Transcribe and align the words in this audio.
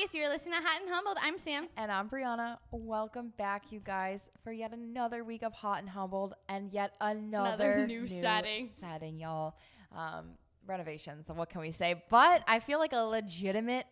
hotties. 0.00 0.14
You're 0.14 0.28
listening 0.28 0.54
to 0.54 0.66
Hot 0.66 0.80
and 0.82 0.90
Humbled. 0.90 1.16
I'm 1.20 1.38
Sam. 1.38 1.68
And 1.76 1.90
I'm 1.90 2.08
Brianna. 2.08 2.58
Welcome 2.70 3.32
back, 3.36 3.72
you 3.72 3.80
guys, 3.80 4.30
for 4.42 4.52
yet 4.52 4.72
another 4.72 5.24
week 5.24 5.42
of 5.42 5.52
Hot 5.52 5.80
and 5.80 5.88
Humbled 5.88 6.34
and 6.48 6.72
yet 6.72 6.96
another, 7.00 7.72
Another 7.72 7.86
new 7.86 8.06
setting. 8.06 8.66
setting, 8.66 9.18
y'all. 9.18 9.56
Um, 9.94 10.32
renovations. 10.66 11.26
So 11.26 11.34
what 11.34 11.50
can 11.50 11.60
we 11.60 11.70
say? 11.70 12.02
But 12.08 12.42
I 12.46 12.60
feel 12.60 12.78
like 12.78 12.92
a 12.92 13.00
legitimate 13.00 13.86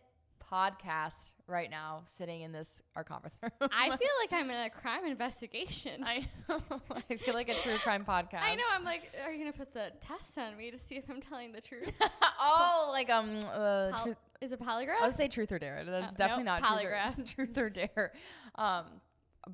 podcast 0.51 1.31
right 1.47 1.69
now, 1.69 2.03
sitting 2.05 2.41
in 2.41 2.51
this 2.51 2.81
our 2.95 3.03
conference 3.03 3.35
room. 3.43 3.69
I 3.71 3.87
feel 3.87 4.09
like 4.21 4.31
I'm 4.31 4.49
in 4.49 4.57
a 4.57 4.69
crime 4.69 5.05
investigation. 5.05 6.03
I, 6.03 6.27
I, 6.47 6.59
I 7.09 7.15
feel 7.17 7.33
like 7.33 7.49
a 7.49 7.55
true 7.55 7.77
crime 7.77 8.05
podcast. 8.05 8.39
I 8.41 8.55
know. 8.55 8.63
I'm 8.73 8.83
like, 8.83 9.11
are 9.25 9.31
you 9.31 9.39
gonna 9.39 9.53
put 9.53 9.73
the 9.73 9.91
test 10.05 10.37
on 10.37 10.57
me 10.57 10.71
to 10.71 10.79
see 10.79 10.95
if 10.95 11.03
I'm 11.09 11.21
telling 11.21 11.51
the 11.51 11.61
truth? 11.61 11.91
oh, 12.39 12.89
like 12.91 13.09
um, 13.09 13.39
uh, 13.51 13.91
Pol- 13.91 14.03
truth, 14.05 14.17
is 14.41 14.51
it 14.51 14.59
polygraph? 14.59 15.01
I 15.01 15.05
would 15.07 15.15
say 15.15 15.27
truth 15.27 15.51
or 15.51 15.59
dare. 15.59 15.83
That's 15.85 16.13
Oh, 16.13 16.15
definitely 16.17 16.45
nope, 16.45 16.61
not 16.61 16.69
truth 16.77 16.85
or- 16.85 16.89
polygraph. 16.95 17.35
Truth 17.35 17.57
or, 17.57 17.69
dare. 17.69 18.13
Um, 18.55 18.85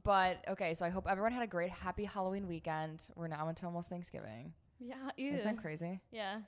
but 0.04 0.44
okay, 0.50 0.74
so 0.74 0.86
I 0.86 0.90
hope 0.90 1.06
everyone 1.10 1.32
had 1.32 1.44
a 1.44 1.48
great, 1.48 1.70
happy 1.70 2.04
Halloween 2.06 2.48
weekend. 2.48 3.08
We're 3.16 3.28
now 3.28 3.48
into 3.50 3.66
almost 3.66 3.90
Thanksgiving. 3.90 4.54
yeah. 4.80 4.96
Ew. 5.18 5.32
Isn't 5.34 5.46
that 5.56 5.62
crazy? 5.62 6.02
Yeah. 6.12 6.40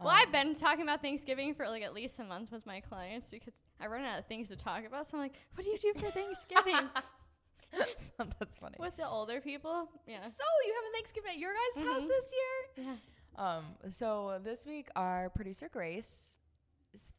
Well, 0.00 0.10
Um, 0.10 0.16
I've 0.20 0.32
been 0.32 0.54
talking 0.54 0.82
about 0.82 1.00
Thanksgiving 1.02 1.54
for 1.54 1.68
like 1.68 1.82
at 1.82 1.94
least 1.94 2.18
a 2.18 2.24
month 2.24 2.52
with 2.52 2.64
my 2.66 2.80
clients 2.80 3.28
because 3.30 3.54
I 3.80 3.86
run 3.86 4.04
out 4.04 4.18
of 4.18 4.26
things 4.26 4.48
to 4.48 4.56
talk 4.56 4.84
about. 4.86 5.08
So 5.08 5.16
I'm 5.16 5.22
like, 5.22 5.34
what 5.54 5.64
do 5.64 5.70
you 5.70 5.78
do 5.78 5.92
for 6.00 6.10
Thanksgiving 6.10 6.74
That's 8.38 8.56
funny. 8.58 8.76
with 8.78 8.96
the 8.96 9.06
older 9.08 9.40
people? 9.40 9.88
Yeah. 10.06 10.24
So 10.24 10.44
you 10.66 10.74
having 10.74 10.92
Thanksgiving 10.94 11.30
at 11.32 11.38
your 11.38 11.52
guys' 11.52 11.84
house 11.84 12.04
Mhm. 12.04 12.08
this 12.08 12.32
year? 12.76 12.86
Yeah. 12.86 12.96
Um, 13.56 13.64
so 13.90 14.38
this 14.42 14.64
week 14.66 14.88
our 14.96 15.28
producer 15.30 15.68
Grace 15.68 16.38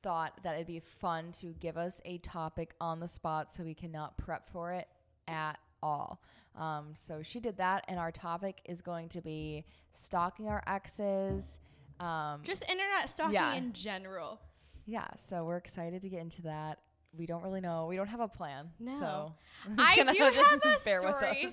thought 0.04 0.40
that 0.44 0.56
it'd 0.56 0.68
be 0.68 0.80
fun 0.80 1.32
to 1.42 1.54
give 1.60 1.78
us 1.78 2.02
a 2.06 2.18
topic 2.20 2.74
on 2.82 3.00
the 3.00 3.08
spot 3.08 3.52
so 3.52 3.64
we 3.64 3.74
cannot 3.74 4.18
prep 4.18 4.50
for 4.52 4.72
it 4.74 4.88
at 5.28 5.58
all. 5.84 6.22
Um, 6.56 6.92
so 6.94 7.22
she 7.22 7.40
did 7.40 7.58
that, 7.58 7.86
and 7.88 8.00
our 8.00 8.12
topic 8.12 8.62
is 8.66 8.82
going 8.82 9.10
to 9.10 9.22
be 9.22 9.66
stalking 9.92 10.48
our 10.50 10.64
exes. 10.68 11.60
Um, 12.00 12.42
Just 12.44 12.64
internet 12.70 13.10
stalking 13.10 13.34
Yeah. 13.36 13.54
in 13.54 13.74
general. 13.74 14.40
yeah, 14.86 15.08
so 15.18 15.44
we're 15.46 15.58
excited 15.58 16.02
to 16.02 16.10
get 16.10 16.20
into 16.20 16.42
that. 16.44 16.80
We 17.18 17.26
don't 17.26 17.44
really 17.44 17.62
know. 17.62 17.86
We 17.88 17.96
don't 17.96 18.08
have 18.08 18.20
a 18.20 18.28
plan. 18.28 18.70
No. 18.80 18.98
So 19.00 19.34
I 19.78 19.96
do 19.96 20.04
have 20.24 20.62
a 20.76 20.80
story. 20.80 21.48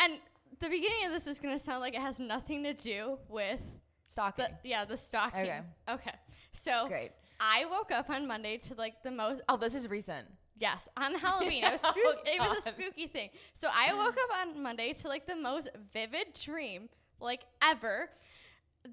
And 0.00 0.18
the 0.60 0.68
beginning 0.68 1.06
of 1.06 1.12
this 1.12 1.26
is 1.26 1.40
going 1.40 1.58
to 1.58 1.64
sound 1.64 1.80
like 1.80 1.94
it 1.94 2.00
has 2.00 2.18
nothing 2.18 2.62
to 2.64 2.72
do 2.74 3.18
with 3.28 3.60
Stalking. 4.06 4.44
the 4.62 4.68
yeah 4.68 4.84
the 4.84 4.96
stalking. 4.96 5.40
Okay. 5.40 5.60
Okay. 5.88 6.12
So 6.52 6.86
Great. 6.88 7.12
I 7.44 7.64
woke 7.66 7.90
up 7.90 8.08
on 8.08 8.28
Monday 8.28 8.56
to 8.68 8.74
like 8.74 9.02
the 9.02 9.10
most 9.10 9.42
Oh, 9.48 9.56
this 9.56 9.74
is 9.74 9.88
recent. 9.88 10.26
yes 10.58 10.88
on 10.96 11.14
Halloween. 11.24 11.64
It 11.64 11.72
was 11.72 11.80
Oh, 11.84 12.14
it 12.24 12.38
was 12.40 12.58
a 12.64 12.70
spooky 12.70 13.08
thing. 13.08 13.30
So 13.60 13.68
I 13.74 13.92
woke 13.94 14.14
up 14.16 14.46
on 14.46 14.62
Monday 14.62 14.92
to 14.92 15.08
like 15.08 15.26
the 15.26 15.34
most 15.36 15.68
vivid 15.92 16.28
dream 16.40 16.88
like 17.20 17.40
ever 17.62 18.08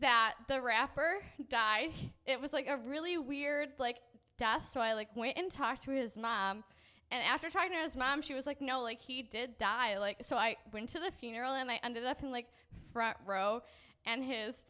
that 0.02 0.34
the 0.48 0.62
rapper 0.62 1.20
died. 1.50 1.92
It 2.26 2.42
was 2.42 2.52
like 2.54 2.68
a 2.68 2.78
really 2.78 3.18
weird 3.20 3.70
like 3.78 3.98
death. 4.40 4.70
So 4.74 4.80
I 4.82 4.94
like 4.94 5.16
went 5.16 5.38
and 5.38 5.52
talked 5.52 5.84
to 5.84 5.92
his 5.92 6.16
mom. 6.18 6.64
And 7.12 7.24
after 7.24 7.50
talking 7.50 7.72
to 7.72 7.78
his 7.78 7.96
mom, 7.96 8.22
she 8.22 8.36
was 8.36 8.46
like, 8.46 8.62
"No, 8.62 8.82
like 8.82 9.02
he 9.02 9.24
did 9.24 9.58
die." 9.58 9.98
Like 9.98 10.18
so 10.26 10.36
I 10.38 10.58
went 10.72 10.90
to 10.90 11.00
the 11.00 11.12
funeral 11.20 11.54
and 11.54 11.70
I 11.72 11.80
ended 11.84 12.06
up 12.06 12.22
in 12.24 12.32
like 12.32 12.48
front 12.94 13.18
row 13.26 13.62
and 14.06 14.24
his 14.24 14.64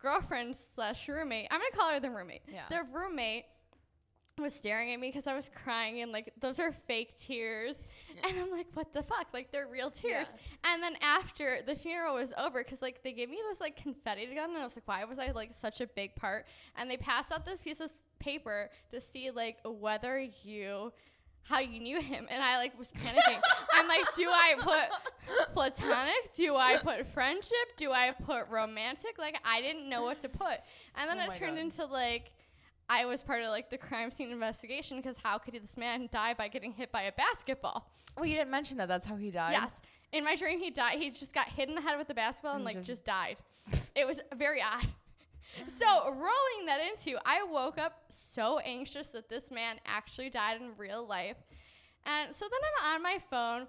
girlfriend 0.00 0.56
slash 0.74 1.08
roommate, 1.08 1.48
I'm 1.50 1.60
gonna 1.60 1.70
call 1.72 1.90
her 1.90 2.00
the 2.00 2.10
roommate. 2.10 2.42
Yeah. 2.52 2.64
The 2.70 2.82
roommate 2.92 3.44
was 4.38 4.54
staring 4.54 4.92
at 4.92 5.00
me 5.00 5.08
because 5.08 5.26
I 5.26 5.34
was 5.34 5.50
crying 5.52 6.00
and 6.00 6.12
like 6.12 6.32
those 6.40 6.58
are 6.60 6.72
fake 6.72 7.18
tears. 7.18 7.76
Yeah. 8.14 8.28
And 8.28 8.40
I'm 8.40 8.50
like, 8.50 8.66
what 8.74 8.92
the 8.92 9.02
fuck? 9.02 9.26
Like 9.32 9.50
they're 9.50 9.66
real 9.66 9.90
tears. 9.90 10.26
Yeah. 10.32 10.72
And 10.72 10.82
then 10.82 10.96
after 11.00 11.58
the 11.66 11.74
funeral 11.74 12.14
was 12.14 12.32
over, 12.38 12.62
because 12.62 12.80
like 12.80 13.02
they 13.02 13.12
gave 13.12 13.28
me 13.28 13.38
this 13.50 13.60
like 13.60 13.76
confetti 13.76 14.26
gun, 14.26 14.50
and 14.50 14.58
I 14.58 14.64
was 14.64 14.76
like, 14.76 14.86
why 14.86 15.04
was 15.04 15.18
I 15.18 15.32
like 15.32 15.52
such 15.52 15.80
a 15.80 15.86
big 15.86 16.14
part? 16.14 16.46
And 16.76 16.90
they 16.90 16.96
passed 16.96 17.32
out 17.32 17.44
this 17.44 17.60
piece 17.60 17.80
of 17.80 17.90
paper 18.18 18.70
to 18.92 19.00
see 19.00 19.30
like 19.30 19.58
whether 19.64 20.18
you, 20.42 20.92
how 21.44 21.60
you 21.60 21.80
knew 21.80 22.00
him, 22.00 22.26
and 22.30 22.42
I 22.42 22.58
like 22.58 22.78
was 22.78 22.88
panicking. 22.88 23.40
I'm 23.74 23.88
like, 23.88 24.04
do 24.16 24.28
I 24.28 24.54
put 24.60 25.44
platonic? 25.54 26.34
Do 26.34 26.56
I 26.56 26.78
put 26.78 27.06
friendship? 27.12 27.76
Do 27.76 27.92
I 27.92 28.12
put 28.24 28.48
romantic? 28.50 29.18
Like 29.18 29.38
I 29.44 29.60
didn't 29.60 29.88
know 29.88 30.02
what 30.02 30.20
to 30.22 30.28
put, 30.28 30.58
and 30.96 31.08
then 31.08 31.18
Oh 31.20 31.30
it 31.32 31.38
turned 31.38 31.56
God. 31.56 31.62
into 31.62 31.84
like. 31.86 32.32
I 32.90 33.04
was 33.04 33.20
part 33.22 33.42
of 33.42 33.48
like 33.50 33.68
the 33.68 33.76
crime 33.76 34.10
scene 34.10 34.30
investigation 34.30 34.96
because 34.96 35.16
how 35.22 35.36
could 35.36 35.52
this 35.52 35.76
man 35.76 36.08
die 36.10 36.32
by 36.32 36.48
getting 36.48 36.72
hit 36.72 36.90
by 36.90 37.02
a 37.02 37.12
basketball? 37.12 37.86
Well, 38.16 38.24
you 38.24 38.34
didn't 38.34 38.50
mention 38.50 38.78
that. 38.78 38.88
That's 38.88 39.04
how 39.04 39.16
he 39.16 39.30
died. 39.30 39.52
Yes. 39.52 39.70
In 40.10 40.24
my 40.24 40.34
dream, 40.36 40.58
he 40.58 40.70
died. 40.70 40.98
He 40.98 41.10
just 41.10 41.34
got 41.34 41.48
hit 41.48 41.68
in 41.68 41.74
the 41.74 41.82
head 41.82 41.98
with 41.98 42.08
a 42.08 42.14
basketball 42.14 42.52
and 42.52 42.60
And 42.60 42.64
like 42.64 42.76
just- 42.76 42.86
just, 42.86 43.04
died. 43.04 43.36
it 43.94 44.06
was 44.06 44.20
very 44.36 44.62
odd. 44.62 44.86
So 45.78 46.06
rolling 46.06 46.66
that 46.66 46.80
into, 46.80 47.18
I 47.24 47.42
woke 47.44 47.78
up 47.78 48.02
so 48.10 48.58
anxious 48.58 49.08
that 49.08 49.28
this 49.28 49.50
man 49.50 49.76
actually 49.86 50.30
died 50.30 50.60
in 50.60 50.72
real 50.76 51.06
life, 51.06 51.36
and 52.04 52.34
so 52.34 52.46
then 52.50 52.60
I'm 52.64 52.94
on 52.94 53.02
my 53.02 53.18
phone. 53.30 53.66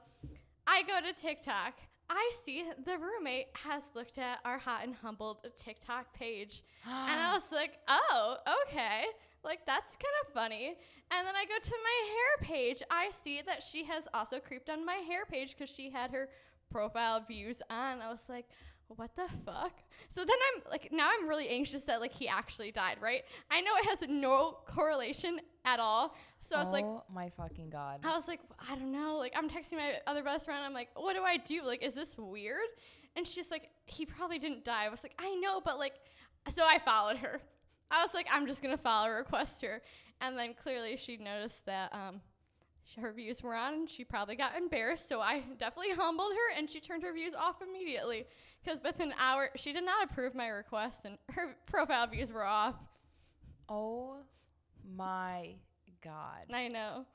I 0.68 0.84
go 0.84 1.00
to 1.06 1.14
TikTok. 1.14 1.74
I 2.10 2.32
see 2.44 2.66
the 2.86 2.98
roommate 2.98 3.48
has 3.54 3.84
looked 3.94 4.18
at 4.18 4.40
our 4.44 4.58
hot 4.58 4.84
and 4.84 4.96
humbled 4.96 5.46
TikTok 5.58 6.14
page, 6.14 6.64
and 6.86 7.20
I 7.20 7.34
was 7.36 7.52
like, 7.52 7.74
oh, 7.88 8.38
okay. 8.66 9.06
Like, 9.44 9.66
that's 9.66 9.96
kind 9.96 10.14
of 10.26 10.34
funny. 10.34 10.76
And 11.12 11.26
then 11.26 11.36
I 11.36 11.46
go 11.46 11.56
to 11.62 11.76
my 11.84 12.10
hair 12.12 12.56
page. 12.56 12.84
I 12.92 13.12
see 13.24 13.42
that 13.46 13.64
she 13.64 13.84
has 13.86 14.04
also 14.14 14.40
creeped 14.40 14.70
on 14.70 14.86
my 14.86 14.96
hair 14.96 15.26
page 15.26 15.56
because 15.58 15.74
she 15.74 15.90
had 15.90 16.12
her 16.12 16.30
profile 16.72 17.24
views 17.28 17.62
on. 17.70 18.02
I 18.02 18.10
was 18.10 18.24
like, 18.28 18.46
what 18.96 19.16
the 19.16 19.28
fuck? 19.46 19.74
So 20.14 20.22
then 20.22 20.36
I'm 20.56 20.64
like, 20.70 20.90
now 20.92 21.10
I'm 21.10 21.28
really 21.28 21.48
anxious 21.48 21.84
that 21.84 22.02
like 22.02 22.14
he 22.14 22.28
actually 22.28 22.72
died, 22.72 22.98
right? 23.00 23.24
I 23.52 23.62
know 23.62 23.72
it 23.78 23.86
has 23.86 24.10
no 24.10 24.58
correlation 24.66 25.40
at 25.66 25.80
all. 25.80 26.16
So 26.40 26.56
I 26.56 26.64
was 26.64 26.74
like, 26.74 26.86
oh 26.86 27.04
my 27.14 27.30
fucking 27.30 27.70
god. 27.70 28.00
I 28.04 28.16
was 28.16 28.28
like, 28.28 28.40
I 28.68 28.74
don't 28.76 28.92
know. 28.92 29.18
Like, 29.18 29.34
I'm 29.38 29.50
texting 29.50 29.74
my 29.74 29.94
other 30.08 30.24
best 30.24 30.46
friend. 30.46 30.62
I'm 30.64 30.74
like, 30.74 30.90
what 30.96 31.16
do 31.16 31.22
I 31.22 31.38
do? 31.38 31.62
Like, 31.64 31.84
is 31.86 31.94
this 31.94 32.18
weird? 32.18 32.68
And 33.16 33.28
she's 33.28 33.52
like, 33.52 33.70
he 33.86 34.06
probably 34.06 34.40
didn't 34.40 34.66
die. 34.66 34.86
I 34.86 34.90
was 34.90 35.04
like, 35.04 35.14
I 35.20 35.36
know, 35.36 35.62
but 35.64 35.78
like, 35.78 35.94
so 36.56 36.64
I 36.66 36.80
followed 36.80 37.18
her. 37.18 37.40
I 37.92 38.04
was 38.04 38.14
like, 38.14 38.28
I'm 38.32 38.48
just 38.48 38.62
gonna 38.62 38.78
follow 38.78 39.10
request 39.10 39.62
her. 39.62 39.82
And 40.22 40.38
then 40.38 40.54
clearly 40.54 40.98
she 40.98 41.18
noticed 41.18 41.66
that 41.66 41.94
um, 41.94 42.22
her 43.00 43.12
views 43.12 43.44
were 43.44 43.56
on, 43.56 43.74
and 43.74 43.90
she 43.90 44.04
probably 44.04 44.36
got 44.36 44.58
embarrassed. 44.58 45.08
So 45.08 45.22
I 45.22 45.44
definitely 45.60 45.92
humbled 45.92 46.34
her, 46.34 46.58
and 46.58 46.70
she 46.70 46.80
turned 46.80 47.04
her 47.04 47.14
views 47.14 47.34
off 47.38 47.62
immediately. 47.62 48.26
Because 48.64 48.80
within 48.84 49.10
an 49.10 49.18
hour, 49.20 49.50
she 49.56 49.72
did 49.74 49.86
not 49.86 50.10
approve 50.10 50.36
my 50.36 50.48
request, 50.48 51.00
and 51.06 51.18
her 51.32 51.56
profile 51.66 52.08
views 52.08 52.32
were 52.32 52.44
off. 52.46 52.76
oh 53.70 54.18
my 54.96 55.56
god. 56.04 56.46
I 56.54 56.68
know. 56.68 57.06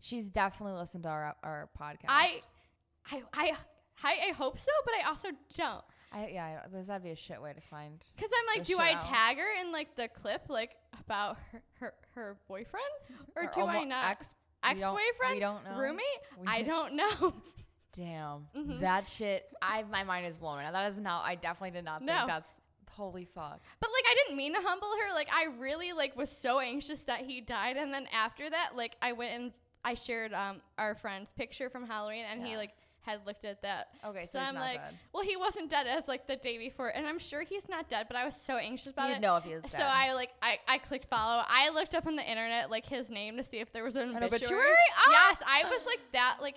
She's 0.00 0.28
definitely 0.28 0.74
listened 0.78 1.04
to 1.04 1.08
our 1.08 1.34
our 1.42 1.68
podcast. 1.80 2.06
I, 2.08 2.40
I, 3.10 3.22
I, 3.32 3.52
I, 4.04 4.16
I 4.28 4.32
hope 4.32 4.58
so, 4.58 4.70
but 4.84 4.94
I 5.02 5.08
also 5.08 5.28
don't. 5.56 5.84
I 6.12 6.28
yeah, 6.32 6.60
I- 6.64 6.68
there's 6.68 6.86
that'd 6.88 7.02
be 7.02 7.10
a 7.10 7.16
shit 7.16 7.40
way 7.40 7.52
to 7.52 7.60
find. 7.60 8.02
Cause 8.18 8.28
I'm 8.38 8.58
like, 8.58 8.66
do 8.66 8.78
I 8.78 8.92
out. 8.92 9.00
tag 9.00 9.38
her 9.38 9.60
in 9.60 9.72
like 9.72 9.96
the 9.96 10.08
clip 10.08 10.42
like 10.48 10.70
about 11.00 11.38
her 11.52 11.62
her, 11.80 11.94
her 12.14 12.36
boyfriend, 12.48 12.84
or, 13.34 13.50
do 13.54 13.62
I 13.62 13.84
not? 13.84 14.10
Ex, 14.12 14.34
we 14.74 14.80
don't- 14.80 14.96
Ex-boyfriend? 14.96 15.34
We 15.34 15.40
don't 15.40 15.64
know. 15.64 15.78
Roommate? 15.78 16.04
We- 16.38 16.46
I 16.46 16.62
don't 16.72 16.94
know. 16.94 17.34
Damn. 17.96 18.46
Mhm. 18.54 18.80
That 18.80 19.08
shit. 19.08 19.48
I 19.62 19.82
my 19.84 20.04
mind 20.04 20.26
is 20.26 20.36
blown. 20.36 20.56
right 20.58 20.64
now. 20.64 20.72
That 20.72 20.88
is 20.90 20.98
not. 20.98 21.24
I 21.24 21.34
definitely 21.34 21.70
did 21.72 21.84
not 21.84 22.02
No. 22.02 22.14
think 22.14 22.28
that's. 22.28 22.60
Holy 22.92 23.24
fuck. 23.26 23.60
but 23.80 23.90
like, 23.90 24.04
I 24.10 24.14
didn't 24.14 24.36
mean 24.38 24.54
to 24.54 24.60
humble 24.62 24.88
her. 24.88 25.12
Like, 25.12 25.28
I 25.30 25.46
really 25.58 25.92
like 25.92 26.16
was 26.16 26.30
so 26.30 26.60
anxious 26.60 27.00
that 27.02 27.20
he 27.20 27.40
died, 27.40 27.76
and 27.76 27.92
then 27.92 28.06
after 28.12 28.48
that, 28.48 28.70
like, 28.76 28.96
I 29.02 29.12
went 29.12 29.34
and 29.34 29.52
I 29.84 29.94
shared 29.94 30.32
um 30.32 30.62
our 30.78 30.94
friend's 30.94 31.30
picture 31.32 31.68
from 31.68 31.86
Halloween, 31.86 32.24
and 32.30 32.46
he 32.46 32.56
like 32.56 32.70
had 33.02 33.24
looked 33.26 33.44
at 33.44 33.60
that. 33.62 33.88
Okay, 34.04 34.24
so, 34.26 34.32
So 34.32 34.38
he's 34.40 34.48
I'm 34.48 34.54
not 34.54 34.60
like, 34.60 34.76
dead. 34.80 34.98
well, 35.12 35.22
he 35.24 35.36
wasn't 35.36 35.68
dead 35.70 35.86
as 35.86 36.08
like 36.08 36.26
the 36.26 36.36
day 36.36 36.58
before, 36.58 36.88
and 36.88 37.06
I'm 37.06 37.18
sure 37.18 37.42
he's 37.42 37.68
not 37.68 37.90
dead. 37.90 38.06
But 38.08 38.16
I 38.16 38.24
was 38.24 38.34
so 38.36 38.56
anxious 38.56 38.88
about 38.88 39.06
it. 39.10 39.14
You'd 39.14 39.16
it. 39.18 39.20
know 39.22 39.36
if 39.36 39.44
he 39.44 39.54
was 39.54 39.62
dead. 39.64 39.72
So 39.72 39.84
I 39.84 40.12
like 40.14 40.30
I, 40.40 40.58
I 40.66 40.78
clicked 40.78 41.08
follow. 41.10 41.42
I 41.46 41.68
looked 41.70 41.94
up 41.94 42.06
on 42.06 42.16
the 42.16 42.28
internet 42.28 42.70
like 42.70 42.86
his 42.86 43.10
name 43.10 43.36
to 43.36 43.44
see 43.44 43.58
if 43.58 43.72
there 43.72 43.84
was 43.84 43.96
an, 43.96 44.14
An 44.16 44.22
obituary. 44.22 44.32
obituary? 44.54 44.74
Ah! 44.96 45.10
Yes, 45.30 45.42
I 45.46 45.68
was 45.68 45.84
like 45.86 46.00
that. 46.12 46.38
Like 46.40 46.54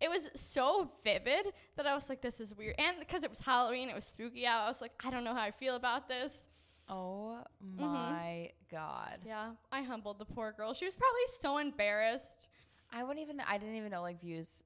it 0.00 0.08
was 0.08 0.30
so 0.34 0.90
vivid 1.04 1.52
that 1.76 1.86
I 1.86 1.94
was 1.94 2.08
like, 2.08 2.20
this 2.22 2.40
is 2.40 2.54
weird. 2.54 2.74
And 2.78 2.98
because 2.98 3.22
it 3.22 3.30
was 3.30 3.38
Halloween, 3.40 3.88
it 3.88 3.94
was 3.94 4.04
spooky 4.04 4.46
out. 4.46 4.64
I 4.64 4.68
was 4.68 4.80
like, 4.80 4.92
I 5.04 5.10
don't 5.10 5.24
know 5.24 5.34
how 5.34 5.42
I 5.42 5.50
feel 5.50 5.76
about 5.76 6.08
this. 6.08 6.42
Oh 6.88 7.38
Mm-hmm. 7.62 7.92
my 7.92 8.50
god. 8.70 9.20
Yeah, 9.24 9.50
I 9.70 9.82
humbled 9.82 10.18
the 10.18 10.24
poor 10.24 10.52
girl. 10.52 10.74
She 10.74 10.84
was 10.86 10.96
probably 10.96 11.20
so 11.40 11.58
embarrassed. 11.58 12.48
I 12.92 13.02
wouldn't 13.04 13.20
even. 13.22 13.40
I 13.40 13.58
didn't 13.58 13.76
even 13.76 13.90
know 13.92 14.02
like 14.02 14.20
views. 14.20 14.62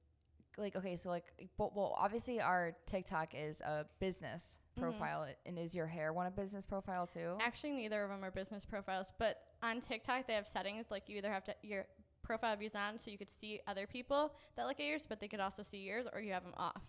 Like 0.57 0.75
okay, 0.75 0.95
so 0.95 1.09
like, 1.09 1.25
but, 1.57 1.75
well, 1.75 1.93
obviously 1.97 2.39
our 2.41 2.71
TikTok 2.87 3.33
is 3.35 3.61
a 3.61 3.85
business 3.99 4.57
Mm-hmm. 4.77 4.81
profile, 4.91 5.27
and 5.45 5.57
is 5.59 5.73
your 5.75 5.85
hair 5.87 6.11
one 6.11 6.25
a 6.25 6.31
business 6.31 6.65
profile 6.65 7.07
too? 7.07 7.35
Actually, 7.39 7.71
neither 7.73 8.03
of 8.03 8.09
them 8.09 8.23
are 8.25 8.31
business 8.31 8.65
profiles, 8.65 9.13
but 9.19 9.37
on 9.63 9.79
TikTok 9.81 10.27
they 10.27 10.33
have 10.33 10.47
settings 10.47 10.87
like 10.89 11.07
you 11.07 11.17
either 11.17 11.31
have 11.31 11.43
to 11.45 11.55
your 11.61 11.85
profile 12.25 12.55
views 12.57 12.75
on 12.75 12.97
so 12.99 13.11
you 13.11 13.17
could 13.17 13.29
see 13.29 13.59
other 13.67 13.87
people 13.87 14.33
that 14.55 14.65
look 14.65 14.79
at 14.79 14.85
yours, 14.85 15.03
but 15.07 15.19
they 15.19 15.27
could 15.27 15.39
also 15.39 15.63
see 15.63 15.77
yours, 15.77 16.05
or 16.13 16.19
you 16.21 16.33
have 16.33 16.43
them 16.43 16.53
off. 16.57 16.81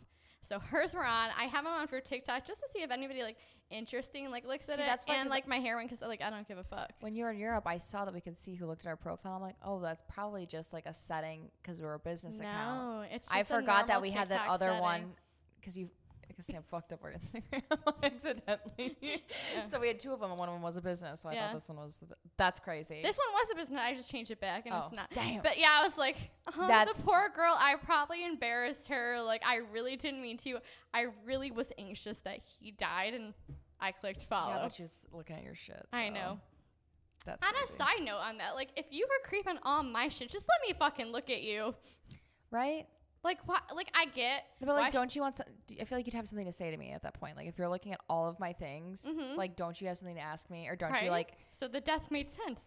So 0.42 0.58
hers 0.70 0.94
were 0.94 1.04
on. 1.04 1.28
I 1.38 1.44
have 1.44 1.64
them 1.64 1.72
on 1.72 1.86
for 1.88 2.00
TikTok 2.00 2.46
just 2.46 2.60
to 2.60 2.68
see 2.72 2.82
if 2.82 2.90
anybody 2.90 3.22
like 3.22 3.36
interesting 3.70 4.30
like 4.30 4.46
looks 4.46 4.68
at 4.68 4.76
See, 4.76 4.82
it. 4.82 4.86
that's 4.86 5.04
why- 5.06 5.16
and 5.16 5.28
like 5.28 5.48
my 5.48 5.56
hair 5.56 5.76
one 5.76 5.86
because 5.86 6.00
like 6.00 6.22
I 6.22 6.30
don't 6.30 6.46
give 6.46 6.58
a 6.58 6.64
fuck. 6.64 6.90
When 7.00 7.14
you 7.14 7.24
were 7.24 7.30
in 7.32 7.38
Europe, 7.38 7.64
I 7.66 7.78
saw 7.78 8.04
that 8.04 8.14
we 8.14 8.20
could 8.20 8.36
see 8.36 8.54
who 8.54 8.66
looked 8.66 8.82
at 8.86 8.88
our 8.88 8.96
profile. 8.96 9.34
I'm 9.34 9.42
like, 9.42 9.56
oh, 9.64 9.80
that's 9.80 10.02
probably 10.08 10.46
just 10.46 10.72
like 10.72 10.86
a 10.86 10.94
setting 10.94 11.50
because 11.62 11.82
we're 11.82 11.94
a 11.94 11.98
business 11.98 12.38
account. 12.38 12.78
No, 12.80 13.00
it's. 13.10 13.26
Just 13.26 13.36
I 13.36 13.42
forgot 13.42 13.88
that 13.88 14.00
we 14.00 14.10
had 14.10 14.28
that 14.28 14.48
other 14.48 14.66
setting. 14.66 14.82
one 14.82 15.12
because 15.60 15.76
you 15.76 15.90
because 16.36 16.46
Sam 16.52 16.62
fucked 16.62 16.92
up 16.92 17.00
our 17.02 17.12
Instagram 17.18 17.62
accidentally. 18.02 19.22
So 19.68 19.80
we 19.80 19.88
had 19.88 19.98
two 19.98 20.12
of 20.12 20.20
them, 20.20 20.30
and 20.30 20.38
one 20.38 20.48
of 20.48 20.54
them 20.54 20.62
was 20.62 20.76
a 20.76 20.82
business. 20.82 21.20
So 21.22 21.30
I 21.30 21.32
Yeah. 21.32 21.46
thought 21.46 21.54
this 21.54 21.68
one 21.68 21.78
was. 21.78 21.96
The, 21.96 22.14
that's 22.36 22.60
crazy. 22.60 23.00
This 23.02 23.16
one 23.16 23.26
was 23.32 23.48
a 23.52 23.54
business. 23.56 23.80
I 23.82 23.94
just 23.94 24.10
changed 24.10 24.30
it 24.30 24.40
back, 24.40 24.66
and 24.66 24.74
Oh, 24.74 24.82
it's 24.84 24.92
not. 24.94 25.08
damn. 25.14 25.42
But 25.42 25.58
yeah, 25.58 25.78
I 25.80 25.86
was 25.86 25.96
like, 25.96 26.16
oh, 26.58 26.66
That's- 26.68 26.96
the 26.96 27.02
poor 27.02 27.30
girl. 27.34 27.54
I 27.58 27.76
probably 27.76 28.24
embarrassed 28.24 28.88
her. 28.88 29.20
Like, 29.22 29.42
I 29.46 29.56
really 29.72 29.96
didn't 29.96 30.20
mean 30.20 30.36
to. 30.38 30.58
I 30.92 31.06
really 31.24 31.50
was 31.50 31.72
anxious 31.78 32.18
that 32.24 32.40
he 32.60 32.70
died, 32.70 33.14
and 33.14 33.32
I 33.80 33.92
clicked 33.92 34.24
follow. 34.24 34.54
yeah, 34.56 34.62
but 34.62 34.74
she 34.74 34.82
was 34.82 35.06
looking 35.12 35.36
at 35.36 35.42
your 35.44 35.54
shit. 35.54 35.86
I 35.92 36.08
so 36.08 36.12
know. 36.14 36.40
That's 37.24 37.42
On 37.42 37.48
a 37.50 37.58
crazy. 37.66 37.72
side 37.78 38.02
note 38.04 38.18
on 38.18 38.38
that, 38.38 38.54
like, 38.54 38.68
if 38.76 38.86
you 38.90 39.04
were 39.08 39.28
creeping 39.28 39.58
on 39.64 39.90
my 39.90 40.08
shit, 40.08 40.30
just 40.30 40.46
let 40.48 40.60
me 40.68 40.74
fucking 40.78 41.06
look 41.06 41.28
at 41.28 41.42
you. 41.42 41.74
right? 42.52 42.86
Like, 43.24 43.38
what? 43.46 43.62
Like, 43.74 43.90
I 43.94 44.06
get. 44.06 44.44
But 44.60 44.68
like, 44.68 44.92
don't 44.92 45.14
you 45.14 45.22
want? 45.22 45.36
Some, 45.36 45.46
do- 45.66 45.76
I 45.80 45.84
feel 45.84 45.98
like 45.98 46.06
you'd 46.06 46.14
have 46.14 46.28
something 46.28 46.46
to 46.46 46.52
say 46.52 46.70
to 46.70 46.76
me 46.76 46.92
at 46.92 47.02
that 47.02 47.14
point. 47.14 47.36
Like, 47.36 47.48
if 47.48 47.58
you're 47.58 47.68
looking 47.68 47.92
at 47.92 48.00
all 48.08 48.28
of 48.28 48.38
my 48.38 48.52
things, 48.52 49.04
Mhm. 49.04 49.36
like, 49.36 49.56
don't 49.56 49.80
you 49.80 49.88
have 49.88 49.98
something 49.98 50.16
to 50.16 50.22
ask 50.22 50.48
me, 50.50 50.68
or 50.68 50.76
don't 50.76 50.92
Right? 50.92 51.04
you 51.04 51.10
like, 51.10 51.32
So 51.52 51.66
the 51.68 51.80
death 51.80 52.10
made 52.10 52.30
sense. 52.30 52.60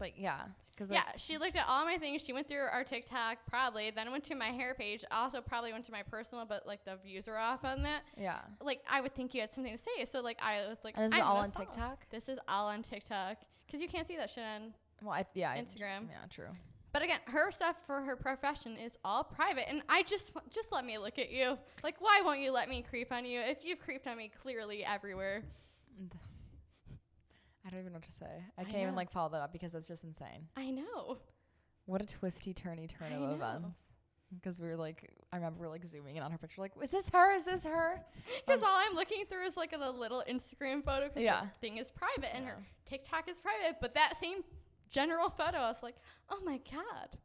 like, 0.00 0.14
yeah, 0.16 0.46
because 0.70 0.90
yeah, 0.90 1.04
she 1.16 1.36
looked 1.38 1.56
at 1.56 1.66
all 1.68 1.84
my 1.84 1.98
things. 1.98 2.22
She 2.22 2.32
went 2.32 2.48
through 2.48 2.62
our 2.62 2.82
TikTok, 2.84 3.38
probably. 3.46 3.90
Then 3.90 4.10
went 4.10 4.24
to 4.24 4.34
my 4.34 4.46
hair 4.48 4.74
page. 4.74 5.04
Also, 5.10 5.40
probably 5.42 5.72
went 5.72 5.84
to 5.84 5.92
my 5.92 6.02
personal, 6.02 6.46
but 6.46 6.66
like 6.66 6.84
the 6.84 6.96
views 6.96 7.28
are 7.28 7.36
off 7.36 7.64
on 7.64 7.82
that. 7.82 8.02
yeah. 8.16 8.40
Like, 8.60 8.82
I 8.88 9.00
would 9.02 9.14
think 9.14 9.34
you 9.34 9.40
had 9.42 9.52
something 9.52 9.76
to 9.76 9.82
say. 9.82 10.06
So, 10.10 10.20
like, 10.20 10.40
I 10.42 10.66
was 10.68 10.78
like, 10.82 10.96
And 10.96 11.04
this 11.04 11.12
is 11.12 11.18
I'm 11.20 11.26
all 11.26 11.34
gonna 11.34 11.44
on 11.44 11.52
follow. 11.52 11.66
TikTok. 11.66 12.08
This 12.10 12.28
is 12.28 12.38
all 12.48 12.68
on 12.68 12.82
TikTok 12.82 13.36
because 13.66 13.82
you 13.82 13.88
can't 13.88 14.06
see 14.08 14.16
that 14.16 14.30
shit 14.30 14.42
on. 14.44 14.74
Well, 15.02 15.12
I, 15.14 15.26
yeah, 15.34 15.50
I- 15.52 15.58
Instagram. 15.58 16.08
yeah, 16.10 16.26
true. 16.30 16.48
But 16.92 17.02
again, 17.02 17.20
her 17.26 17.50
stuff 17.52 17.76
for 17.86 18.00
her 18.02 18.16
profession 18.16 18.76
is 18.76 18.98
all 19.04 19.22
private, 19.22 19.68
and 19.68 19.82
I 19.88 20.02
just 20.02 20.32
just 20.50 20.72
let 20.72 20.84
me 20.84 20.98
look 20.98 21.18
at 21.18 21.30
you. 21.30 21.56
Like, 21.84 22.00
why 22.00 22.20
won't 22.24 22.40
you 22.40 22.50
let 22.50 22.68
me 22.68 22.82
creep 22.82 23.12
on 23.12 23.24
you? 23.24 23.40
If 23.40 23.58
you've 23.64 23.78
creeped 23.78 24.06
on 24.08 24.16
me 24.16 24.30
clearly 24.42 24.84
everywhere. 24.84 25.44
I 27.66 27.68
don't 27.70 27.80
even 27.80 27.92
know 27.92 27.98
what 27.98 28.04
to 28.06 28.12
say. 28.12 28.26
I 28.58 28.62
I 28.62 28.64
can't 28.64 28.78
even 28.82 28.94
like 28.96 29.10
follow 29.12 29.28
that 29.30 29.42
up 29.42 29.52
because 29.52 29.72
that's 29.72 29.86
just 29.86 30.02
insane. 30.04 30.48
I 30.56 30.70
know. 30.70 31.18
What 31.86 32.00
a 32.02 32.06
twisty 32.06 32.54
turny 32.54 32.88
turn 32.88 33.12
of 33.12 33.30
events. 33.32 33.80
Because 34.32 34.60
we 34.60 34.68
were 34.68 34.76
like, 34.76 35.10
I 35.32 35.36
remember 35.36 35.58
we 35.60 35.66
were 35.66 35.72
like 35.72 35.84
zooming 35.84 36.14
in 36.16 36.22
on 36.22 36.30
her 36.30 36.38
picture, 36.38 36.60
like, 36.60 36.70
is 36.80 36.92
this 36.92 37.08
her? 37.10 37.32
Is 37.34 37.44
this 37.46 37.66
her? 37.66 38.00
Because 38.46 38.62
um, 38.62 38.68
all 38.70 38.76
I'm 38.76 38.94
looking 38.94 39.24
through 39.28 39.44
is 39.46 39.56
like 39.56 39.72
a 39.72 39.90
little 39.90 40.22
Instagram 40.30 40.84
photo. 40.84 41.08
Because 41.08 41.22
Yeah. 41.22 41.46
her 41.46 41.52
thing 41.60 41.78
is 41.78 41.90
private, 41.90 42.34
and 42.34 42.44
her 42.46 42.56
TikTok 42.88 43.28
is 43.28 43.40
private. 43.40 43.78
But 43.80 43.94
that 43.96 44.14
same 44.20 44.44
general 44.90 45.30
photo, 45.30 45.58
I 45.58 45.68
was 45.68 45.82
like, 45.82 45.96
oh 46.28 46.40
my 46.44 46.60
god. 46.72 47.18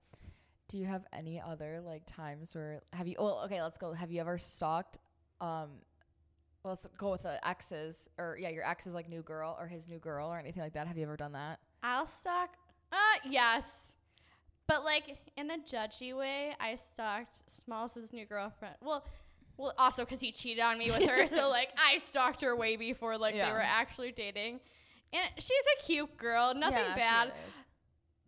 Do 0.68 0.78
you 0.78 0.86
have 0.86 1.06
any 1.14 1.40
other 1.40 1.82
like 1.86 2.04
times 2.06 2.56
where 2.56 2.82
have 2.94 3.08
you? 3.08 3.16
Well, 3.20 3.42
okay, 3.46 3.62
let's 3.62 3.78
go. 3.78 3.94
Have 3.94 4.12
you 4.12 4.22
ever 4.22 4.38
stalked? 4.38 4.98
Um, 5.40 5.70
let's 6.64 6.88
go 6.98 7.12
with 7.12 7.22
the 7.24 7.46
exes 7.48 8.10
or 8.18 8.38
yeah, 8.40 8.50
your 8.50 8.68
ex's 8.68 8.94
like 8.96 9.08
new 9.08 9.22
girl 9.22 9.56
or 9.60 9.68
his 9.68 9.88
new 9.88 10.00
girl 10.00 10.28
or 10.28 10.40
anything 10.40 10.64
like 10.64 10.74
that. 10.74 10.88
Have 10.88 10.98
you 10.98 11.04
ever 11.04 11.18
done 11.18 11.34
that? 11.34 11.60
I'll 11.84 12.08
stalk. 12.08 12.56
Uh, 12.92 12.96
yes. 13.30 13.66
But 14.68 14.84
like 14.84 15.18
in 15.38 15.52
a 15.52 15.58
judgy 15.60 16.18
way, 16.18 16.56
I 16.60 16.78
stalked 16.92 17.38
Smalls' 17.64 18.12
new 18.12 18.26
girlfriend. 18.26 18.76
Well, 18.82 19.06
well, 19.58 19.74
also 19.78 20.04
because 20.04 20.20
he 20.20 20.32
cheated 20.32 20.64
on 20.64 20.78
me 20.80 20.88
with 20.88 21.08
her, 21.08 21.26
so 21.28 21.50
like 21.50 21.70
I 21.78 22.00
stalked 22.00 22.42
her 22.42 22.56
way 22.56 22.76
before 22.76 23.18
like 23.18 23.36
Yeah. 23.36 23.46
they 23.46 23.52
were 23.54 23.62
actually 23.62 24.12
dating. 24.12 24.60
And 25.16 25.30
she's 25.38 25.52
a 25.80 25.84
cute 25.84 26.18
girl, 26.18 26.54
nothing 26.54 26.78
Yeah, 26.78 26.94
she 26.94 27.00
bad. 27.00 27.28
is. 27.48 27.54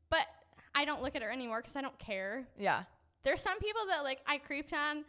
But 0.10 0.26
I 0.74 0.86
don't 0.86 1.02
look 1.04 1.16
at 1.16 1.22
her 1.22 1.30
anymore 1.32 1.62
because 1.62 1.76
I 1.76 1.82
don't 1.82 1.98
care. 2.00 2.48
Yeah. 2.58 2.84
There's 3.24 3.42
some 3.42 3.60
people 3.60 3.82
that 3.90 4.04
like 4.04 4.22
I 4.26 4.38
creeped 4.38 4.72
on 4.74 5.04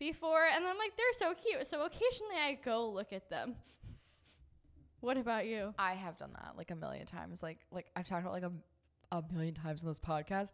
before, 0.00 0.42
and 0.52 0.66
I'm 0.66 0.76
like 0.76 0.92
they're 0.96 1.18
so 1.28 1.34
cute. 1.34 1.68
So 1.68 1.82
occasionally 1.84 2.34
I 2.36 2.58
go 2.64 2.90
look 2.90 3.12
at 3.12 3.30
them. 3.30 3.54
What 5.00 5.16
about 5.16 5.46
you? 5.46 5.74
I 5.78 5.92
have 5.94 6.16
done 6.16 6.30
that 6.34 6.54
like 6.56 6.70
a 6.70 6.74
million 6.76 7.06
times. 7.06 7.42
Like 7.42 7.58
like 7.70 7.86
I've 7.94 8.08
talked 8.08 8.22
about 8.22 8.32
like 8.32 8.42
a, 8.44 8.52
a 9.12 9.22
million 9.32 9.54
times 9.54 9.82
in 9.82 9.88
this 9.88 10.00
podcast 10.00 10.52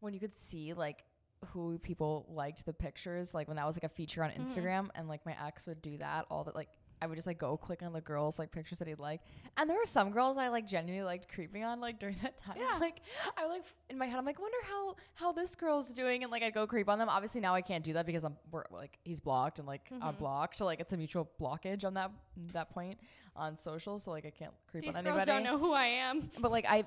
when 0.00 0.12
you 0.14 0.20
could 0.20 0.34
see 0.34 0.72
like 0.72 1.04
who 1.48 1.78
people 1.78 2.24
liked 2.30 2.64
the 2.64 2.72
pictures 2.72 3.34
like 3.34 3.46
when 3.48 3.58
that 3.58 3.66
was 3.66 3.76
like 3.76 3.84
a 3.84 3.94
feature 3.94 4.24
on 4.24 4.30
Mm-hmm. 4.30 4.42
Instagram 4.44 4.88
and 4.94 5.08
like 5.08 5.24
my 5.26 5.36
ex 5.46 5.66
would 5.66 5.82
do 5.82 5.98
that 5.98 6.24
all 6.30 6.44
that 6.44 6.54
like 6.54 6.70
I 7.04 7.06
would 7.06 7.16
just 7.16 7.26
like 7.26 7.38
go 7.38 7.56
click 7.56 7.82
on 7.82 7.92
the 7.92 8.00
girls 8.00 8.38
like 8.38 8.50
pictures 8.50 8.78
that 8.78 8.88
he'd 8.88 8.98
like 8.98 9.20
and 9.58 9.68
there 9.68 9.76
were 9.76 9.84
some 9.84 10.10
girls 10.10 10.38
I 10.38 10.48
like 10.48 10.66
genuinely 10.66 11.04
liked 11.04 11.28
creeping 11.28 11.62
on 11.62 11.78
like 11.80 11.98
during 12.00 12.16
that 12.22 12.38
time 12.38 12.56
Yeah. 12.58 12.78
like 12.80 13.00
I 13.36 13.46
like 13.46 13.60
f- 13.60 13.74
in 13.90 13.98
my 13.98 14.06
head 14.06 14.18
I'm 14.18 14.24
like 14.24 14.40
wonder 14.40 14.56
how 14.68 14.96
how 15.14 15.32
this 15.32 15.54
girl's 15.54 15.90
doing 15.90 16.22
and 16.22 16.32
like 16.32 16.42
I'd 16.42 16.54
go 16.54 16.66
creep 16.66 16.88
on 16.88 16.98
them 16.98 17.08
obviously 17.10 17.40
now 17.42 17.54
I 17.54 17.60
can't 17.60 17.84
do 17.84 17.92
that 17.92 18.06
because 18.06 18.24
I'm 18.24 18.36
we're, 18.50 18.64
like 18.70 18.98
he's 19.04 19.20
blocked 19.20 19.58
and 19.58 19.68
like 19.68 19.82
I'm 20.00 20.14
Mhm. 20.14 20.18
blocked 20.18 20.60
like 20.62 20.80
it's 20.80 20.92
a 20.94 20.96
mutual 20.96 21.30
blockage 21.40 21.84
on 21.84 21.94
that 21.94 22.10
that 22.54 22.70
point 22.70 22.98
on 23.36 23.56
social 23.56 23.98
so 23.98 24.10
like 24.10 24.24
I 24.24 24.30
can't 24.30 24.54
creep 24.70 24.84
These 24.84 24.96
on 24.96 25.04
girls 25.04 25.18
anybody 25.18 25.30
don't 25.30 25.42
know 25.44 25.58
who 25.58 25.72
I 25.72 25.86
am. 25.86 26.30
but 26.40 26.50
like 26.50 26.64
I, 26.68 26.84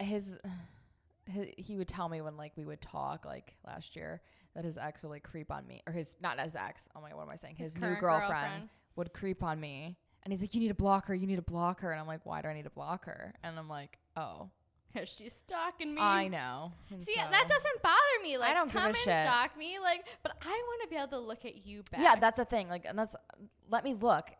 his, 0.00 0.38
his, 1.26 1.46
he 1.56 1.76
would 1.78 1.88
tell 1.88 2.08
me 2.08 2.20
when 2.20 2.36
like 2.36 2.52
we 2.56 2.64
would 2.64 2.80
talk 2.80 3.24
like 3.24 3.56
last 3.66 3.96
year 3.96 4.20
that 4.54 4.64
his 4.64 4.76
ex 4.76 5.02
would 5.02 5.08
like 5.08 5.22
creep 5.22 5.50
on 5.50 5.66
me 5.66 5.82
or 5.86 5.92
his 5.92 6.16
not 6.20 6.38
his 6.38 6.54
ex. 6.54 6.88
Oh 6.94 7.00
my 7.00 7.10
god, 7.10 7.16
what 7.16 7.22
am 7.24 7.30
I 7.30 7.36
saying? 7.36 7.56
His, 7.56 7.74
new 7.76 7.80
current 7.80 8.00
girlfriend, 8.00 8.68
would 8.96 9.12
creep 9.12 9.42
on 9.42 9.60
me, 9.60 9.96
and 10.22 10.32
he's 10.32 10.40
like, 10.40 10.54
"You 10.54 10.60
need 10.60 10.68
to 10.68 10.74
block 10.74 11.06
her. 11.08 11.14
You 11.14 11.26
need 11.26 11.36
to 11.36 11.42
block 11.42 11.80
her." 11.80 11.90
And 11.90 12.00
I'm 12.00 12.06
like, 12.06 12.24
"Why 12.24 12.42
do 12.42 12.48
I 12.48 12.54
need 12.54 12.64
to 12.64 12.70
block 12.70 13.04
her?" 13.06 13.34
And 13.42 13.58
I'm 13.58 13.68
like, 13.68 13.98
"Oh, 14.16 14.50
she's 15.04 15.32
stalking 15.34 15.94
me. 15.94 16.00
I 16.00 16.28
know." 16.28 16.72
And 16.90 17.02
See, 17.02 17.14
so- 17.14 17.20
that 17.30 17.48
doesn't 17.48 17.82
bother 17.82 18.22
me. 18.22 18.38
Like, 18.38 18.50
I 18.50 18.54
don't 18.54 18.66
give 18.66 18.74
come 18.80 18.86
and 18.88 18.96
shit. 18.96 19.26
stalk 19.26 19.56
me. 19.58 19.78
Like, 19.78 20.06
but 20.22 20.32
I 20.42 20.62
want 20.66 20.82
to 20.82 20.88
be 20.88 20.96
able 20.96 21.08
to 21.08 21.18
look 21.18 21.44
at 21.44 21.66
you 21.66 21.82
back. 21.90 22.00
Yeah, 22.00 22.16
that's 22.16 22.38
a 22.38 22.44
thing. 22.44 22.68
Like, 22.68 22.84
and 22.86 22.98
that's 22.98 23.16
let 23.68 23.84
me 23.84 23.94
look. 23.94 24.30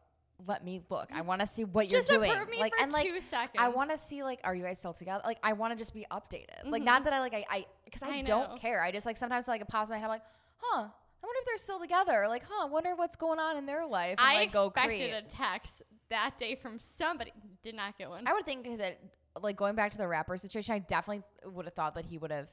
Let 0.46 0.64
me 0.64 0.82
look. 0.90 1.10
I 1.14 1.20
want 1.22 1.40
to 1.42 1.46
see 1.46 1.64
what 1.64 1.88
just 1.88 2.10
you're 2.10 2.18
doing. 2.18 2.30
like, 2.58 2.74
for 2.74 2.82
and 2.82 2.92
like, 2.92 3.06
two 3.06 3.20
seconds. 3.20 3.56
I 3.56 3.68
want 3.68 3.90
to 3.90 3.96
see 3.96 4.22
like, 4.24 4.40
are 4.42 4.54
you 4.54 4.64
guys 4.64 4.78
still 4.80 4.92
together? 4.92 5.22
Like, 5.24 5.38
I 5.44 5.52
want 5.52 5.72
to 5.72 5.76
just 5.78 5.94
be 5.94 6.06
updated. 6.10 6.64
Like, 6.64 6.82
Mhm. 6.82 6.86
not 6.86 7.04
that 7.04 7.12
I 7.12 7.20
like, 7.20 7.34
I, 7.34 7.44
I, 7.48 7.66
because 7.84 8.02
I, 8.02 8.08
I 8.08 8.22
don't 8.22 8.60
care. 8.60 8.82
I 8.82 8.90
just 8.90 9.06
like 9.06 9.16
sometimes 9.16 9.46
like 9.46 9.60
it 9.60 9.69
pops 9.69 9.90
in 9.90 9.94
my 9.94 9.98
head. 10.00 10.05
I'm 10.06 10.10
like, 10.10 10.22
huh. 10.56 10.88
I 11.24 11.26
wonder 11.26 11.38
if 11.40 11.46
they're 11.46 11.58
still 11.58 11.81
together. 11.81 12.26
Like, 12.28 12.44
huh. 12.46 12.66
I 12.66 12.69
wonder 12.69 12.94
what's 12.94 13.16
going 13.16 13.38
on 13.38 13.56
in 13.56 13.64
their 13.64 13.86
life. 13.86 14.16
And, 14.19 14.20
I 14.20 14.34
like, 14.34 14.52
go 14.52 14.66
expected 14.66 15.10
creep. 15.10 15.14
a 15.14 15.22
text 15.22 15.82
that 16.10 16.34
day 16.38 16.54
from 16.54 16.78
somebody. 16.78 17.32
Did 17.62 17.74
not 17.74 17.96
get 17.96 18.10
one. 18.10 18.26
I 18.26 18.34
would 18.34 18.44
think 18.44 18.76
that 18.76 19.00
like 19.40 19.56
going 19.56 19.74
back 19.74 19.90
to 19.93 19.98
the 19.98 20.06
rapper 20.06 20.36
situation, 20.36 20.74
I 20.74 20.81
definitely 20.81 21.24
would 21.46 21.64
have 21.64 21.72
thought 21.72 21.94
that 21.94 22.04
he 22.04 22.19
would 22.19 22.31
have. 22.31 22.48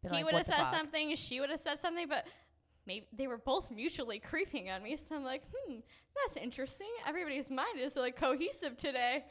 He 0.00 0.08
like, 0.08 0.24
would 0.24 0.32
have 0.32 0.46
said 0.46 0.56
fuck?" 0.56 0.74
something. 0.74 1.14
She 1.16 1.38
would 1.40 1.50
have 1.50 1.60
said 1.60 1.82
something. 1.82 2.08
But 2.08 2.26
maybe 2.86 3.08
they 3.12 3.26
were 3.26 3.36
both 3.36 3.70
mutually 3.70 4.18
creeping 4.18 4.70
on 4.70 4.82
me. 4.82 4.96
So 4.96 5.14
I'm 5.14 5.22
like, 5.22 5.42
hmm, 5.54 5.80
that's 6.16 6.42
interesting. 6.42 6.88
Everybody's 7.06 7.50
mind 7.50 7.78
is 7.78 7.94
like 7.94 8.16
cohesive 8.16 8.78
today. 8.78 9.26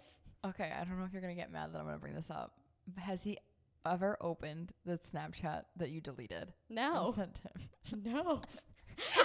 Okay, 0.46 0.72
I 0.72 0.84
don't 0.84 1.00
know 1.00 1.06
if 1.06 1.14
you're 1.14 1.22
gonna 1.24 1.34
get 1.34 1.52
mad 1.52 1.74
that 1.74 1.80
I'm 1.80 1.86
gonna 1.86 1.98
bring 1.98 2.14
this 2.14 2.30
up. 2.30 2.54
Has 2.98 3.24
he 3.24 3.40
ever 3.86 4.18
opened 4.22 4.72
the 4.86 4.98
Snapchat 4.98 5.64
that 5.78 5.90
you 5.90 6.02
deleted 6.02 6.54
No, 6.70 7.06
and 7.08 7.16
sent 7.16 7.40
him? 7.40 8.02
no. 8.14 8.42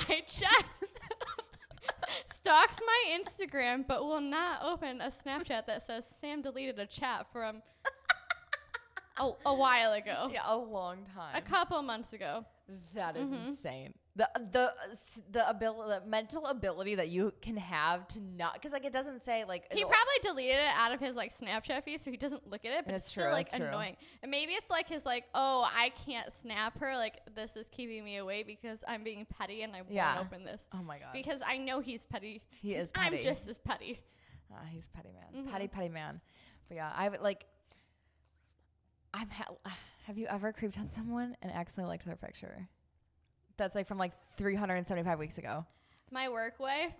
I 0.08 0.22
checked. 0.26 0.84
Stalks 2.34 2.78
my 2.86 3.18
Instagram, 3.18 3.86
but 3.86 4.04
will 4.04 4.20
not 4.20 4.60
open 4.62 5.00
a 5.00 5.10
Snapchat 5.10 5.66
that 5.66 5.86
says 5.86 6.04
Sam 6.20 6.42
deleted 6.42 6.78
a 6.78 6.86
chat 6.86 7.26
from 7.32 7.60
a, 9.18 9.30
a 9.44 9.54
while 9.54 9.92
ago, 9.92 10.30
yeah, 10.32 10.42
a 10.46 10.56
long 10.56 10.98
time. 11.14 11.34
a 11.34 11.40
couple 11.42 11.80
months 11.82 12.12
ago. 12.12 12.44
That 12.94 13.16
is 13.16 13.30
Mhm. 13.30 13.46
insane. 13.48 13.94
The 14.16 14.30
the 14.50 14.72
the 15.30 15.46
ability, 15.48 16.00
the 16.02 16.08
mental 16.08 16.46
ability 16.46 16.94
that 16.94 17.08
you 17.10 17.32
can 17.42 17.56
have 17.58 18.08
to 18.08 18.20
not, 18.22 18.54
because 18.54 18.72
like 18.72 18.86
it 18.86 18.92
doesn't 18.92 19.20
say 19.22 19.44
like 19.44 19.70
He 19.70 19.82
probably 19.84 20.18
deleted 20.22 20.56
it 20.56 20.70
out 20.74 20.92
of 20.94 21.00
his 21.00 21.14
like 21.14 21.36
Snapchat 21.38 21.84
feed, 21.84 22.00
so 22.00 22.10
he 22.10 22.16
doesn't 22.16 22.48
look 22.50 22.64
at 22.64 22.72
it. 22.72 22.86
But 22.86 22.94
it's 22.94 23.10
still 23.10 23.24
true, 23.24 23.32
like 23.32 23.46
that's 23.50 23.58
true. 23.58 23.66
annoying. 23.68 23.96
And 24.22 24.30
maybe 24.30 24.52
it's 24.52 24.70
like 24.70 24.88
his 24.88 25.04
like, 25.04 25.24
oh, 25.34 25.68
I 25.70 25.90
can't 26.06 26.32
snap 26.40 26.78
her. 26.78 26.96
Like 26.96 27.20
this 27.34 27.56
is 27.56 27.66
keeping 27.70 28.02
me 28.06 28.16
away 28.16 28.42
because 28.42 28.78
I'm 28.88 29.04
being 29.04 29.26
petty 29.38 29.60
and 29.62 29.76
I 29.76 29.82
Yeah. 29.88 30.16
won't 30.16 30.28
open 30.28 30.44
this 30.46 30.60
Oh 30.72 30.82
my 30.82 30.98
god, 30.98 31.08
because 31.12 31.42
I 31.46 31.58
know 31.58 31.80
he's 31.80 32.06
petty. 32.06 32.42
he 32.62 32.74
is 32.74 32.92
petty. 32.92 33.16
I'm 33.18 33.22
just 33.22 33.46
as 33.50 33.58
petty. 33.58 34.00
Ah, 34.50 34.60
he's 34.70 34.88
petty 34.88 35.10
man, 35.12 35.44
Mhm. 35.44 35.50
petty 35.52 35.68
petty 35.68 35.90
man. 35.90 36.22
But 36.68 36.76
yeah, 36.76 36.90
I 36.96 37.10
would 37.10 37.20
like. 37.20 37.44
I'm. 39.12 39.28
Ha- 39.28 39.54
have 40.06 40.16
you 40.18 40.26
ever 40.26 40.52
creeped 40.52 40.78
on 40.78 40.88
someone 40.88 41.36
and 41.42 41.50
accidentally 41.52 41.90
liked 41.92 42.06
their 42.06 42.16
picture? 42.16 42.68
That's 43.56 43.74
like 43.74 43.86
from 43.86 43.98
like 43.98 44.12
375 44.36 45.18
weeks 45.18 45.38
ago. 45.38 45.64
My 46.10 46.28
work 46.28 46.60
wife, 46.60 46.92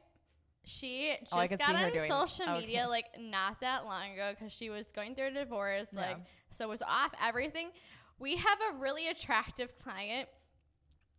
she 0.65 1.13
oh, 1.13 1.21
just 1.21 1.53
Oh, 1.53 1.57
got 1.57 1.75
on 1.75 1.93
doing- 1.93 2.11
social 2.11 2.47
oh, 2.49 2.53
okay. 2.53 2.61
media 2.67 2.87
like 2.89 3.07
not 3.19 3.61
that 3.61 3.85
long 3.85 4.13
ago 4.13 4.33
because 4.37 4.53
she 4.53 4.71
was 4.71 4.91
going 4.93 5.15
through 5.15 5.29
a 5.29 5.31
divorce, 5.31 5.89
Yeah. 5.93 6.01
like 6.01 6.17
so 6.51 6.69
was 6.69 6.83
off 6.83 7.13
everything. 7.23 7.71
we 8.19 8.37
have 8.37 8.59
a 8.73 8.77
really 8.79 9.09
attractive 9.09 9.71
client. 9.83 10.29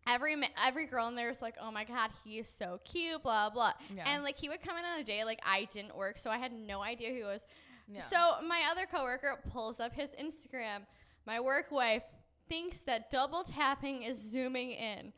Every 0.08 0.36
every 0.66 0.86
girl 0.86 1.08
in 1.10 1.16
there 1.16 1.30
is 1.30 1.42
like, 1.42 1.56
oh 1.62 1.70
my 1.70 1.84
god, 1.84 2.12
he 2.24 2.40
is 2.40 2.48
so 2.48 2.80
cute, 2.84 3.22
blah 3.24 3.50
blah. 3.50 3.74
Yeah. 3.94 4.04
And 4.08 4.24
like 4.24 4.38
he 4.38 4.50
would 4.50 4.62
come 4.62 4.78
in 4.78 4.86
on 4.86 5.00
a 5.00 5.04
day 5.04 5.24
like 5.24 5.40
I 5.46 5.68
didn't 5.72 5.96
work, 5.96 6.18
so 6.18 6.30
I 6.30 6.38
had 6.38 6.52
no 6.54 6.82
idea 6.82 7.10
who 7.10 7.16
he 7.16 7.24
was. 7.24 7.42
Yeah. 7.90 8.02
So 8.04 8.46
my 8.46 8.64
other 8.72 8.86
coworker 8.86 9.40
pulls 9.52 9.80
up 9.80 9.94
his 9.94 10.10
Instagram. 10.12 10.86
My 11.26 11.40
work 11.40 11.72
wife 11.72 12.04
thinks 12.50 12.78
that 12.80 13.12
double 13.12 13.44
tapping 13.44 14.04
is 14.04 14.18
zooming 14.18 14.72
in. 14.72 15.12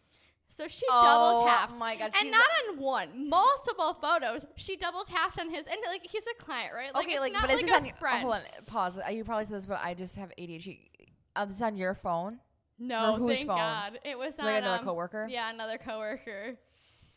So 0.50 0.68
she 0.68 0.86
double 0.88 1.46
taps. 1.46 1.74
Oh 1.76 1.80
my 1.80 1.96
god. 1.96 2.12
And 2.20 2.32
not 2.32 2.46
on 2.70 2.80
one, 2.80 3.30
multiple 3.30 3.98
photos. 4.02 4.46
She 4.58 4.76
double 4.76 5.04
taps 5.06 5.38
on 5.40 5.50
his, 5.50 5.60
and 5.66 5.78
like 5.88 6.02
he's 6.04 6.24
a 6.24 6.44
client, 6.44 6.74
right? 6.76 6.94
Like, 6.94 7.06
okay, 7.08 7.20
like, 7.20 7.32
not 7.34 7.44
but 7.44 7.52
is 7.52 7.58
like 7.62 7.66
this 7.66 7.72
a 7.72 7.78
on? 7.78 7.86
your- 7.86 7.96
oh, 7.96 8.00
friend. 8.00 8.22
hold 8.22 8.34
on, 8.36 8.42
pause. 8.66 9.00
Uh, 9.00 9.10
You 9.10 9.24
probably 9.24 9.46
said 9.46 9.56
this, 9.58 9.66
but 9.66 9.80
I 9.82 9.94
just 9.94 10.16
have 10.18 10.32
ADHD. 10.38 10.80
Uh, 11.36 11.46
this 11.46 11.56
is 11.56 11.62
on 11.62 11.76
your 11.78 11.94
phone. 11.94 12.40
No, 12.78 13.14
Or 13.14 13.18
whose 13.20 13.38
thank 13.38 13.48
phone? 13.48 13.58
God. 13.58 14.00
It 14.04 14.18
was 14.18 14.34
on 14.40 14.46
Like 14.46 14.58
another 14.64 14.80
um, 14.80 14.86
coworker. 14.86 15.28
Yeah, 15.30 15.50
another 15.50 15.78
coworker. 15.78 16.56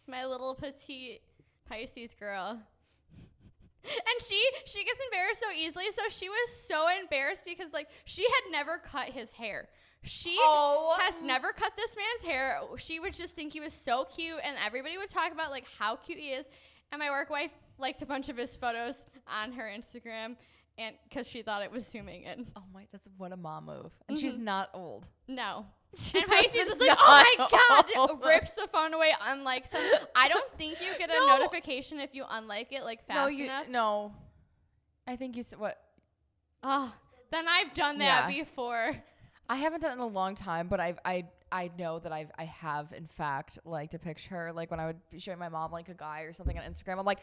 My 0.08 0.26
little 0.26 0.54
petite 0.54 1.22
Pisces 1.68 2.14
girl. 2.18 2.60
And 3.84 4.24
she 4.24 4.40
she 4.64 4.84
gets 4.84 5.00
embarrassed 5.06 5.40
so 5.40 5.50
easily, 5.50 5.86
so 5.96 6.02
she 6.08 6.28
was 6.28 6.56
so 6.68 6.86
embarrassed 7.00 7.42
because 7.44 7.72
like 7.72 7.88
she 8.04 8.22
had 8.22 8.52
never 8.52 8.78
cut 8.78 9.06
his 9.08 9.32
hair. 9.32 9.68
She 10.04 10.36
Oh, 10.40 10.96
has 11.00 11.22
never 11.22 11.52
cut 11.52 11.72
this 11.76 11.94
man's 11.96 12.28
hair. 12.32 12.60
She 12.78 12.98
would 12.98 13.14
just 13.14 13.34
think 13.34 13.52
he 13.52 13.60
was 13.60 13.72
so 13.72 14.04
cute, 14.04 14.38
and 14.42 14.56
everybody 14.64 14.98
would 14.98 15.10
talk 15.10 15.32
about 15.32 15.50
like 15.50 15.64
how 15.78 15.96
cute 15.96 16.18
he 16.18 16.30
is. 16.30 16.44
And 16.90 16.98
my 16.98 17.10
work 17.10 17.30
wife 17.30 17.52
liked 17.78 18.02
a 18.02 18.06
bunch 18.06 18.28
of 18.28 18.36
his 18.36 18.56
photos 18.56 18.96
on 19.26 19.52
her 19.52 19.62
Instagram, 19.64 20.36
and 20.76 20.96
because 21.08 21.28
she 21.28 21.42
thought 21.42 21.62
it 21.62 21.70
was 21.70 21.86
zooming 21.86 22.22
in. 22.24 22.48
Oh 22.56 22.62
my, 22.74 22.86
that's 22.90 23.08
what 23.16 23.32
a 23.32 23.36
mom 23.36 23.66
move. 23.66 23.92
And 24.08 24.18
she's 24.18 24.36
Mhm. 24.36 24.40
not 24.40 24.70
old. 24.74 25.08
No, 25.28 25.66
She 25.96 26.18
And 26.18 26.26
Pisces 26.26 26.54
is 26.68 26.80
like, 26.80 26.96
oh 27.00 27.24
my 27.38 27.48
god, 27.50 28.10
old. 28.10 28.24
rips 28.26 28.50
the 28.52 28.66
phone 28.72 28.94
away, 28.94 29.12
unlikes 29.20 29.70
them. 29.70 29.82
I 30.16 30.28
don't 30.28 30.50
think 30.58 30.80
you 30.80 30.88
get 30.98 31.10
a 31.10 31.12
No. 31.26 31.38
notification 31.38 32.00
if 32.00 32.14
you 32.14 32.24
unlike 32.28 32.72
it 32.72 32.82
like 32.82 33.06
fast 33.06 33.16
no, 33.16 33.26
you 33.28 33.44
enough. 33.44 33.68
no. 33.68 34.12
I 35.06 35.16
think 35.16 35.36
you 35.36 35.42
said 35.42 35.58
what? 35.60 35.78
Oh, 36.62 36.92
then 37.30 37.46
I've 37.48 37.72
done 37.74 37.98
that 37.98 38.30
Yeah. 38.30 38.42
before. 38.44 38.96
I 39.52 39.56
haven't 39.56 39.82
done 39.82 39.90
it 39.90 39.94
in 39.96 40.00
a 40.00 40.06
long 40.06 40.34
time, 40.34 40.68
but 40.68 40.80
I've 40.80 40.98
I 41.04 41.26
I 41.52 41.70
know 41.78 41.98
that 41.98 42.10
I've 42.10 42.30
I 42.38 42.44
have 42.44 42.94
in 42.96 43.06
fact 43.06 43.58
liked 43.66 43.92
a 43.92 43.98
picture. 43.98 44.50
Like 44.50 44.70
when 44.70 44.80
I 44.80 44.86
would 44.86 44.96
be 45.10 45.18
showing 45.18 45.38
my 45.38 45.50
mom 45.50 45.70
like 45.70 45.90
a 45.90 45.94
guy 45.94 46.22
or 46.22 46.32
something 46.32 46.58
on 46.58 46.64
Instagram, 46.64 46.98
I'm 46.98 47.04
like, 47.04 47.18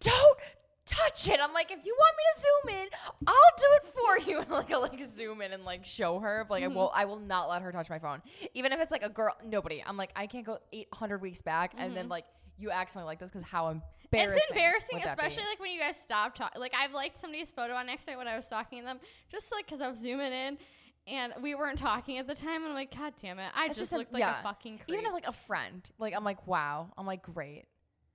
don't 0.00 0.38
touch 0.86 1.28
it. 1.28 1.38
I'm 1.42 1.52
like, 1.52 1.70
if 1.70 1.84
you 1.84 1.94
want 1.94 2.16
me 2.16 2.22
to 2.32 2.40
zoom 2.40 2.80
in, 2.80 2.88
I'll 3.26 3.34
do 3.58 3.66
it 3.74 3.86
for 3.86 4.30
you. 4.30 4.38
And 4.40 4.50
like 4.50 4.72
I 4.72 4.78
like 4.78 4.98
zoom 5.02 5.42
in 5.42 5.52
and 5.52 5.66
like 5.66 5.84
show 5.84 6.20
her. 6.20 6.46
But, 6.48 6.54
like 6.54 6.64
I 6.64 6.68
mm-hmm. 6.68 6.74
will 6.74 6.92
I 6.94 7.04
will 7.04 7.20
not 7.20 7.50
let 7.50 7.60
her 7.60 7.70
touch 7.70 7.90
my 7.90 7.98
phone. 7.98 8.22
Even 8.54 8.72
if 8.72 8.80
it's 8.80 8.90
like 8.90 9.04
a 9.04 9.10
girl 9.10 9.36
nobody. 9.44 9.84
I'm 9.86 9.98
like, 9.98 10.12
I 10.16 10.26
can't 10.26 10.46
go 10.46 10.56
eight 10.72 10.88
hundred 10.90 11.20
weeks 11.20 11.42
back 11.42 11.74
and 11.76 11.94
then 11.94 12.04
mm-hmm. 12.04 12.12
like 12.12 12.24
you 12.56 12.70
accidentally 12.70 13.10
like 13.10 13.18
this 13.18 13.30
because 13.30 13.46
how 13.46 13.68
embarrassing. 13.68 14.38
It's 14.38 14.50
embarrassing, 14.50 14.88
would 14.94 15.02
that 15.02 15.18
be? 15.18 15.26
especially 15.26 15.48
like 15.50 15.60
when 15.60 15.70
you 15.70 15.80
guys 15.80 15.96
stop 15.96 16.34
talking. 16.34 16.60
Like 16.60 16.72
I've 16.74 16.92
liked 16.92 17.18
somebody's 17.18 17.50
photo 17.50 17.74
on 17.74 17.86
next 17.86 18.06
night 18.06 18.16
when 18.16 18.28
I 18.28 18.36
was 18.36 18.46
stalking 18.46 18.84
them, 18.84 19.00
just 19.30 19.52
like 19.52 19.66
because 19.66 19.80
I 19.80 19.88
was 19.90 19.98
zooming 19.98 20.32
in, 20.32 20.58
and 21.06 21.32
we 21.42 21.54
weren't 21.54 21.78
talking 21.78 22.18
at 22.18 22.26
the 22.26 22.34
time. 22.34 22.62
And 22.62 22.66
I'm 22.66 22.74
like, 22.74 22.96
God 22.96 23.12
damn 23.20 23.38
it, 23.38 23.50
I 23.54 23.66
It's 23.66 23.74
just, 23.78 23.80
just 23.80 23.92
a- 23.92 23.96
looked 23.98 24.12
like 24.12 24.20
yeah. 24.20 24.40
a 24.40 24.42
fucking 24.42 24.78
creep. 24.78 24.90
even 24.90 25.06
if 25.06 25.12
like 25.12 25.26
a 25.26 25.32
friend. 25.32 25.82
Like 25.98 26.14
I'm 26.14 26.24
like, 26.24 26.46
wow. 26.46 26.90
I'm 26.96 27.06
like, 27.06 27.22
great. 27.22 27.64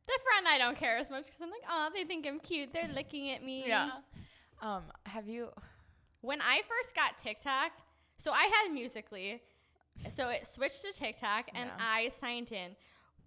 the 0.07 0.13
friend 0.31 0.47
I 0.47 0.57
don't 0.57 0.75
care 0.77 0.97
as 0.97 1.09
much 1.09 1.25
because 1.25 1.41
I'm 1.41 1.51
like, 1.51 1.61
oh, 1.69 1.89
they 1.93 2.03
think 2.03 2.25
I'm 2.27 2.39
cute. 2.39 2.73
They're 2.73 2.87
looking 2.93 3.31
at 3.31 3.43
me. 3.43 3.65
Yeah. 3.67 3.91
Um, 4.61 4.83
have 5.05 5.27
you 5.27 5.49
when 6.21 6.41
I 6.41 6.61
first 6.67 6.95
got 6.95 7.17
TikTok, 7.17 7.71
so 8.17 8.31
I 8.31 8.43
had 8.63 8.73
Musical.ly, 8.73 9.39
so 10.09 10.27
it 10.29 10.45
switched 10.51 10.81
to 10.81 10.91
TikTok, 10.91 11.49
and 11.55 11.69
Yeah. 11.69 11.77
I 11.79 12.09
signed 12.19 12.51
in. 12.51 12.75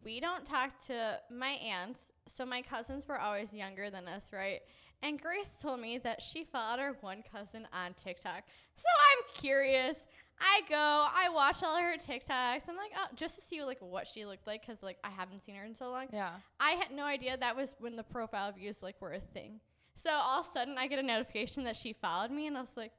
We 0.04 0.20
don't 0.20 0.44
talk 0.44 0.70
to 0.88 1.18
my 1.30 1.52
aunts, 1.52 2.00
so 2.28 2.44
my 2.44 2.60
cousins 2.60 3.06
were 3.08 3.18
always 3.18 3.52
younger 3.54 3.88
than 3.88 4.08
us, 4.08 4.24
right? 4.32 4.60
And 5.02 5.20
Grace 5.20 5.50
told 5.60 5.80
me 5.80 5.98
that 5.98 6.22
she 6.22 6.44
followed 6.44 6.78
her 6.78 6.96
one 7.00 7.22
cousin 7.30 7.66
on 7.72 7.94
TikTok. 7.94 8.44
So 8.76 8.84
I'm 9.10 9.40
curious. 9.40 9.96
I 10.40 10.60
go, 10.68 10.76
I 10.76 11.28
watch 11.32 11.62
all 11.62 11.76
her 11.76 11.96
TikToks. 11.96 12.62
I'm 12.68 12.76
like, 12.76 12.92
oh, 12.96 13.06
just 13.14 13.34
to 13.36 13.40
see 13.40 13.62
like 13.62 13.78
what 13.80 14.06
she 14.06 14.24
looked 14.24 14.46
like, 14.46 14.66
cause 14.66 14.78
like 14.82 14.98
I 15.04 15.10
haven't 15.10 15.40
seen 15.40 15.54
her 15.56 15.64
in 15.64 15.74
so 15.74 15.90
long. 15.90 16.06
Yeah. 16.12 16.30
I 16.58 16.72
had 16.72 16.90
no 16.90 17.04
idea 17.04 17.36
that 17.36 17.56
was 17.56 17.76
when 17.78 17.96
the 17.96 18.02
profile 18.02 18.50
views 18.52 18.82
like 18.82 19.00
were 19.00 19.12
a 19.12 19.20
thing. 19.20 19.60
So 19.96 20.10
all 20.10 20.40
of 20.40 20.48
a 20.48 20.52
sudden 20.52 20.76
I 20.78 20.86
get 20.86 20.98
a 20.98 21.02
notification 21.02 21.64
that 21.64 21.76
she 21.76 21.92
followed 21.92 22.30
me 22.30 22.46
and 22.46 22.56
I 22.56 22.60
was 22.60 22.76
like 22.76 22.92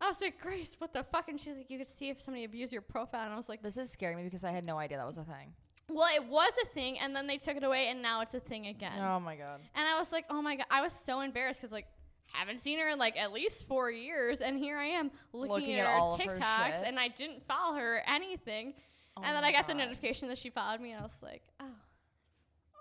I 0.00 0.08
was 0.08 0.20
like, 0.20 0.40
Grace, 0.40 0.74
what 0.78 0.92
the 0.92 1.04
fuck? 1.04 1.28
And 1.28 1.40
she's 1.40 1.56
like, 1.56 1.70
You 1.70 1.78
could 1.78 1.86
see 1.86 2.08
if 2.08 2.20
somebody 2.20 2.44
abused 2.44 2.72
your 2.72 2.82
profile 2.82 3.24
and 3.24 3.32
I 3.32 3.36
was 3.36 3.48
like, 3.48 3.62
This 3.62 3.76
is 3.76 3.90
scaring 3.90 4.16
me 4.16 4.24
because 4.24 4.42
I 4.42 4.50
had 4.50 4.64
no 4.64 4.78
idea 4.78 4.96
that 4.98 5.06
was 5.06 5.18
a 5.18 5.24
thing. 5.24 5.54
Well, 5.88 6.08
it 6.14 6.24
was 6.24 6.52
a 6.62 6.66
thing 6.68 6.98
and 6.98 7.14
then 7.14 7.26
they 7.26 7.36
took 7.38 7.56
it 7.56 7.64
away 7.64 7.88
and 7.88 8.00
now 8.00 8.20
it's 8.22 8.34
a 8.34 8.40
thing 8.40 8.66
again. 8.68 8.98
Oh 9.00 9.20
my 9.20 9.36
god. 9.36 9.60
And 9.74 9.86
I 9.86 9.98
was 9.98 10.12
like, 10.12 10.24
Oh 10.30 10.40
my 10.40 10.56
god 10.56 10.66
I 10.70 10.80
was 10.82 10.92
so 10.92 11.20
embarrassed 11.20 11.60
because 11.60 11.72
like 11.72 11.86
haven't 12.32 12.60
seen 12.60 12.78
her 12.78 12.88
in 12.88 12.98
like 12.98 13.18
at 13.18 13.32
least 13.32 13.68
four 13.68 13.90
years 13.90 14.40
and 14.40 14.58
here 14.58 14.78
I 14.78 14.86
am 14.86 15.10
looking, 15.32 15.50
Looking 15.52 15.74
at, 15.74 15.86
at 15.86 15.92
her 15.92 15.98
all 15.98 16.14
of 16.14 16.20
her 16.20 16.36
TikToks 16.36 16.86
and 16.86 16.98
I 16.98 17.08
didn't 17.08 17.44
follow 17.44 17.76
her 17.76 17.96
or 17.98 18.02
anything. 18.06 18.74
Oh 19.16 19.22
and 19.22 19.36
then 19.36 19.44
I 19.44 19.52
got 19.52 19.68
the 19.68 19.74
notification 19.74 20.28
that 20.28 20.38
she 20.38 20.48
followed 20.48 20.80
me 20.80 20.92
and 20.92 21.00
I 21.00 21.02
was 21.02 21.22
like, 21.22 21.42
Oh, 21.60 21.66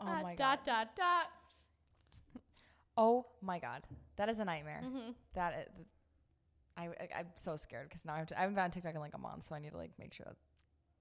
Oh 0.02 0.08
uh, 0.08 0.22
my 0.22 0.36
god. 0.36 0.38
dot 0.38 0.66
dot 0.66 0.96
dot. 0.96 1.26
Oh 2.98 3.26
my 3.42 3.60
god. 3.60 3.84
That 4.18 4.30
is 4.30 4.40
a 4.40 4.46
nightmare. 4.46 4.82
Mm-hmm. 4.84 5.12
That 5.34 5.54
is, 5.78 5.86
I, 6.78 6.86
I 6.86 7.20
I'm 7.20 7.28
so 7.36 7.56
scared 7.56 7.90
because 7.90 8.06
now 8.06 8.14
I 8.14 8.18
have 8.20 8.28
to. 8.28 8.38
I 8.38 8.42
haven't 8.42 8.56
been 8.56 8.64
on 8.64 8.72
TikTok 8.72 8.94
in 8.96 9.02
like 9.02 9.16
a 9.16 9.20
month, 9.20 9.46
so 9.46 9.56
I 9.56 9.60
need 9.60 9.72
to 9.72 9.78
like 9.78 9.92
make 10.00 10.14
sure 10.14 10.26
that 10.28 10.36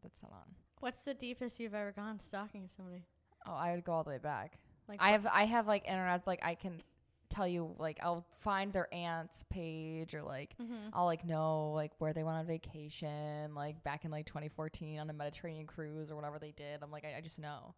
that's 0.03 0.23
not 0.23 0.33
on. 0.33 0.55
What's 0.81 1.03
the 1.03 1.15
deepest 1.15 1.61
you've 1.61 1.75
ever 1.75 1.93
gone 1.93 2.19
stalking 2.19 2.69
somebody? 2.75 3.05
Oh, 3.47 3.53
I 3.53 3.73
would 3.73 3.85
go 3.85 3.93
all 3.93 4.05
the 4.05 4.11
way 4.11 4.19
back. 4.19 4.59
Like 4.89 4.99
I 5.01 5.13
have 5.13 5.27
I 5.33 5.45
have 5.45 5.67
like 5.67 5.87
internet 5.87 6.27
like 6.27 6.41
I 6.43 6.55
can 6.55 6.81
tell 7.29 7.47
you 7.47 7.75
like 7.79 7.99
I'll 8.03 8.27
find 8.41 8.73
their 8.73 8.93
aunt's 8.93 9.45
page 9.51 10.15
or 10.15 10.23
like 10.23 10.57
Mm-hmm. 10.61 10.89
I'll 10.93 11.05
like 11.05 11.25
know 11.25 11.71
like 11.73 11.93
where 11.99 12.13
they 12.13 12.25
went 12.25 12.39
on 12.39 12.47
vacation 12.47 13.55
like 13.55 13.83
back 13.85 14.05
in 14.05 14.11
like 14.11 14.27
2014 14.27 14.99
on 14.99 15.09
a 15.09 15.13
Mediterranean 15.13 15.67
cruise 15.67 16.11
or 16.11 16.17
whatever 16.17 16.39
they 16.39 16.53
did. 16.53 16.83
I'm 16.83 16.91
like 16.91 17.05
I, 17.05 17.19
I 17.19 17.21
just 17.21 17.39
know. 17.39 17.75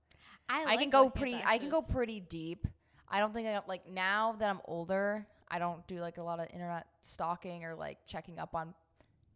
I, 0.48 0.64
I 0.66 0.76
can 0.76 0.90
go 0.90 1.10
pretty. 1.10 1.40
I 1.44 1.58
can 1.58 1.68
go 1.68 1.82
pretty 1.82 2.20
deep. 2.20 2.66
I 3.08 3.20
don't 3.20 3.34
think 3.34 3.46
I 3.46 3.60
like 3.68 3.88
now 3.88 4.36
that 4.38 4.48
I'm 4.48 4.60
older. 4.64 5.26
I 5.48 5.58
don't 5.58 5.86
do 5.86 6.00
like 6.00 6.16
a 6.16 6.22
lot 6.22 6.40
of 6.40 6.48
internet 6.52 6.86
stalking 7.02 7.64
or 7.64 7.74
like 7.74 7.98
checking 8.06 8.38
up 8.38 8.54
on 8.54 8.74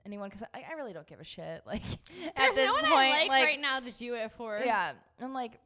anyone 0.07 0.29
because 0.31 0.43
I, 0.55 0.65
I 0.71 0.75
really 0.77 0.93
don't 0.93 1.07
give 1.07 1.21
a 1.21 1.25
shit. 1.25 1.63
Like 1.67 1.83
at 2.27 2.35
There's 2.37 2.55
this 2.55 2.67
no 2.69 2.73
one 2.75 2.85
point, 2.85 3.15
I 3.15 3.27
like, 3.29 3.45
right 3.45 3.61
now 3.61 3.81
to 3.81 3.91
do 3.91 4.15
it 4.15 4.33
for. 4.37 4.61
yeah, 4.65 4.93
and 5.21 5.35
like 5.35 5.61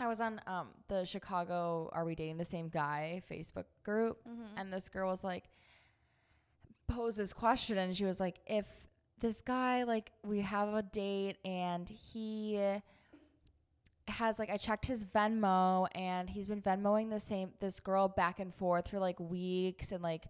I 0.00 0.08
was 0.08 0.20
on 0.20 0.40
um 0.46 0.68
the 0.88 1.04
Chicago 1.04 1.88
Are 1.92 2.04
We 2.04 2.14
Dating 2.14 2.38
the 2.38 2.44
Same 2.44 2.68
Guy 2.68 3.22
Facebook 3.30 3.66
group, 3.84 4.18
Mm-hmm. 4.28 4.56
and 4.58 4.72
this 4.72 4.88
girl 4.88 5.08
was 5.10 5.22
like 5.22 5.44
posed 6.88 7.18
this 7.18 7.32
question 7.32 7.78
and 7.78 7.96
she 7.96 8.04
was 8.04 8.20
like 8.20 8.36
if 8.46 8.66
this 9.20 9.40
guy 9.40 9.84
like 9.84 10.10
we 10.24 10.40
have 10.40 10.74
a 10.74 10.82
date 10.82 11.36
and 11.44 11.88
he 11.88 12.60
has 14.08 14.38
like 14.38 14.50
I 14.50 14.56
checked 14.56 14.86
his 14.86 15.04
Venmo 15.04 15.86
and 15.94 16.28
he's 16.28 16.46
been 16.48 16.60
Venmoing 16.60 17.08
the 17.10 17.20
same 17.20 17.50
this 17.60 17.80
girl 17.80 18.08
back 18.08 18.40
and 18.40 18.52
forth 18.54 18.88
for 18.88 18.98
like 18.98 19.18
weeks 19.20 19.92
and 19.92 20.02
like 20.02 20.24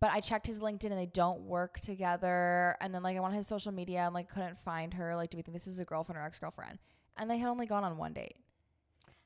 but 0.00 0.10
I 0.10 0.20
checked 0.20 0.46
his 0.46 0.60
LinkedIn 0.60 0.84
and 0.84 0.98
they 0.98 1.06
don't 1.06 1.40
work 1.40 1.80
together. 1.80 2.76
And 2.80 2.94
then 2.94 3.02
like 3.02 3.16
I 3.16 3.20
went 3.20 3.32
on 3.32 3.36
his 3.36 3.46
social 3.46 3.72
media 3.72 4.00
and 4.04 4.14
like 4.14 4.28
couldn't 4.28 4.58
find 4.58 4.94
her. 4.94 5.16
Like 5.16 5.30
do 5.30 5.36
we 5.36 5.42
think 5.42 5.54
this 5.54 5.66
is 5.66 5.78
a 5.78 5.84
girlfriend 5.84 6.18
or 6.18 6.22
ex-girlfriend? 6.24 6.78
And 7.16 7.30
they 7.30 7.38
had 7.38 7.48
only 7.48 7.66
gone 7.66 7.84
on 7.84 7.96
one 7.96 8.12
date. 8.12 8.36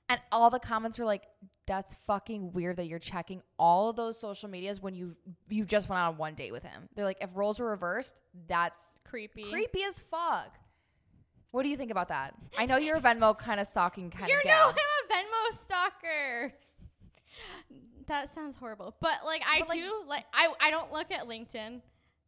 And 0.09 0.21
all 0.31 0.51
the 0.51 0.59
comments 0.59 0.99
were 0.99 1.05
like 1.05 1.25
that's 1.67 1.95
fucking 2.07 2.53
weird 2.53 2.77
that 2.79 2.87
you're 2.87 2.99
checking 2.99 3.41
all 3.59 3.91
of 3.91 3.97
those 3.97 4.19
social 4.19 4.49
medias 4.49 4.83
when 4.83 4.95
you 4.95 5.15
you 5.49 5.65
just 5.65 5.89
went 5.89 6.01
on 6.01 6.17
one 6.17 6.35
date 6.35 6.53
with 6.53 6.63
him. 6.63 6.89
They're 6.95 7.05
like 7.05 7.19
if 7.21 7.31
roles 7.35 7.61
were 7.61 7.71
reversed 7.71 8.21
that's 8.49 8.99
Creepy. 9.05 9.45
creepy 9.51 9.85
as 9.85 10.01
fuck. 10.01 10.59
What 11.51 11.65
do 11.65 11.69
you 11.69 11.77
think 11.77 11.91
about 11.91 12.09
that? 12.09 12.35
I 12.57 12.65
know 12.65 12.79
you're 12.79 12.97
a 12.97 13.01
venmo 13.01 13.37
kind 13.37 13.61
of 13.61 13.67
stalking 13.67 14.11
kind 14.11 14.25
of 14.25 14.39
no, 14.39 14.51
gal. 14.51 14.69
I'm 14.71 14.75
a 14.75 15.13
Venmo 15.13 15.59
stalker. 15.59 16.55
That 18.07 18.35
sounds 18.35 18.57
horrible, 18.57 18.95
but 19.01 19.25
like 19.25 19.43
I 19.49 19.61
But, 19.61 19.69
like- 19.71 19.79
do 19.79 20.03
like 20.07 20.25
I 20.35 20.53
I 20.61 20.71
don't 20.71 20.93
look 20.93 21.11
at 21.13 21.27
LinkedIn. 21.29 21.81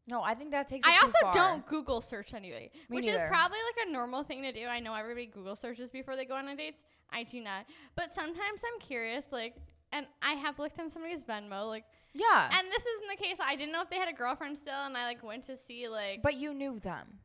no 0.06 0.23
i 0.23 0.34
think 0.34 0.50
that 0.52 0.68
takes 0.68 0.87
I 0.87 0.96
also 1.02 1.12
far. 1.23 1.32
don't 1.34 1.66
Google 1.66 2.00
search 2.00 2.32
anybody, 2.34 2.70
Me 2.88 2.96
which 2.96 3.06
neither. 3.06 3.25
is 3.25 3.28
probably 3.28 3.58
like 3.76 3.88
a 3.88 3.90
normal 3.92 4.23
thing 4.23 4.42
to 4.42 4.52
do. 4.52 4.66
I 4.66 4.78
know 4.80 4.94
everybody 4.94 5.26
Google 5.26 5.56
searches 5.56 5.90
before 5.90 6.14
they 6.16 6.25
go 6.25 6.34
on 6.37 6.54
dates. 6.56 6.82
I 7.11 7.23
do 7.25 7.40
not, 7.40 7.66
but 7.96 8.14
sometimes 8.14 8.61
I'm 8.66 8.80
curious, 8.80 9.25
like, 9.30 9.56
and 9.92 10.06
I 10.23 10.34
have 10.34 10.58
looked 10.58 10.78
on 10.80 10.90
somebody's 10.90 11.25
Venmo, 11.25 11.66
like, 11.68 11.84
yeah 12.12 12.49
and 12.58 12.68
this 12.70 12.84
isn't 12.87 13.08
the 13.11 13.23
case. 13.25 13.37
I 13.42 13.56
didn't 13.56 13.73
know 13.73 13.82
if 13.82 13.90
they 13.90 13.96
had 13.99 14.08
a 14.08 14.12
girlfriend 14.12 14.58
still, 14.58 14.75
and 14.87 14.96
I 14.96 15.04
like 15.06 15.23
went 15.23 15.44
to 15.46 15.56
see 15.56 15.88
like, 15.88 16.23
but 16.23 16.34
you 16.34 16.54
knew 16.54 16.78
them 16.78 17.18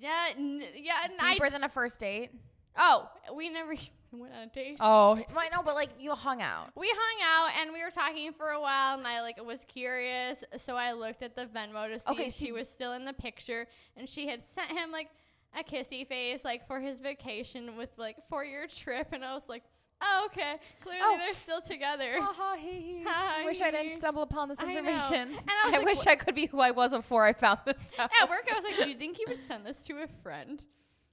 yeah, 0.00 0.28
n- 0.36 0.62
yeah, 0.74 1.06
I 1.20 1.34
deeper 1.34 1.48
than 1.50 1.62
a 1.64 1.68
first 1.68 2.00
date 2.00 2.30
Oh, 2.76 3.08
we 3.34 3.48
never 3.50 3.74
and 4.12 4.20
went 4.20 4.32
on 4.34 4.42
a 4.42 4.46
date. 4.48 4.76
Oh, 4.80 5.18
I 5.36 5.48
know, 5.50 5.62
but 5.64 5.74
like 5.74 5.90
you 5.98 6.10
hung 6.12 6.40
out. 6.42 6.70
We 6.76 6.90
hung 6.94 7.48
out 7.52 7.60
and 7.60 7.72
we 7.72 7.82
were 7.84 7.90
talking 7.90 8.32
for 8.32 8.50
a 8.50 8.60
while, 8.60 8.98
and 8.98 9.06
I 9.06 9.20
like 9.22 9.42
was 9.44 9.64
curious, 9.66 10.42
so 10.58 10.76
I 10.76 10.92
looked 10.92 11.22
at 11.22 11.34
the 11.36 11.46
Venmo 11.46 11.88
to 11.92 11.98
see 12.00 12.04
Okay, 12.12 12.26
if 12.26 12.34
she 12.34 12.52
was 12.52 12.68
still 12.68 12.92
in 12.92 13.04
the 13.04 13.12
picture, 13.12 13.66
and 13.96 14.08
she 14.08 14.26
had 14.28 14.42
sent 14.54 14.70
him 14.70 14.90
like 14.92 15.08
a 15.58 15.64
kissy 15.64 16.06
face, 16.06 16.40
like 16.44 16.66
for 16.66 16.78
his 16.80 17.00
vacation 17.00 17.76
with 17.76 17.90
like 17.96 18.16
for 18.28 18.44
your 18.44 18.66
trip, 18.66 19.08
and 19.12 19.24
I 19.24 19.34
was 19.34 19.42
like, 19.48 19.62
oh 20.02 20.22
okay, 20.26 20.54
clearly 20.82 21.00
Oh. 21.02 21.16
they're 21.18 21.34
still 21.34 21.60
together. 21.60 22.20
Ha 22.20 22.56
hee 22.58 22.70
hee. 22.80 23.04
Ha 23.06 23.38
I 23.40 23.44
wish 23.46 23.60
I 23.60 23.70
didn't 23.70 23.94
stumble 23.94 24.22
upon 24.22 24.48
this 24.48 24.60
I 24.60 24.68
information. 24.68 25.28
And 25.32 25.40
I 25.50 25.62
was 25.66 25.72
like, 25.78 25.84
wish 25.86 26.06
wha- 26.06 26.12
I 26.12 26.16
could 26.16 26.34
be 26.34 26.46
who 26.46 26.60
I 26.60 26.70
was 26.70 26.92
before 26.92 27.26
I 27.26 27.32
found 27.32 27.58
this 27.66 27.92
out. 27.98 28.10
At 28.22 28.28
work, 28.30 28.48
I 28.50 28.54
was 28.54 28.64
like, 28.64 28.76
do 28.76 28.88
you 28.88 28.94
think 28.96 29.16
he 29.16 29.24
would 29.28 29.44
send 29.46 29.66
this 29.66 29.82
to 29.86 29.94
a 30.02 30.06
friend? 30.22 30.64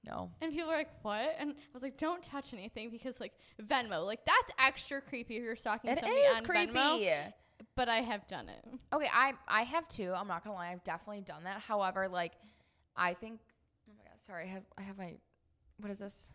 No. 0.04 0.30
And 0.40 0.52
people 0.52 0.68
were 0.68 0.76
like, 0.76 0.90
what? 1.02 1.34
And 1.38 1.50
I 1.50 1.54
was 1.74 1.82
like, 1.82 1.96
don't 1.96 2.22
touch 2.22 2.52
anything 2.52 2.90
because 2.90 3.20
like 3.20 3.32
Venmo, 3.62 4.06
like 4.06 4.24
that's 4.24 4.50
extra 4.58 5.00
creepy 5.00 5.36
if 5.36 5.42
you're 5.42 5.56
stalking 5.56 5.90
It 5.90 6.00
somebody 6.00 6.20
is 6.20 6.36
on 6.38 6.44
creepy. 6.44 6.72
Venmo. 6.72 7.32
But 7.74 7.88
I 7.88 8.00
have 8.00 8.26
done 8.28 8.48
it. 8.48 8.64
Okay, 8.92 9.08
I 9.12 9.32
I 9.48 9.62
have 9.62 9.88
too. 9.88 10.12
I'm 10.16 10.28
not 10.28 10.44
gonna 10.44 10.56
lie, 10.56 10.70
I've 10.70 10.84
definitely 10.84 11.22
done 11.22 11.44
that. 11.44 11.60
However, 11.60 12.08
like, 12.08 12.32
I 12.96 13.14
think. 13.14 13.40
Oh 13.88 13.92
my 13.96 14.04
god, 14.04 14.20
sorry. 14.24 14.44
I 14.44 14.46
have 14.46 14.62
I 14.76 14.82
have 14.82 14.98
my. 14.98 15.14
What 15.78 15.90
is 15.90 15.98
this? 15.98 16.32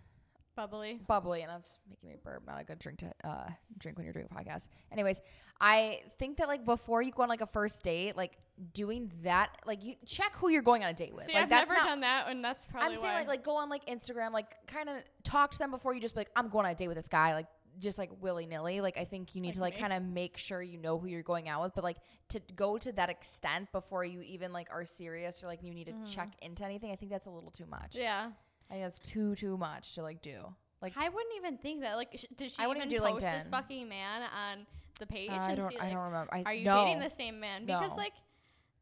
Bubbly. 0.55 0.99
bubbly 1.07 1.41
and 1.41 1.49
that's 1.49 1.79
making 1.89 2.09
me 2.09 2.15
burp. 2.23 2.43
Not 2.45 2.61
a 2.61 2.63
good 2.63 2.77
drink 2.77 2.99
to 2.99 3.11
uh, 3.23 3.49
drink 3.79 3.97
when 3.97 4.05
you're 4.05 4.13
doing 4.13 4.27
a 4.29 4.35
podcast. 4.35 4.67
Anyways, 4.91 5.19
I 5.59 6.01
think 6.19 6.37
that 6.37 6.47
like 6.47 6.63
before 6.63 7.01
you 7.01 7.11
go 7.11 7.23
on 7.23 7.29
like 7.29 7.41
a 7.41 7.47
first 7.47 7.81
date, 7.81 8.15
like 8.15 8.37
doing 8.73 9.11
that, 9.23 9.49
like 9.65 9.83
you 9.83 9.95
check 10.05 10.33
who 10.35 10.49
you're 10.49 10.61
going 10.61 10.83
on 10.83 10.89
a 10.89 10.93
date 10.93 11.13
with. 11.13 11.25
See, 11.25 11.33
like 11.33 11.43
I've 11.43 11.49
that's 11.49 11.69
never 11.69 11.79
not. 11.79 11.87
done 11.87 11.99
that, 12.01 12.25
and 12.29 12.43
that's 12.43 12.65
probably 12.65 12.89
I'm 12.91 12.95
saying 12.95 13.13
why. 13.13 13.19
like 13.19 13.27
like 13.27 13.43
go 13.43 13.55
on 13.55 13.69
like 13.69 13.85
Instagram, 13.85 14.31
like 14.31 14.47
kind 14.67 14.89
of 14.89 14.97
talk 15.23 15.51
to 15.51 15.57
them 15.57 15.71
before 15.71 15.93
you 15.93 16.01
just 16.01 16.13
be 16.13 16.21
like 16.21 16.31
I'm 16.35 16.49
going 16.49 16.65
on 16.65 16.71
a 16.71 16.75
date 16.75 16.87
with 16.87 16.97
this 16.97 17.07
guy, 17.07 17.33
like 17.33 17.47
just 17.79 17.97
like 17.97 18.11
willy 18.21 18.45
nilly. 18.45 18.81
Like 18.81 18.97
I 18.97 19.03
think 19.05 19.35
you 19.35 19.41
need 19.41 19.49
Like 19.49 19.55
to 19.55 19.61
like 19.61 19.79
kind 19.79 19.93
of 19.93 20.03
make 20.03 20.37
sure 20.37 20.61
you 20.61 20.77
know 20.77 20.99
who 20.99 21.07
you're 21.07 21.23
going 21.23 21.49
out 21.49 21.61
with, 21.63 21.73
but 21.73 21.83
like 21.83 21.97
to 22.29 22.39
go 22.55 22.77
to 22.77 22.91
that 22.93 23.09
extent 23.09 23.71
before 23.71 24.05
you 24.05 24.21
even 24.21 24.53
like 24.53 24.67
are 24.71 24.85
serious 24.85 25.43
or 25.43 25.47
like 25.47 25.63
you 25.63 25.73
need 25.73 25.87
to 25.87 26.11
check 26.11 26.29
into 26.41 26.63
anything. 26.63 26.91
I 26.91 26.95
think 26.95 27.11
that's 27.11 27.25
a 27.25 27.31
little 27.31 27.51
too 27.51 27.65
much. 27.65 27.93
Mm-hmm. 27.93 28.01
yeah. 28.01 28.29
I 28.69 28.73
think 28.75 28.85
that's 28.85 28.99
too 28.99 29.35
too 29.35 29.57
much 29.57 29.95
to 29.95 30.03
like 30.03 30.21
do. 30.21 30.53
Like 30.81 30.93
I 30.97 31.09
wouldn't 31.09 31.35
even 31.37 31.57
think 31.57 31.81
that. 31.81 31.95
Like, 31.95 32.09
sh- 32.15 32.25
did 32.35 32.51
she 32.51 32.61
I 32.61 32.67
wouldn't 32.67 32.85
even 32.85 32.97
do 32.99 33.03
post 33.05 33.21
this 33.21 33.47
fucking 33.47 33.87
man 33.89 34.21
on 34.23 34.65
the 34.99 35.07
page 35.07 35.31
I 35.31 35.49
and 35.49 35.57
don't 35.57 35.71
see 35.71 35.79
I 35.79 35.89
don't 35.89 36.03
remember. 36.03 36.29
I, 36.33 36.43
are 36.45 36.53
you 36.53 36.65
no. 36.65 36.83
dating 36.85 36.99
the 36.99 37.09
same 37.09 37.39
man? 37.39 37.65
Because 37.65 37.89
No. 37.91 37.95
like, 37.95 38.13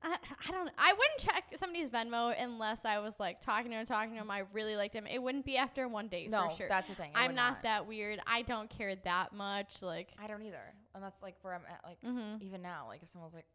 I, 0.03 0.17
I 0.47 0.51
don't. 0.51 0.69
I 0.77 0.93
wouldn't 0.93 1.19
check 1.19 1.43
somebody's 1.57 1.89
Venmo 1.89 2.33
unless 2.41 2.85
I 2.85 2.99
was 2.99 3.13
like 3.19 3.41
talking 3.41 3.71
to 3.71 3.77
him, 3.77 3.85
talking 3.85 4.13
to 4.13 4.21
him. 4.21 4.31
I 4.31 4.43
really 4.53 4.75
liked 4.75 4.95
him. 4.95 5.05
It 5.07 5.21
wouldn't 5.21 5.45
be 5.45 5.57
after 5.57 5.87
one 5.87 6.07
date 6.07 6.29
No, 6.29 6.49
for 6.49 6.55
sure. 6.57 6.67
that's 6.69 6.89
the 6.89 6.95
thing. 6.95 7.11
I 7.13 7.23
I'm 7.23 7.27
would 7.29 7.35
not, 7.35 7.63
that 7.63 7.87
weird. 7.87 8.19
I 8.25 8.41
don't 8.41 8.69
care 8.69 8.95
that 8.95 9.33
much. 9.33 9.81
Like, 9.81 10.09
I 10.21 10.27
don't 10.27 10.41
either, 10.43 10.73
and 10.95 11.03
that's 11.03 11.21
like 11.21 11.35
where 11.41 11.53
I'm 11.53 11.61
at. 11.69 11.81
Like 11.83 12.01
mm-hmm. 12.01 12.43
even 12.43 12.61
now, 12.61 12.85
like 12.87 13.03
if 13.03 13.09
someone's 13.09 13.33
like 13.33 13.45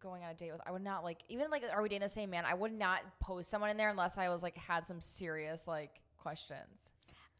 going 0.00 0.22
on 0.22 0.30
a 0.30 0.34
date 0.34 0.52
with, 0.52 0.60
I 0.66 0.70
would 0.70 0.84
not 0.84 1.02
like 1.02 1.18
even 1.28 1.50
like 1.50 1.64
are 1.72 1.82
we 1.82 1.88
dating 1.88 2.02
the 2.02 2.08
same 2.08 2.30
man? 2.30 2.44
I 2.46 2.54
would 2.54 2.72
not 2.72 3.00
post 3.20 3.50
someone 3.50 3.70
in 3.70 3.76
there 3.76 3.88
unless 3.88 4.18
I 4.18 4.28
was 4.28 4.42
like 4.42 4.56
had 4.56 4.86
some 4.86 5.00
serious 5.00 5.66
like 5.66 6.00
questions. 6.18 6.92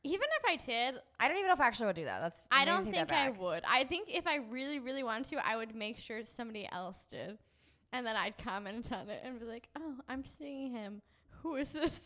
even 0.04 0.26
if 0.40 0.44
I 0.46 0.64
did, 0.64 1.00
I 1.20 1.28
don't 1.28 1.36
even 1.36 1.48
know 1.48 1.54
if 1.54 1.60
I 1.60 1.66
actually 1.66 1.86
would 1.86 1.96
do 1.96 2.04
that. 2.04 2.20
That's 2.20 2.46
I 2.50 2.64
maybe 2.64 2.70
don't 2.70 2.84
think 2.84 3.08
that 3.08 3.12
I 3.12 3.30
would. 3.30 3.64
I 3.68 3.84
think 3.84 4.08
if 4.14 4.26
I 4.26 4.36
really, 4.36 4.78
really 4.80 5.02
wanted 5.02 5.26
to, 5.30 5.46
I 5.46 5.56
would 5.56 5.74
make 5.74 5.98
sure 5.98 6.24
somebody 6.24 6.68
else 6.72 6.98
did. 7.10 7.38
And 7.92 8.06
then 8.06 8.16
I'd 8.16 8.36
comment 8.38 8.90
on 8.92 9.08
it 9.08 9.22
and 9.24 9.40
be 9.40 9.46
like, 9.46 9.68
oh, 9.78 9.94
I'm 10.08 10.24
seeing 10.24 10.72
him. 10.72 11.00
Who 11.42 11.56
is 11.56 11.70
this? 11.70 12.00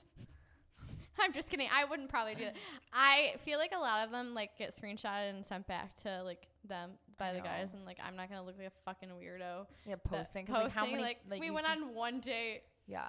I'm 1.19 1.33
just 1.33 1.51
kidding. 1.51 1.69
I 1.75 1.85
wouldn't 1.85 2.09
probably 2.09 2.35
do 2.35 2.45
that. 2.45 2.57
I 2.93 3.35
feel 3.41 3.59
like 3.59 3.73
a 3.75 3.79
lot 3.79 4.05
of 4.05 4.11
them 4.11 4.35
like 4.35 4.57
get 4.57 4.75
screenshotted 4.75 5.31
and 5.31 5.45
sent 5.45 5.67
back 5.67 5.95
to 6.03 6.23
like 6.23 6.47
them 6.69 6.93
by 7.19 7.33
the 7.33 7.41
guys, 7.41 7.69
and 7.75 7.85
like 7.85 7.99
I'm 8.05 8.17
not 8.17 8.29
gonna 8.29 8.43
look 8.43 8.57
like 8.59 8.69
a 8.69 8.91
fucking 8.91 9.11
weirdo. 9.11 9.67
Yeah, 9.87 9.97
posting 10.03 10.45
because 10.45 10.65
like 10.65 10.73
how 10.73 10.81
posting, 10.83 10.97
many 10.97 11.03
like, 11.09 11.19
like 11.29 11.41
we 11.41 11.51
went 11.51 11.67
can- 11.67 11.83
on 11.83 11.95
one 11.95 12.21
date. 12.21 12.63
Yeah, 12.87 13.07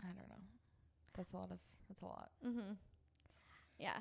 I 0.00 0.06
don't 0.06 0.28
know. 0.28 0.42
That's 1.16 1.32
a 1.32 1.36
lot 1.36 1.50
of 1.50 1.58
that's 1.88 2.02
a 2.02 2.06
lot. 2.06 2.30
Mm-hmm. 2.46 2.72
Yeah, 3.78 3.96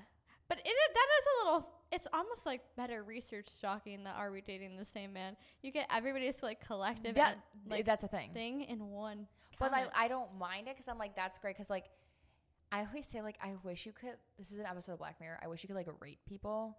but 0.50 0.60
it 0.60 0.66
that 0.66 1.08
is 1.20 1.26
a 1.26 1.46
little. 1.46 1.70
It's 1.94 2.08
almost 2.12 2.46
like 2.46 2.62
better 2.76 3.04
research 3.04 3.48
stalking 3.48 4.04
that 4.06 4.16
are 4.18 4.32
we 4.32 4.42
dating 4.42 4.78
the 4.78 4.86
same 4.86 5.14
man? 5.14 5.38
You 5.62 5.72
get 5.72 5.88
everybody's 5.94 6.42
like 6.42 6.66
collective 6.66 7.16
That 7.16 7.38
and, 7.64 7.72
like 7.72 7.86
that's 7.86 8.04
a 8.04 8.08
thing. 8.08 8.32
thing 8.34 8.62
in 8.64 8.88
one. 8.90 9.28
But 9.60 9.72
I, 9.72 9.78
comment. 9.78 9.92
I 9.96 10.08
don't 10.08 10.38
mind 10.40 10.68
it 10.68 10.76
because 10.76 10.88
I'm 10.88 10.98
like, 10.98 11.16
that's 11.16 11.38
great. 11.38 11.56
Because 11.56 11.70
like, 11.70 11.86
I 12.72 12.84
always 12.86 13.06
say 13.06 13.22
like, 13.22 13.38
I 13.42 13.54
wish 13.64 13.86
you 13.86 13.92
could. 13.92 14.16
This 14.40 14.52
is 14.52 14.58
an 14.58 14.66
episode 14.66 14.94
of 14.94 14.98
Black 15.00 15.20
Mirror. 15.22 15.40
I 15.44 15.48
wish 15.48 15.62
you 15.64 15.68
could 15.68 15.76
like 15.76 15.88
rate 16.02 16.20
people. 16.28 16.76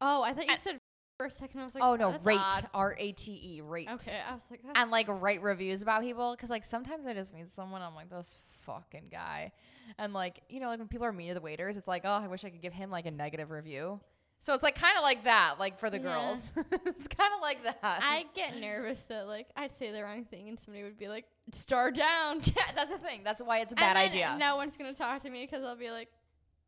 oh, 0.00 0.22
I 0.22 0.32
thought 0.34 0.46
you 0.46 0.52
I- 0.54 0.56
said 0.56 0.80
for 1.16 1.26
a 1.26 1.30
second. 1.30 1.60
I 1.60 1.64
was 1.64 1.74
like, 1.74 1.84
oh 1.84 1.94
no, 1.96 2.10
that's 2.12 2.24
rate. 2.24 2.40
R 2.74 2.96
A 2.98 3.12
T 3.12 3.32
E 3.56 3.60
rate. 3.60 3.88
Okay, 3.92 4.18
I 4.28 4.34
was 4.34 4.42
like, 4.50 4.60
oh. 4.66 4.72
And 4.74 4.90
like 4.90 5.06
write 5.08 5.42
reviews 5.42 5.82
about 5.82 6.02
people 6.02 6.32
because 6.34 6.50
like 6.50 6.64
sometimes 6.64 7.06
I 7.06 7.14
just 7.14 7.32
meet 7.34 7.48
someone 7.48 7.82
I'm 7.82 7.94
like 7.94 8.10
this 8.10 8.36
fucking 8.62 9.08
guy, 9.10 9.52
and 9.98 10.12
like 10.12 10.42
you 10.48 10.58
know 10.60 10.66
like 10.68 10.78
when 10.80 10.88
people 10.88 11.06
are 11.06 11.12
mean 11.12 11.28
to 11.28 11.34
the 11.34 11.40
waiters, 11.40 11.76
it's 11.76 11.88
like 11.88 12.02
oh 12.04 12.10
I 12.10 12.26
wish 12.26 12.44
I 12.44 12.50
could 12.50 12.62
give 12.62 12.72
him 12.72 12.90
like 12.90 13.06
a 13.06 13.10
negative 13.12 13.50
review. 13.50 14.00
So 14.40 14.54
it's 14.54 14.62
like 14.62 14.76
kind 14.76 14.96
of 14.96 15.02
like 15.02 15.24
that, 15.24 15.56
like 15.58 15.78
for 15.78 15.90
the 15.90 15.96
Yeah. 15.98 16.02
girls. 16.04 16.52
it's 16.56 17.08
kind 17.08 17.32
of 17.34 17.40
like 17.42 17.62
that. 17.64 17.78
I 17.82 18.26
get 18.34 18.56
nervous 18.56 19.02
that 19.04 19.26
like 19.26 19.48
I'd 19.56 19.76
say 19.76 19.90
the 19.90 20.02
wrong 20.02 20.24
thing 20.24 20.48
and 20.48 20.58
somebody 20.60 20.84
would 20.84 20.96
be 20.98 21.08
like, 21.08 21.24
star 21.52 21.90
down. 21.90 22.40
yeah, 22.44 22.62
that's 22.74 22.92
the 22.92 22.98
thing. 22.98 23.22
That's 23.24 23.42
why 23.42 23.58
it's 23.60 23.72
a 23.72 23.74
And 23.74 23.80
bad 23.80 23.96
then 23.96 24.08
idea. 24.08 24.36
No 24.38 24.56
one's 24.56 24.76
gonna 24.76 24.94
talk 24.94 25.22
to 25.22 25.30
me 25.30 25.44
because 25.44 25.64
I'll 25.64 25.76
be 25.76 25.90
like 25.90 26.08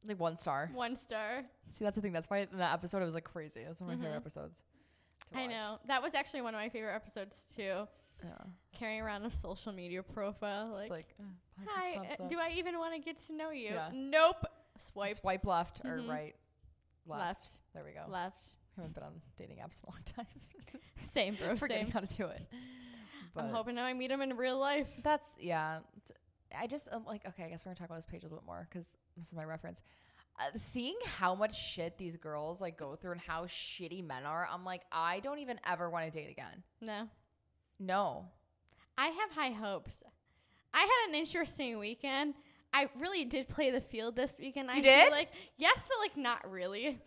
Like 0.05 0.19
one 0.19 0.37
star. 0.37 0.69
one 0.75 0.97
star. 0.97 1.45
See, 1.73 1.85
that's 1.85 1.95
the 1.95 2.03
thing. 2.03 2.13
That's 2.13 2.29
why 2.29 2.39
in 2.51 2.59
that 2.59 2.73
episode 2.75 3.03
it 3.03 3.05
was 3.05 3.15
like 3.15 3.25
crazy. 3.25 3.61
It 3.61 3.69
was 3.69 3.81
one 3.81 3.91
of 3.93 3.99
my 3.99 4.05
favorite 4.05 4.17
Mhm. 4.17 4.21
episodes. 4.21 4.63
to 5.33 5.39
I 5.39 5.43
watch. 5.43 5.51
know 5.51 5.79
that 5.87 6.03
was 6.03 6.15
actually 6.15 6.43
one 6.43 6.55
of 6.55 6.61
my 6.61 6.69
favorite 6.71 6.95
episodes 6.95 7.47
too. 7.55 7.87
Yeah. 8.25 8.33
Carrying 8.75 9.01
around 9.01 9.25
a 9.25 9.31
social 9.31 9.73
media 9.73 10.03
profile, 10.03 10.71
Just 10.77 10.91
like, 10.91 10.91
like, 10.91 11.15
uh, 11.21 11.63
podcast 11.63 11.69
hi, 11.69 11.95
pops 11.99 12.21
uh, 12.21 12.25
up. 12.25 12.31
do 12.31 12.39
I 12.41 12.51
even 12.57 12.79
want 12.81 12.95
to 12.95 13.01
get 13.01 13.25
to 13.27 13.33
know 13.33 13.51
you? 13.51 13.71
Yeah. 13.71 13.91
Nope. 13.95 14.45
Swipe 14.79 15.15
swipe 15.15 15.47
left 15.47 15.83
or 15.85 15.99
Mhm. 15.99 16.09
right? 16.09 16.35
Left. 17.07 17.21
left, 17.21 17.49
There 17.75 17.85
we 17.85 17.93
go. 17.93 18.11
left. 18.11 18.49
haven't 18.77 18.95
been 18.95 19.03
on 19.05 19.21
dating 19.37 19.59
apps 19.59 19.83
in 19.83 19.89
a 19.89 19.91
long 19.93 20.03
time. 20.05 20.81
Same, 21.13 21.35
bro. 21.35 21.57
Forgetting 21.57 21.87
Same. 21.87 21.93
how 21.93 22.01
to 22.01 22.17
do 22.17 22.27
it. 22.27 22.47
I'm 23.37 23.51
hoping 23.51 23.75
now 23.77 23.85
I 23.85 23.95
meet 23.95 24.11
him 24.11 24.21
in 24.23 24.37
real 24.37 24.59
life. 24.59 24.87
that's 25.03 25.29
yeah. 25.39 25.81
I 26.59 26.67
just 26.67 26.89
um, 26.93 27.05
like 27.07 27.27
okay. 27.29 27.45
I 27.45 27.49
guess 27.49 27.65
we're 27.65 27.71
gonna 27.71 27.77
talk 27.79 27.87
about 27.89 27.97
this 27.97 28.07
page 28.07 28.23
a 28.23 28.27
little 28.27 28.39
bit 28.39 28.47
more 28.47 28.67
because 28.69 28.89
this 29.17 29.29
is 29.29 29.35
my 29.35 29.45
reference. 29.45 29.83
Uh, 30.39 30.57
seeing 30.57 30.97
how 31.07 31.35
much 31.35 31.55
shit 31.57 31.97
these 31.99 32.17
girls 32.17 32.61
like 32.61 32.77
go 32.77 32.97
through 32.97 33.13
and 33.13 33.21
how 33.21 33.45
shitty 33.45 34.05
men 34.07 34.25
are, 34.25 34.49
I'm 34.51 34.65
like, 34.65 34.83
I 34.91 35.21
don't 35.21 35.39
even 35.39 35.61
ever 35.67 35.91
want 35.91 36.07
to 36.07 36.19
date 36.19 36.31
again. 36.31 36.63
No, 36.81 37.09
No. 37.79 38.27
I 38.99 39.07
have 39.09 39.31
high 39.33 39.51
hopes. 39.53 40.03
I 40.75 40.81
had 40.81 41.09
an 41.11 41.15
interesting 41.15 41.79
weekend. 41.79 42.35
I 42.73 42.89
really 42.99 43.25
did 43.25 43.49
play 43.49 43.71
the 43.71 43.81
field 43.81 44.17
this 44.17 44.35
weekend. 44.39 44.71
I 44.71 44.77
You 44.77 44.83
feel 44.83 44.93
did? 44.93 45.13
Like 45.13 45.31
yes, 45.57 45.79
but 45.89 45.99
like 46.01 46.17
not 46.17 46.51
really. 46.51 46.99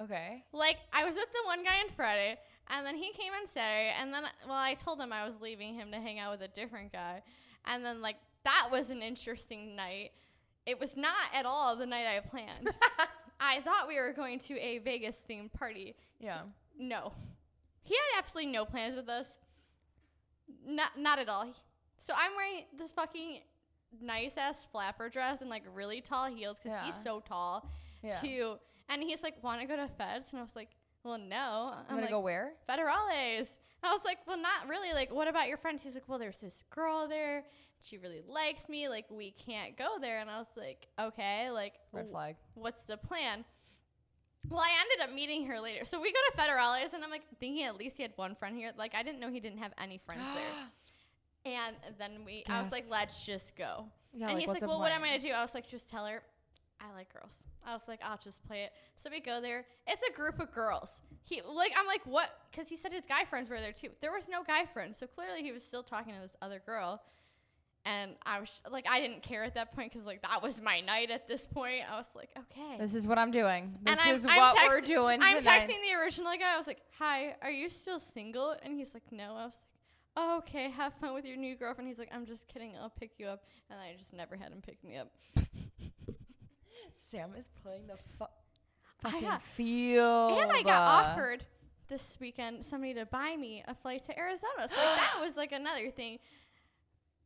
Okay. 0.00 0.44
Like 0.52 0.78
I 0.92 1.04
was 1.04 1.14
with 1.14 1.30
the 1.32 1.46
one 1.46 1.62
guy 1.62 1.80
on 1.84 1.90
Friday, 1.94 2.38
and 2.68 2.86
then 2.86 2.96
he 2.96 3.12
came 3.12 3.32
on 3.32 3.46
Saturday, 3.46 3.92
and 4.00 4.12
then 4.12 4.24
well, 4.46 4.56
I 4.56 4.74
told 4.74 5.00
him 5.00 5.12
I 5.12 5.28
was 5.28 5.40
leaving 5.40 5.74
him 5.74 5.90
to 5.92 5.98
hang 5.98 6.18
out 6.18 6.32
with 6.32 6.42
a 6.42 6.48
different 6.48 6.92
guy, 6.92 7.22
and 7.66 7.84
then 7.84 8.00
like 8.00 8.16
that 8.44 8.68
was 8.72 8.90
an 8.90 9.02
interesting 9.02 9.76
night. 9.76 10.12
It 10.66 10.80
was 10.80 10.96
not 10.96 11.14
at 11.34 11.44
all 11.44 11.76
the 11.76 11.86
night 11.86 12.06
I 12.06 12.20
planned. 12.20 12.72
I 13.40 13.60
thought 13.60 13.88
we 13.88 13.98
were 13.98 14.12
going 14.12 14.38
to 14.40 14.58
a 14.58 14.78
Vegas 14.78 15.16
themed 15.28 15.52
party. 15.52 15.96
Yeah. 16.20 16.42
No, 16.78 17.12
he 17.82 17.94
had 17.94 18.18
absolutely 18.18 18.52
no 18.52 18.64
plans 18.64 18.96
with 18.96 19.08
us. 19.08 19.26
Not 20.66 20.98
not 20.98 21.18
at 21.18 21.28
all. 21.28 21.52
So 21.98 22.14
I'm 22.16 22.32
wearing 22.36 22.64
this 22.78 22.90
fucking 22.92 23.40
nice 24.00 24.32
ass 24.36 24.66
flapper 24.70 25.08
dress 25.08 25.40
and 25.40 25.50
like 25.50 25.62
really 25.74 26.00
tall 26.00 26.26
heels 26.26 26.56
because 26.62 26.76
Yeah. 26.80 26.86
he's 26.92 27.02
so 27.04 27.20
tall 27.20 27.70
Yeah. 28.02 28.18
to 28.20 28.58
and 28.88 29.02
he's 29.02 29.22
like 29.22 29.42
want 29.42 29.60
to 29.60 29.66
go 29.66 29.76
to 29.76 29.88
feds? 29.88 30.26
And 30.32 30.40
i 30.40 30.42
was 30.42 30.54
like 30.56 30.70
well 31.04 31.18
no. 31.18 31.70
I'm 31.72 31.78
i'm 31.80 31.86
gonna 31.90 32.02
like 32.02 32.10
go 32.10 32.20
where? 32.20 32.52
federales. 32.68 33.48
I 33.84 33.92
was 33.92 34.02
like 34.04 34.18
well 34.26 34.38
not 34.38 34.68
really. 34.68 34.92
Like 34.92 35.12
what 35.12 35.26
about 35.28 35.48
your 35.48 35.56
friends? 35.58 35.82
He's 35.82 35.94
like 35.94 36.08
well 36.08 36.18
there's 36.18 36.38
this 36.38 36.64
girl 36.70 37.08
there. 37.08 37.44
She 37.82 37.98
really 37.98 38.22
likes 38.28 38.68
me. 38.68 38.88
Like 38.88 39.06
we 39.10 39.32
can't 39.32 39.76
go 39.76 39.98
there. 40.00 40.20
And 40.20 40.30
i 40.30 40.38
was 40.38 40.46
like 40.56 40.86
okay 41.00 41.50
like 41.50 41.74
Red 41.92 42.08
flag. 42.10 42.36
what's 42.54 42.84
the 42.84 42.96
plan? 42.96 43.44
Well 44.48 44.60
i 44.60 44.70
ended 44.80 45.08
up 45.08 45.14
meeting 45.14 45.46
her 45.46 45.60
later. 45.60 45.84
So 45.84 46.00
we 46.00 46.12
go 46.12 46.18
to 46.30 46.36
federales 46.40 46.92
and 46.94 47.02
i'm 47.04 47.10
like 47.10 47.22
thinking 47.40 47.64
at 47.64 47.76
least 47.76 47.96
he 47.96 48.02
had 48.02 48.12
one 48.16 48.34
friend 48.36 48.56
here. 48.56 48.72
Like 48.76 48.94
i 48.94 49.02
didn't 49.02 49.20
know 49.20 49.30
he 49.30 49.40
didn't 49.40 49.58
have 49.58 49.72
any 49.78 49.98
friends 49.98 50.22
there 50.34 50.42
and 51.44 51.76
then 51.98 52.24
we 52.24 52.44
i 52.48 52.60
was 52.62 52.70
like 52.72 52.84
let's 52.88 53.26
just 53.26 53.56
go 53.56 53.84
Yeah. 54.14 54.28
and 54.30 54.38
he's 54.38 54.48
like, 54.48 54.60
well, 54.62 54.78
what 54.78 54.92
am 54.92 55.02
I 55.02 55.08
gonna 55.08 55.18
do? 55.20 55.30
I 55.30 55.40
was 55.42 55.54
like, 55.54 55.66
just 55.68 55.88
tell 55.90 56.06
her 56.06 56.22
I 56.80 56.92
like 56.94 57.12
girls. 57.12 57.32
I 57.64 57.72
was 57.74 57.82
like, 57.86 58.00
I'll 58.04 58.18
just 58.18 58.44
play 58.46 58.62
it. 58.64 58.72
So 59.00 59.08
we 59.08 59.20
go 59.20 59.40
there. 59.40 59.64
It's 59.86 60.02
a 60.08 60.12
group 60.12 60.40
of 60.40 60.52
girls. 60.52 60.90
He 61.22 61.40
like, 61.48 61.72
I'm 61.78 61.86
like, 61.86 62.02
what? 62.04 62.28
Because 62.50 62.68
he 62.68 62.76
said 62.76 62.92
his 62.92 63.06
guy 63.06 63.24
friends 63.24 63.48
were 63.50 63.60
there 63.60 63.72
too. 63.72 63.88
There 64.00 64.10
was 64.12 64.28
no 64.28 64.42
guy 64.42 64.66
friends, 64.66 64.98
so 64.98 65.06
clearly 65.06 65.42
he 65.42 65.52
was 65.52 65.62
still 65.62 65.84
talking 65.84 66.12
to 66.14 66.20
this 66.20 66.34
other 66.42 66.60
girl. 66.66 67.00
And 67.84 68.12
I 68.26 68.38
was 68.40 68.50
like, 68.70 68.86
I 68.88 69.00
didn't 69.00 69.22
care 69.22 69.42
at 69.44 69.54
that 69.54 69.72
point 69.74 69.92
because 69.92 70.06
like 70.06 70.22
that 70.22 70.42
was 70.42 70.60
my 70.60 70.80
night 70.80 71.10
at 71.10 71.26
this 71.28 71.46
point. 71.46 71.82
I 71.90 71.96
was 71.96 72.06
like, 72.14 72.30
okay. 72.38 72.76
This 72.78 72.94
is 72.94 73.06
what 73.08 73.18
I'm 73.18 73.30
doing. 73.30 73.74
This 73.82 73.98
and 73.98 74.08
I'm, 74.08 74.14
is 74.16 74.26
I'm 74.26 74.36
what 74.36 74.54
text- 74.56 74.68
we're 74.68 74.80
doing 74.80 75.20
I'm 75.22 75.38
tonight. 75.38 75.62
texting 75.62 75.80
the 75.88 76.00
original 76.00 76.32
guy. 76.32 76.54
I 76.54 76.58
was 76.58 76.66
like, 76.66 76.80
"Hi, 76.98 77.36
are 77.42 77.50
you 77.50 77.68
still 77.70 77.98
single?" 78.00 78.54
And 78.62 78.74
he's 78.76 78.92
like, 78.94 79.04
"No." 79.10 79.34
I 79.36 79.44
was 79.46 79.54
like, 79.54 79.71
oh, 80.16 80.38
"Okay, 80.38 80.70
have 80.70 80.92
fun 80.94 81.14
with 81.14 81.24
your 81.24 81.36
new 81.36 81.54
girlfriend." 81.56 81.88
He's 81.88 81.98
like, 81.98 82.10
"I'm 82.12 82.26
just 82.26 82.46
kidding. 82.48 82.72
I'll 82.80 82.90
pick 82.90 83.12
you 83.18 83.26
up." 83.26 83.44
And 83.70 83.78
I 83.80 83.94
just 83.98 84.12
never 84.12 84.36
had 84.36 84.52
him 84.52 84.60
pick 84.60 84.82
me 84.84 84.96
up. 84.96 85.08
Sam 86.94 87.30
is 87.36 87.48
playing 87.62 87.86
the 87.86 87.96
fu- 88.18 88.24
fucking 88.98 89.20
got- 89.22 89.42
field. 89.42 90.38
and 90.40 90.52
I 90.52 90.62
got 90.62 90.82
offered 90.82 91.44
this 91.88 92.16
weekend 92.20 92.64
somebody 92.64 92.94
to 92.94 93.04
buy 93.06 93.36
me 93.36 93.62
a 93.68 93.74
flight 93.74 94.04
to 94.06 94.18
Arizona. 94.18 94.48
So 94.60 94.62
like, 94.76 94.96
that 94.96 95.18
was 95.20 95.36
like 95.36 95.52
another 95.52 95.90
thing. 95.90 96.18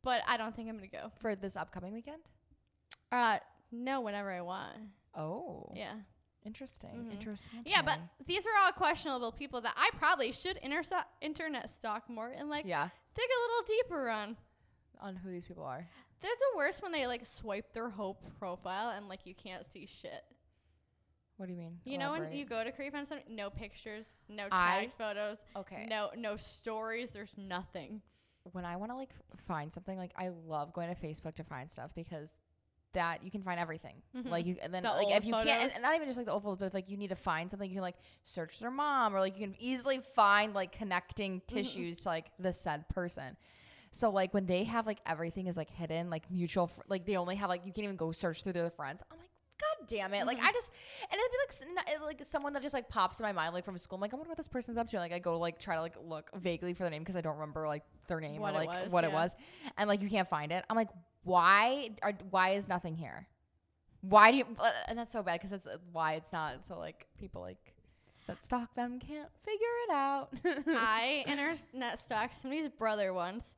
But 0.03 0.21
I 0.27 0.37
don't 0.37 0.55
think 0.55 0.69
I'm 0.69 0.75
gonna 0.77 0.87
go. 0.87 1.11
for 1.19 1.35
this 1.35 1.55
upcoming 1.55 1.93
weekend. 1.93 2.21
Uh, 3.11 3.37
no, 3.71 4.01
whenever 4.01 4.31
I 4.31 4.41
want. 4.41 4.73
Oh, 5.15 5.71
Yeah. 5.75 5.93
Interesting. 6.47 6.89
Mhm. 7.05 7.11
Interesting. 7.11 7.61
Yeah, 7.65 7.81
but 7.83 7.99
these 8.25 8.45
are 8.47 8.57
all 8.65 8.71
questionable 8.71 9.31
people 9.31 9.61
that 9.61 9.73
I 9.77 9.91
probably 9.97 10.31
should 10.31 10.57
interso- 10.63 11.05
internet 11.21 11.69
stalk 11.69 12.09
more 12.09 12.29
and 12.29 12.49
like 12.49 12.65
yeah, 12.65 12.89
dig 13.13 13.25
a 13.29 13.39
little 13.41 13.63
deeper 13.67 14.09
on. 14.09 14.37
on 14.99 15.15
who 15.15 15.29
these 15.29 15.45
people 15.45 15.63
are. 15.63 15.87
They're 16.21 16.31
the 16.51 16.57
worst 16.57 16.81
when 16.81 16.91
they 16.91 17.05
like 17.05 17.25
swipe 17.27 17.73
their 17.73 17.89
whole 17.89 18.15
profile 18.39 18.89
and 18.89 19.07
like 19.07 19.25
you 19.27 19.35
can't 19.35 19.65
see 19.67 19.85
shit. 19.85 20.23
What 21.35 21.45
do 21.45 21.51
you 21.51 21.59
mean? 21.59 21.79
You 21.85 21.99
know 21.99 22.11
when 22.13 22.31
you 22.31 22.45
go 22.45 22.63
to 22.63 22.71
creep 22.71 22.95
on 22.95 23.05
something, 23.05 23.35
no 23.35 23.51
pictures, 23.51 24.07
no 24.27 24.47
I- 24.51 24.79
tagged 24.79 24.93
photos, 24.97 25.37
okay. 25.55 25.85
no 25.87 26.09
no 26.17 26.35
stories. 26.37 27.11
There's 27.11 27.37
nothing. 27.37 28.01
when 28.53 28.63
I 28.65 28.77
want 28.77 28.91
to 28.91 28.95
like 28.95 29.11
f- 29.11 29.39
find 29.45 29.71
something, 29.73 29.97
like 29.97 30.13
I 30.17 30.29
love 30.29 30.71
going 30.73 30.87
to 30.87 30.95
Facebook 30.99 31.35
to 31.35 31.43
find 31.43 31.69
stuff 31.69 31.91
because 31.93 32.37
that 32.97 33.23
you 33.23 33.31
can 33.31 33.41
find 33.43 33.59
everything. 33.59 34.01
Mhm. 34.15 34.29
Like 34.29 34.45
you, 34.45 34.57
and 34.61 34.73
then 34.73 34.83
The 34.83 34.89
like 34.89 35.15
if 35.15 35.25
you 35.25 35.33
can't, 35.33 35.47
and- 35.49 35.71
and 35.71 35.81
not 35.81 35.95
even 35.95 36.07
just 36.07 36.17
like 36.17 36.25
the 36.25 36.33
old 36.33 36.43
photos, 36.43 36.57
but 36.59 36.65
if 36.65 36.73
like 36.73 36.89
you 36.89 36.97
need 36.97 37.09
to 37.09 37.15
find 37.15 37.49
something, 37.49 37.69
you 37.69 37.75
can 37.75 37.81
like 37.83 37.97
search 38.23 38.59
their 38.59 38.71
mom, 38.71 39.15
or 39.15 39.19
like 39.19 39.37
you 39.37 39.45
can 39.47 39.55
easily 39.59 39.99
find 39.99 40.53
like 40.53 40.71
connecting 40.71 41.39
Mm-hmm. 41.41 41.55
tissues 41.55 41.99
to 42.01 42.09
like 42.09 42.31
the 42.39 42.51
said 42.53 42.89
person. 42.89 43.37
So 43.91 44.09
like 44.09 44.33
when 44.33 44.45
they 44.45 44.63
have 44.65 44.85
like 44.85 44.99
everything 45.05 45.47
is 45.47 45.57
like 45.57 45.69
hidden, 45.69 46.09
like 46.09 46.29
mutual, 46.29 46.67
fr- 46.67 46.81
like 46.89 47.05
they 47.05 47.15
only 47.17 47.35
have 47.35 47.49
like 47.49 47.65
you 47.65 47.71
can't 47.71 47.85
even 47.85 47.95
go 47.95 48.11
search 48.11 48.43
through 48.43 48.53
their 48.53 48.69
friends. 48.71 49.01
I'm 49.11 49.17
like. 49.17 49.27
God 49.59 49.87
damn 49.87 50.13
it! 50.13 50.27
Like 50.27 50.37
Mhm. 50.37 50.43
I 50.43 50.51
just, 50.51 50.71
and 51.11 51.19
it'd 51.19 51.31
be 51.31 51.37
like 51.87 52.01
like 52.19 52.23
someone 52.23 52.53
that 52.53 52.61
just 52.61 52.75
like 52.75 52.89
pops 52.89 53.19
in 53.19 53.23
my 53.25 53.31
mind 53.31 53.55
like 53.55 53.65
from 53.65 53.75
school. 53.79 53.95
I'm 53.95 54.01
like, 54.01 54.13
I 54.13 54.15
wonder 54.15 54.29
what 54.29 54.37
this 54.37 54.47
person's 54.47 54.77
up 54.77 54.87
to. 54.89 54.97
Like 54.99 55.11
I 55.11 55.17
go 55.17 55.39
like 55.39 55.57
try 55.57 55.73
to 55.73 55.81
like 55.81 55.95
look 55.99 56.29
vaguely 56.35 56.75
for 56.75 56.83
their 56.83 56.91
name 56.91 57.01
because 57.01 57.15
I 57.15 57.21
don't 57.21 57.33
remember 57.37 57.67
like 57.67 57.81
their 58.07 58.19
name 58.21 58.39
What 58.39 58.53
or 58.53 58.61
it 58.61 58.67
like 58.67 58.83
was, 58.83 58.91
what 58.91 59.03
it 59.03 59.11
was, 59.11 59.35
and 59.75 59.87
like 59.87 60.01
you 60.03 60.09
can't 60.09 60.27
find 60.29 60.51
it. 60.51 60.63
I'm 60.69 60.75
like, 60.77 60.89
why 61.27 61.89
are 62.01 62.13
why 62.29 62.49
is 62.51 62.67
nothing 62.67 62.95
here? 62.95 63.27
Why 64.01 64.31
do 64.31 64.37
you? 64.37 64.45
uh, 64.59 64.71
And 64.87 64.97
that's 64.97 65.11
so 65.11 65.21
bad 65.23 65.33
because 65.33 65.51
that's 65.51 65.67
uh, 65.67 65.77
why 65.91 66.13
it's 66.13 66.31
not. 66.31 66.63
So 66.65 66.77
like 66.77 67.07
people 67.19 67.41
like 67.41 67.73
that 68.27 68.43
stalk 68.43 68.73
them 68.75 68.99
can't 68.99 69.29
figure 69.43 69.75
it 69.87 69.91
out. 69.93 70.29
I 70.77 71.23
internet 71.27 71.99
stalked 71.99 72.35
somebody's 72.35 72.69
brother 72.69 73.13
once. 73.13 73.55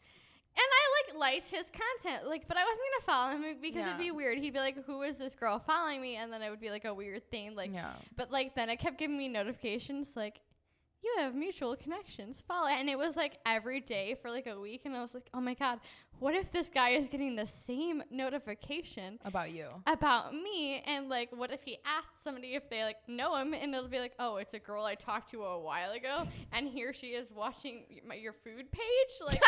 And 0.55 0.65
I 0.65 1.13
like 1.13 1.19
liked 1.19 1.49
his 1.51 1.71
content, 1.71 2.27
like, 2.27 2.47
but 2.47 2.58
I 2.58 2.63
wasn't 2.63 2.82
gonna 2.91 3.05
follow 3.05 3.32
him 3.49 3.58
because 3.62 3.82
it'd 3.88 3.97
be 3.99 4.12
weird. 4.12 4.39
He'd 4.39 4.51
be 4.51 4.60
like, 4.60 4.84
"Who 4.86 5.03
is 5.03 5.15
this 5.17 5.34
girl 5.36 5.60
following 5.60 6.01
me?" 6.01 6.15
And 6.17 6.34
then 6.34 6.41
it 6.41 6.49
would 6.49 6.60
be 6.60 6.69
like 6.69 6.84
a 6.86 6.93
weird 6.93 7.29
thing, 7.32 7.55
like. 7.55 7.71
yeah. 7.73 7.93
But 8.17 8.32
like 8.32 8.55
then 8.55 8.67
it 8.69 8.77
kept 8.77 8.97
giving 8.97 9.17
me 9.17 9.29
notifications 9.29 10.08
like, 10.15 10.41
"You 11.03 11.15
have 11.19 11.33
mutual 11.35 11.75
connections. 11.75 12.43
Follow," 12.47 12.67
and 12.67 12.89
it 12.89 12.97
was 12.97 13.15
like 13.15 13.39
every 13.45 13.79
day 13.79 14.15
for 14.21 14.29
like 14.29 14.47
a 14.47 14.59
week, 14.59 14.81
and 14.85 14.95
I 14.95 15.01
was 15.01 15.13
like, 15.13 15.29
"Oh 15.33 15.41
my 15.41 15.53
god, 15.53 15.79
what 16.19 16.35
if 16.35 16.51
this 16.51 16.69
guy 16.69 16.89
is 16.89 17.07
getting 17.07 17.35
the 17.35 17.47
same 17.47 18.03
notification?" 18.12 19.19
About 19.25 19.51
you. 19.51 19.67
about 19.88 20.33
me 20.33 20.81
and 20.85 21.09
like 21.09 21.29
what 21.35 21.51
if 21.51 21.62
he 21.63 21.77
asked 21.85 22.23
somebody 22.23 22.55
if 22.55 22.69
they 22.69 22.83
like 22.83 22.97
know 23.07 23.35
him 23.35 23.53
and 23.53 23.73
it'll 23.73 23.88
be 23.89 23.99
like 23.99 24.13
oh 24.19 24.38
it's 24.38 24.53
a 24.53 24.59
girl 24.59 24.83
i 24.85 24.95
talked 24.95 25.31
to 25.31 25.43
a 25.43 25.59
while 25.59 25.91
ago 25.91 26.27
and 26.51 26.67
here 26.67 26.93
she 26.93 27.07
is 27.07 27.31
watching 27.31 27.85
my, 28.07 28.15
your 28.15 28.33
food 28.33 28.71
page 28.71 28.83
like 29.27 29.41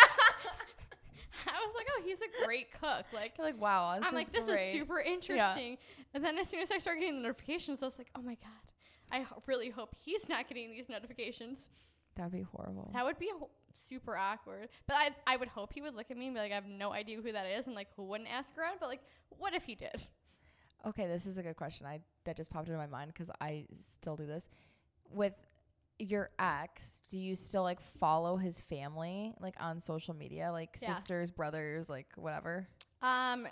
i 1.47 1.65
was 1.65 1.73
like 1.75 1.87
oh 1.95 2.01
he's 2.05 2.19
a 2.21 2.45
great 2.45 2.71
cook 2.71 3.05
like 3.13 3.33
You're 3.37 3.47
like, 3.47 3.59
wow, 3.61 3.97
this 3.99 4.07
i'm 4.07 4.13
like 4.15 4.31
this 4.31 4.45
great. 4.45 4.67
is 4.69 4.73
super 4.73 4.99
interesting 4.99 5.77
and 6.13 6.23
then 6.23 6.37
as 6.37 6.47
soon 6.49 6.59
as 6.61 6.71
i 6.71 6.77
started 6.79 7.01
getting 7.01 7.17
the 7.17 7.23
notifications 7.23 7.81
i 7.81 7.85
was 7.85 7.97
like 7.97 8.09
oh 8.15 8.21
my 8.21 8.35
god 8.35 8.70
i 9.12 9.26
really 9.47 9.69
hope 9.69 9.95
he's 10.04 10.28
not 10.30 10.47
getting 10.47 10.71
these 10.71 10.89
notifications 10.89 11.69
That'd 12.15 12.32
be 12.34 12.41
horrible. 12.41 12.91
that 12.93 13.06
would 13.06 13.17
be 13.19 13.30
ho- 13.38 13.50
super 13.88 14.15
awkward 14.15 14.69
but 14.88 14.95
I, 14.95 15.10
I 15.26 15.38
would 15.38 15.47
hope 15.47 15.74
he 15.74 15.82
would 15.82 15.95
look 15.95 16.12
at 16.12 16.17
me 16.17 16.28
and 16.28 16.36
be 16.36 16.39
like 16.41 16.52
i 16.52 16.56
have 16.56 16.67
no 16.67 16.91
idea 16.93 17.19
who 17.21 17.32
that 17.32 17.45
is 17.47 17.65
and 17.67 17.76
like 17.76 17.88
who 17.95 18.04
wouldn't 18.04 18.30
ask 18.32 18.50
around 18.58 18.78
but 18.80 18.89
like 18.89 19.02
what 19.30 19.54
if 19.54 19.63
he 19.63 19.76
did 19.76 20.06
Okay, 20.84 21.06
this 21.06 21.28
is 21.28 21.38
a 21.38 21.43
good 21.43 21.58
question. 21.58 21.86
I 21.86 22.00
that 22.26 22.36
just 22.36 22.50
popped 22.50 22.67
into 22.67 22.80
my 22.80 22.88
mind 22.88 23.12
because 23.13 23.30
I 23.39 23.67
still 23.88 24.15
do 24.15 24.26
this. 24.26 24.50
With 25.12 25.36
your 26.00 26.32
ex, 26.39 27.02
do 27.08 27.19
you 27.19 27.36
still 27.36 27.62
like 27.62 27.80
follow 27.80 28.36
his 28.38 28.60
family 28.60 29.36
like 29.39 29.54
on 29.60 29.80
social 29.80 30.15
media, 30.15 30.52
like 30.52 30.76
Yeah. 30.82 30.95
sisters, 30.95 31.30
brothers, 31.30 31.88
like 31.88 32.08
whatever? 32.15 32.67
Um, 33.04 33.45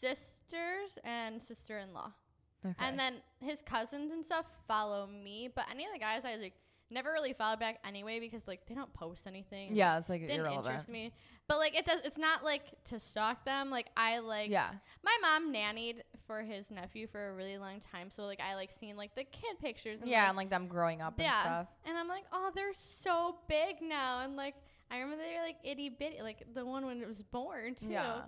sisters 0.00 0.98
and 1.04 1.42
sister-in-law, 1.42 2.12
Okay. 2.64 2.74
and 2.78 2.98
then 2.98 3.14
his 3.40 3.60
cousins 3.62 4.12
and 4.12 4.24
stuff 4.24 4.46
follow 4.68 5.06
me. 5.06 5.48
But 5.54 5.66
any 5.70 5.84
of 5.84 5.92
the 5.92 5.98
guys, 5.98 6.24
I 6.24 6.36
like 6.36 6.54
never 6.90 7.10
really 7.12 7.32
followed 7.32 7.58
back 7.58 7.78
anyway 7.86 8.20
because 8.20 8.46
like 8.46 8.66
they 8.66 8.74
don't 8.74 8.92
post 8.92 9.26
anything. 9.26 9.74
yeah, 9.74 9.98
it's 9.98 10.08
like 10.08 10.20
didn't 10.22 10.40
irrelevant. 10.40 10.66
interest 10.66 10.88
me. 10.88 11.12
But 11.48 11.58
like 11.58 11.76
it 11.76 11.84
does, 11.84 12.00
it's 12.04 12.18
not 12.18 12.44
like 12.44 12.62
to 12.86 13.00
stalk 13.00 13.44
them. 13.44 13.68
Like 13.70 13.86
I 13.96 14.18
like. 14.20 14.50
Yeah. 14.50 14.70
My 15.02 15.16
mom 15.22 15.52
nannied 15.52 16.02
for 16.26 16.42
his 16.42 16.70
nephew 16.70 17.06
for 17.08 17.30
a 17.30 17.34
really 17.34 17.58
long 17.58 17.80
time, 17.92 18.10
so 18.10 18.22
like 18.22 18.40
I 18.40 18.54
like 18.54 18.70
seeing 18.70 18.96
like 18.96 19.14
the 19.16 19.24
kid 19.24 19.58
pictures. 19.60 20.00
And, 20.00 20.08
Yeah, 20.08 20.20
like, 20.22 20.28
and 20.28 20.36
like 20.36 20.50
them 20.50 20.68
growing 20.68 21.00
up 21.00 21.18
and 21.18 21.28
stuff. 21.40 21.66
and 21.84 21.98
I'm 21.98 22.08
like, 22.08 22.24
oh, 22.32 22.50
they're 22.54 22.74
so 22.74 23.36
big 23.48 23.76
now, 23.82 24.20
and 24.20 24.36
like 24.36 24.54
I 24.90 25.00
remember 25.00 25.24
they 25.24 25.34
were 25.34 25.44
like 25.44 25.56
itty 25.64 25.88
bitty, 25.88 26.22
like 26.22 26.44
the 26.54 26.64
one 26.64 26.86
when 26.86 27.00
it 27.02 27.08
was 27.08 27.22
born 27.22 27.74
too. 27.74 27.88
Yeah. 27.88 28.20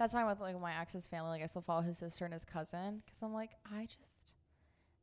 That's 0.00 0.14
fine 0.14 0.26
with 0.26 0.40
like 0.40 0.58
my 0.58 0.72
ex's 0.80 1.06
family. 1.06 1.28
Like 1.28 1.42
I 1.42 1.46
still 1.46 1.60
follow 1.60 1.82
his 1.82 1.98
sister 1.98 2.24
and 2.24 2.32
his 2.32 2.46
cousin 2.46 3.02
because 3.04 3.20
I'm 3.20 3.34
like, 3.34 3.50
I 3.70 3.84
just, 3.84 4.34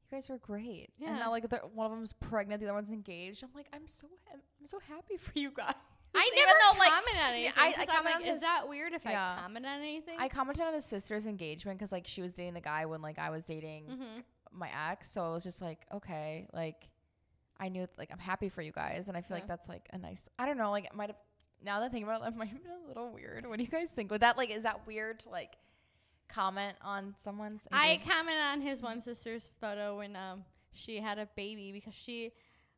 you 0.09 0.17
guys 0.17 0.27
were 0.27 0.39
great. 0.39 0.89
And 0.99 1.09
Yeah. 1.09 1.19
now 1.19 1.29
like 1.29 1.47
the, 1.47 1.57
one 1.57 1.85
of 1.85 1.91
them's 1.91 2.13
pregnant, 2.13 2.59
the 2.61 2.65
other 2.65 2.73
one's 2.73 2.89
engaged. 2.89 3.43
I'm 3.43 3.51
like, 3.53 3.67
I'm 3.71 3.87
so, 3.87 4.07
ha- 4.27 4.39
I'm 4.59 4.65
so 4.65 4.79
happy 4.79 5.15
for 5.17 5.33
you 5.37 5.51
guys. 5.51 5.75
I 6.15 6.31
never 6.35 6.51
though, 6.73 6.79
like, 6.79 6.89
comment 6.89 7.17
on 7.27 7.33
anything. 7.33 7.53
I- 7.57 7.65
I 7.67 7.81
I'm 7.81 7.87
comment 7.87 8.05
like, 8.05 8.15
on 8.15 8.21
is 8.23 8.27
his- 8.29 8.41
that 8.41 8.63
weird 8.67 8.93
if 8.93 9.05
yeah. 9.05 9.35
I 9.37 9.41
comment 9.43 9.65
on 9.67 9.81
anything? 9.81 10.15
I 10.17 10.29
commented 10.29 10.65
on 10.65 10.73
his 10.73 10.85
sister's 10.85 11.27
engagement 11.27 11.77
because 11.77 11.91
like 11.91 12.07
she 12.07 12.23
was 12.23 12.33
dating 12.33 12.55
the 12.55 12.61
guy 12.61 12.87
when 12.87 13.03
like 13.03 13.19
I 13.19 13.29
was 13.29 13.45
dating 13.45 13.85
mm-hmm. 13.85 14.19
my 14.51 14.71
ex. 14.89 15.11
So 15.11 15.21
I 15.21 15.29
was 15.29 15.43
just 15.43 15.61
like, 15.61 15.85
okay, 15.93 16.47
like 16.53 16.89
I 17.59 17.69
knew 17.69 17.85
like 17.99 18.09
I'm 18.11 18.17
happy 18.17 18.49
for 18.49 18.63
you 18.63 18.71
guys, 18.71 19.09
and 19.09 19.15
I 19.17 19.21
feel 19.21 19.37
Yeah. 19.37 19.43
like 19.43 19.47
that's 19.47 19.69
like 19.69 19.89
a 19.93 19.99
nice. 19.99 20.23
I 20.39 20.47
don't 20.47 20.57
know, 20.57 20.71
like 20.71 20.85
it 20.85 20.95
might 20.95 21.09
have. 21.09 21.17
Now 21.63 21.79
that 21.79 21.87
I 21.87 21.89
think 21.89 22.03
about 22.05 22.21
it, 22.21 22.23
that 22.25 22.35
might 22.37 22.49
have 22.49 22.61
been 22.63 22.71
a 22.85 22.87
little 22.87 23.11
weird. 23.11 23.45
What 23.47 23.57
do 23.57 23.63
you 23.63 23.69
guys 23.69 23.91
think? 23.91 24.11
Would 24.11 24.21
that 24.21 24.37
like 24.37 24.49
is 24.49 24.63
that 24.63 24.85
weird 24.87 25.19
to 25.21 25.29
like 25.29 25.53
comment 26.29 26.75
on 26.81 27.15
someone's? 27.23 27.67
I 27.71 27.91
engagement? 27.93 28.11
commented 28.15 28.43
on 28.43 28.61
his 28.61 28.81
one 28.81 29.01
sister's 29.01 29.49
photo 29.59 29.97
when 29.97 30.15
um 30.15 30.43
she 30.73 30.99
had 30.99 31.17
a 31.17 31.27
baby 31.35 31.71
because 31.71 31.93
she 31.95 32.31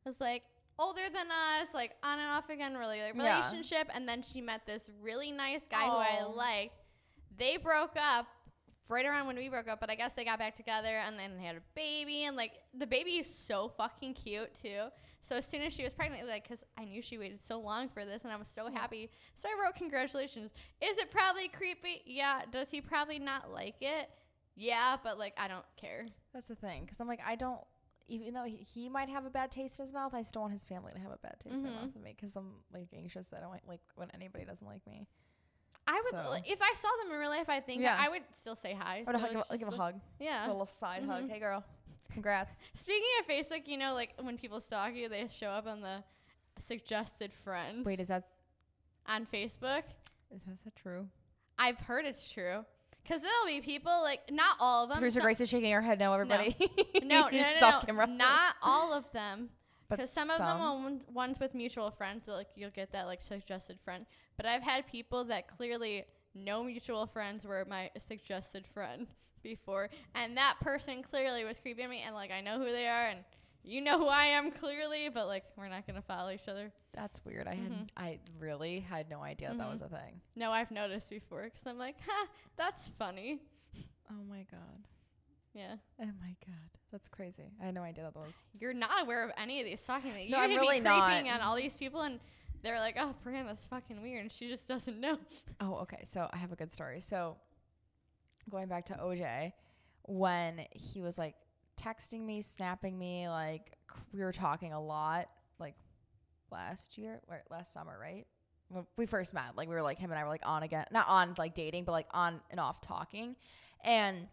was 0.05 0.21
like 0.21 0.43
older 0.77 1.01
than 1.13 1.27
us, 1.27 1.67
like 1.73 1.91
on 2.03 2.19
and 2.19 2.29
off 2.29 2.49
again, 2.49 2.77
really 2.77 3.01
like 3.01 3.15
Yeah. 3.15 3.35
relationship, 3.37 3.89
and 3.93 4.07
then 4.07 4.21
she 4.21 4.39
met 4.41 4.65
this 4.65 4.89
really 5.01 5.31
nice 5.31 5.67
guy 5.67 5.85
who 5.85 5.91
I 5.95 6.23
liked. 6.23 6.73
They 7.37 7.57
broke 7.57 7.95
up 7.97 8.27
right 8.87 9.05
around 9.05 9.27
when 9.27 9.35
we 9.35 9.49
broke 9.49 9.67
up, 9.67 9.79
but 9.81 9.89
I 9.89 9.95
guess 9.95 10.13
they 10.13 10.23
got 10.25 10.39
back 10.39 10.55
together 10.55 10.87
and 11.05 11.19
then 11.19 11.37
they 11.37 11.43
had 11.43 11.57
a 11.57 11.61
baby, 11.75 12.23
and 12.23 12.37
like 12.37 12.53
the 12.73 12.87
baby 12.87 13.11
is 13.17 13.27
so 13.33 13.67
fucking 13.77 14.13
cute 14.13 14.53
too. 14.55 14.85
So 15.29 15.35
as 15.35 15.45
soon 15.45 15.61
as 15.61 15.71
she 15.73 15.83
was 15.83 15.93
pregnant, 15.93 16.27
like, 16.27 16.47
cause 16.47 16.63
I 16.75 16.85
knew 16.85 17.03
she 17.03 17.19
waited 17.19 17.39
so 17.45 17.59
long 17.59 17.87
for 17.87 18.03
this, 18.03 18.23
and 18.23 18.33
I 18.33 18.35
was 18.35 18.47
so 18.47 18.67
happy. 18.71 19.11
So 19.35 19.47
I 19.47 19.63
wrote 19.63 19.75
congratulations. 19.75 20.49
Is 20.81 20.97
it 20.97 21.11
probably 21.11 21.47
creepy? 21.47 22.01
Yeah. 22.05 22.41
Does 22.51 22.69
he 22.71 22.81
probably 22.81 23.19
not 23.19 23.51
like 23.51 23.75
it? 23.79 24.09
Yeah, 24.55 24.97
but 25.03 25.19
like 25.19 25.33
I 25.37 25.47
don't 25.47 25.65
care. 25.77 26.07
That's 26.33 26.47
the 26.47 26.55
thing, 26.55 26.83
because 26.83 26.99
I'm 26.99 27.07
like 27.07 27.21
I 27.25 27.35
don't. 27.35 27.61
Even 28.07 28.33
though 28.33 28.43
he, 28.45 28.55
he 28.55 28.89
might 28.89 29.07
have 29.07 29.25
a 29.25 29.29
bad 29.29 29.51
taste 29.51 29.79
in 29.79 29.85
his 29.85 29.93
mouth, 29.93 30.15
I 30.15 30.23
still 30.23 30.41
want 30.41 30.51
his 30.53 30.63
family 30.63 30.91
to 30.93 30.99
have 30.99 31.11
a 31.11 31.17
bad 31.21 31.35
taste 31.43 31.57
in 31.57 31.63
their 31.63 31.71
Mhm. 31.71 31.75
mouth 31.75 31.93
with 31.93 32.03
me 32.03 32.15
because 32.19 32.35
I'm 32.35 32.55
like 32.73 32.87
anxious. 32.91 33.27
That 33.29 33.37
I 33.37 33.41
don't 33.41 33.67
like, 33.67 33.81
when 33.95 34.09
anybody 34.15 34.45
doesn't 34.45 34.65
like 34.65 34.85
me. 34.87 35.05
I 35.87 36.01
would 36.03 36.11
So- 36.19 36.33
if 36.45 36.59
I 36.61 36.73
saw 36.75 36.87
them 37.03 37.13
in 37.13 37.19
real 37.19 37.29
life. 37.29 37.49
I 37.49 37.59
think 37.59 37.83
Yeah. 37.83 37.95
I 37.99 38.09
would 38.09 38.23
still 38.35 38.55
say 38.55 38.73
hi. 38.73 39.03
Or 39.05 39.13
to 39.13 39.19
so 39.19 39.25
hug, 39.27 39.45
it's 39.51 39.59
give 39.59 39.67
a 39.73 39.77
hug, 39.77 40.01
Yeah. 40.19 40.47
a 40.47 40.49
little 40.49 40.65
side 40.65 41.03
hug. 41.03 41.25
Mhm. 41.25 41.29
Hey, 41.31 41.39
girl, 41.39 41.63
congrats. 42.11 42.57
Speaking 42.75 43.07
of 43.19 43.27
Facebook, 43.27 43.67
you 43.67 43.77
know, 43.77 43.93
like 43.93 44.13
when 44.21 44.37
people 44.37 44.59
stalk 44.61 44.93
you, 44.95 45.09
they 45.09 45.27
show 45.39 45.49
up 45.49 45.67
on 45.67 45.81
the 45.81 46.03
suggested 46.65 47.31
friends 47.43 47.85
Wait, 47.85 47.99
is 47.99 48.09
that 48.09 48.27
on 49.07 49.25
Facebook. 49.33 49.83
is 50.31 50.41
that, 50.45 50.53
is 50.53 50.61
that 50.61 50.75
true? 50.75 51.07
I've 51.57 51.77
heard 51.77 52.05
it's 52.05 52.29
true. 52.29 52.65
Cause 53.07 53.21
there'll 53.21 53.45
be 53.47 53.61
people 53.61 54.01
like 54.03 54.19
not 54.31 54.57
all 54.59 54.83
of 54.83 54.89
them. 54.89 54.99
Producer 54.99 55.19
some- 55.19 55.25
Grace 55.25 55.41
is 55.41 55.49
shaking 55.49 55.71
her 55.71 55.81
head. 55.81 55.97
No, 55.99 56.13
everybody. 56.13 56.55
No, 57.01 57.21
no, 57.23 57.29
She's 57.31 57.45
no, 57.61 57.81
no, 57.87 58.05
not 58.05 58.55
all 58.61 58.93
of 58.93 59.09
them. 59.11 59.49
but 59.89 59.97
Because 59.97 60.11
some, 60.11 60.29
of 60.29 60.37
them 60.37 60.61
are 60.61 60.75
ones- 60.75 61.03
ones 61.11 61.39
with 61.39 61.55
mutual 61.55 61.89
friends, 61.89 62.25
so 62.25 62.33
like 62.33 62.47
you'll 62.55 62.69
get 62.69 62.91
that 62.91 63.07
like 63.07 63.23
suggested 63.23 63.79
friend. 63.83 64.05
But 64.37 64.45
I've 64.45 64.61
had 64.61 64.85
people 64.85 65.23
that 65.25 65.47
clearly 65.57 66.05
no 66.35 66.63
mutual 66.63 67.07
friends 67.07 67.45
were 67.45 67.65
my 67.67 67.89
suggested 68.07 68.67
friend 68.67 69.07
before, 69.39 69.89
and 70.15 70.37
that 70.37 70.55
person 70.61 71.01
clearly 71.03 71.43
was 71.45 71.59
creeping 71.59 71.89
me, 71.89 72.01
and 72.05 72.13
like 72.15 72.31
I 72.31 72.41
know 72.41 72.57
who 72.59 72.65
they 72.65 72.87
are, 72.87 73.07
and 73.07 73.19
you 73.63 73.81
know 73.81 73.97
who 73.99 74.07
I 74.07 74.25
am 74.25 74.51
clearly, 74.51 75.09
but 75.13 75.27
like 75.27 75.43
we're 75.57 75.67
not 75.69 75.85
gonna 75.87 76.01
follow 76.01 76.31
each 76.31 76.47
other. 76.47 76.71
That's 76.93 77.23
weird. 77.25 77.47
I 77.47 77.55
Mhm. 77.55 77.63
had 77.79 77.91
I 77.97 78.19
really 78.39 78.79
had 78.79 79.09
no 79.09 79.21
idea 79.21 79.49
that 79.49 79.57
Mhm. 79.67 79.71
was 79.71 79.81
a 79.81 79.89
thing. 79.89 80.21
No, 80.35 80.51
I've 80.51 80.71
noticed 80.71 81.09
before 81.09 81.43
because 81.43 81.65
I'm 81.67 81.77
like, 81.77 81.95
ha, 82.05 82.27
that's 82.57 82.89
funny. 82.89 83.41
Oh 84.11 84.23
my 84.27 84.43
god. 84.49 84.87
Yeah, 85.53 85.75
Oh 86.01 86.05
my 86.19 86.35
god. 86.45 86.69
That's 86.91 87.09
crazy. 87.09 87.51
I 87.61 87.65
had 87.65 87.75
no 87.75 87.81
idea 87.83 88.03
that 88.05 88.15
was. 88.15 88.43
you're 88.59 88.73
not 88.73 89.03
aware 89.03 89.23
of 89.23 89.31
any 89.37 89.59
of 89.59 89.65
these 89.65 89.81
talking 89.83 90.11
things. 90.13 90.25
You 90.29 90.35
No, 90.35 90.41
I'm 90.41 90.49
could 90.49 90.59
really 90.61 90.79
be 90.79 90.83
not. 90.85 91.05
creeping 91.11 91.29
on 91.31 91.41
all 91.41 91.55
these 91.55 91.75
people, 91.75 92.01
and 92.01 92.19
they're 92.63 92.79
like, 92.79 92.95
oh, 92.99 93.13
Brianna's 93.23 93.65
fucking 93.67 94.01
weird, 94.01 94.21
and 94.21 94.31
she 94.31 94.47
just 94.47 94.67
doesn't 94.67 94.99
know. 95.05 95.17
Oh, 95.59 95.75
okay. 95.83 96.01
So 96.05 96.27
I 96.33 96.37
have 96.37 96.51
a 96.51 96.55
good 96.55 96.71
story. 96.71 97.01
So 97.01 97.37
going 98.49 98.67
back 98.67 98.85
to 98.87 98.93
OJ, 98.93 99.53
when 100.03 100.65
he 100.71 101.01
was 101.01 101.17
like 101.17 101.35
texting 101.79 102.25
me, 102.25 102.41
snapping 102.41 102.97
me, 102.97 103.29
like 103.29 103.77
we 104.13 104.19
were 104.19 104.31
talking 104.31 104.73
a 104.73 104.81
lot, 104.81 105.27
like 105.59 105.75
last 106.51 106.97
year, 106.97 107.21
or 107.27 107.41
last 107.49 107.73
summer, 107.73 107.97
right? 107.99 108.25
When 108.69 108.85
we 108.97 109.05
first 109.05 109.33
met, 109.33 109.55
like 109.55 109.67
we 109.67 109.75
were 109.75 109.81
like 109.81 109.97
him 109.97 110.11
and 110.11 110.19
I 110.19 110.23
were 110.23 110.29
like 110.29 110.45
on 110.45 110.63
again, 110.63 110.85
not 110.91 111.07
on 111.07 111.33
like 111.37 111.53
dating, 111.53 111.85
but 111.85 111.93
like 111.93 112.07
on 112.11 112.41
and 112.51 112.59
off 112.59 112.81
talking, 112.81 113.35
and 113.83 114.27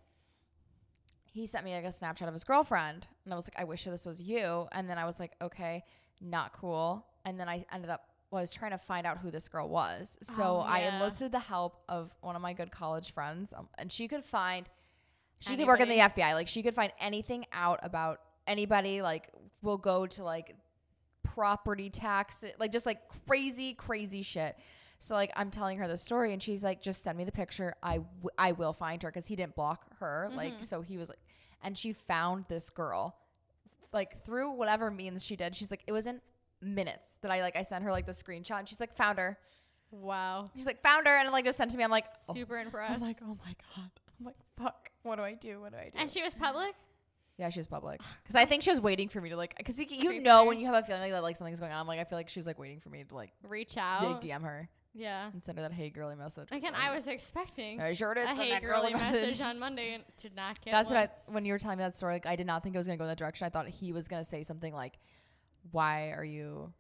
he 1.25 1.47
sent 1.47 1.65
me 1.65 1.75
like 1.75 1.85
a 1.85 1.89
Snapchat 1.89 2.27
of 2.27 2.33
his 2.33 2.45
girlfriend, 2.45 3.07
and 3.25 3.33
I 3.33 3.37
was 3.37 3.49
like, 3.49 3.61
I 3.61 3.65
wish 3.65 3.85
this 3.85 4.07
was 4.07 4.23
you, 4.23 4.67
and 4.73 4.89
then 4.89 4.99
I 4.99 5.05
was 5.05 5.21
like, 5.21 5.33
okay, 5.41 5.85
not 6.21 6.53
cool, 6.55 7.07
and 7.25 7.39
then 7.39 7.49
I 7.49 7.67
ended 7.73 7.91
up 7.91 8.09
was 8.43 8.53
trying 8.53 8.71
to 8.73 8.79
find 8.79 9.07
out 9.07 9.19
who 9.19 9.31
this 9.31 9.49
girl 9.49 9.69
was. 9.69 10.19
So 10.23 10.43
Oh, 10.59 10.61
I 10.61 10.81
enlisted 10.81 11.33
the 11.33 11.39
help 11.39 11.83
of 11.89 12.15
one 12.21 12.37
of 12.37 12.43
my 12.43 12.53
good 12.53 12.71
college 12.71 13.13
friends, 13.13 13.53
um, 13.57 13.69
and 13.79 13.91
she 13.91 14.09
could 14.09 14.25
find, 14.25 14.69
she 15.41 15.57
could 15.57 15.67
work 15.67 15.81
in 15.81 15.89
the 15.89 15.99
FBI. 15.99 16.35
Like 16.35 16.49
she 16.49 16.63
could 16.63 16.75
find 16.75 16.93
anything 17.01 17.47
out 17.53 17.81
about 17.83 18.21
anybody. 18.47 19.03
Like 19.03 19.29
we'll 19.63 19.79
go 19.79 20.07
to 20.07 20.25
like 20.25 20.55
property 21.23 21.91
tax, 21.91 22.45
like 22.59 22.73
just 22.73 22.87
like 22.87 23.01
crazy, 23.27 23.75
crazy 23.75 24.23
shit. 24.23 24.57
So 24.99 25.15
like 25.15 25.31
I'm 25.37 25.51
telling 25.51 25.79
her 25.79 25.89
the 25.89 25.97
story, 25.99 26.33
and 26.33 26.43
she's 26.43 26.65
like, 26.65 26.81
just 26.81 27.03
send 27.03 27.19
me 27.19 27.25
the 27.25 27.33
picture. 27.33 27.75
I 27.83 27.97
w- 27.99 28.31
I 28.39 28.53
will 28.53 28.73
find 28.73 29.03
her 29.03 29.11
because 29.11 29.27
he 29.27 29.37
didn't 29.37 29.55
block 29.55 29.85
her. 29.99 30.31
Like 30.35 30.55
Mhm. 30.61 30.65
so 30.65 30.81
he 30.81 30.97
was 30.97 31.09
like, 31.11 31.19
and 31.63 31.77
she 31.77 31.93
found 31.93 32.47
this 32.49 32.71
girl, 32.71 33.17
like 33.93 34.25
through 34.25 34.53
whatever 34.53 34.91
means 34.91 35.23
she 35.25 35.37
did. 35.37 35.55
She's 35.55 35.71
like, 35.71 35.83
it 35.87 35.93
was 35.93 36.07
in 36.07 36.21
minutes 36.61 37.17
that 37.23 37.31
I 37.31 37.41
like 37.43 37.57
I 37.57 37.63
sent 37.63 37.85
her 37.85 37.91
like 37.91 38.07
the 38.07 38.13
screenshot. 38.13 38.59
And 38.59 38.69
she's 38.69 38.81
like, 38.81 38.97
found 38.97 39.19
her. 39.19 39.39
Wow, 39.93 40.51
She's 40.57 40.67
like, 40.67 40.83
found 40.83 41.07
her, 41.07 41.17
and 41.17 41.31
like 41.31 41.45
just 41.45 41.57
sent 41.57 41.71
to 41.71 41.79
me. 41.79 41.85
I'm 41.85 41.91
like, 41.93 42.07
oh. 42.29 42.35
super 42.35 42.59
impressed. 42.59 42.95
I'm 42.95 43.01
like, 43.01 43.19
oh 43.23 43.39
my 43.45 43.55
god. 43.77 43.91
I'm 44.19 44.27
like, 44.27 44.35
fuck. 44.57 44.91
What 45.05 45.17
do 45.17 45.23
I 45.23 45.35
do? 45.35 45.61
What 45.61 45.73
do 45.73 45.79
I 45.79 45.85
do? 45.85 45.91
and 45.95 46.11
she 46.11 46.23
was 46.23 46.35
public. 46.35 46.75
yeah, 47.39 47.49
she 47.51 47.61
was 47.61 47.67
public 47.69 48.01
because 48.23 48.35
I 48.35 48.45
think 48.47 48.63
she 48.65 48.71
was 48.71 48.81
waiting 48.81 49.09
for 49.09 49.21
me 49.21 49.29
to 49.31 49.37
like, 49.37 49.55
because 49.57 49.79
you, 49.79 49.87
you 49.89 50.21
know 50.21 50.45
when 50.45 50.59
you 50.59 50.67
have 50.67 50.75
a 50.75 50.83
feeling 50.87 51.03
like 51.03 51.13
that 51.13 51.23
like 51.23 51.37
something's 51.37 51.61
going 51.61 51.71
on. 51.73 51.79
I'm 51.81 51.87
like, 51.87 52.01
I 52.01 52.05
feel 52.05 52.19
like 52.19 52.29
she's 52.29 52.47
like 52.47 52.59
waiting 52.59 52.81
for 52.81 52.89
me 52.91 53.05
to 53.05 53.15
like 53.15 53.31
Reach 53.49 53.77
like, 53.77 53.85
out. 53.85 54.21
DM 54.21 54.43
her 54.43 54.69
Yeah. 54.93 55.31
and 55.33 55.41
send 55.43 55.57
her 55.59 55.63
that 55.63 55.73
hey 55.73 55.89
girly 55.91 56.17
message. 56.17 56.49
Again, 56.51 56.73
I 56.75 56.93
was 56.95 57.07
expecting 57.07 57.81
I 57.81 57.93
sure 57.93 58.13
did 58.15 58.25
a 58.25 58.27
send 58.29 58.41
hey 58.41 58.51
that 58.51 58.63
girly 58.63 58.91
girly 58.91 58.95
message. 58.95 59.23
message. 59.29 59.41
on 59.41 59.61
Monday 59.61 59.95
and 59.95 60.03
did 60.21 60.35
not 60.35 60.61
get 60.63 60.73
That's 60.73 60.91
one. 60.91 61.01
what 61.01 61.11
I 61.29 61.33
when 61.33 61.45
you 61.45 61.53
were 61.53 61.59
telling 61.61 61.79
me 61.79 61.85
that 61.85 61.95
story. 61.95 62.15
Like, 62.15 62.27
I 62.27 62.35
did 62.35 62.47
not 62.47 62.65
think 62.65 62.75
it 62.75 62.79
was 62.79 62.87
gonna 62.89 62.97
go 62.99 63.05
in 63.05 63.09
that 63.11 63.19
direction. 63.19 63.47
I 63.47 63.51
thought 63.51 63.69
he 63.69 63.93
was 63.93 64.09
gonna 64.09 64.25
say 64.25 64.43
something 64.43 64.75
like, 64.75 64.99
"Why 65.73 66.11
are 66.11 66.25
you?" 66.25 66.73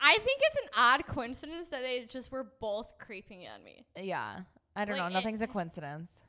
I 0.00 0.18
think 0.18 0.40
it's 0.42 0.62
an 0.64 0.68
odd 0.76 1.06
coincidence 1.06 1.68
that 1.68 1.82
they 1.82 2.04
just 2.04 2.30
were 2.30 2.46
both 2.60 2.98
creeping 2.98 3.46
on 3.46 3.64
me. 3.64 3.86
Yeah, 3.96 4.40
I 4.76 4.84
don't 4.84 4.98
Like, 4.98 5.08
know. 5.12 5.14
Nothing's 5.14 5.40
a 5.42 5.46
coincidence. 5.56 6.24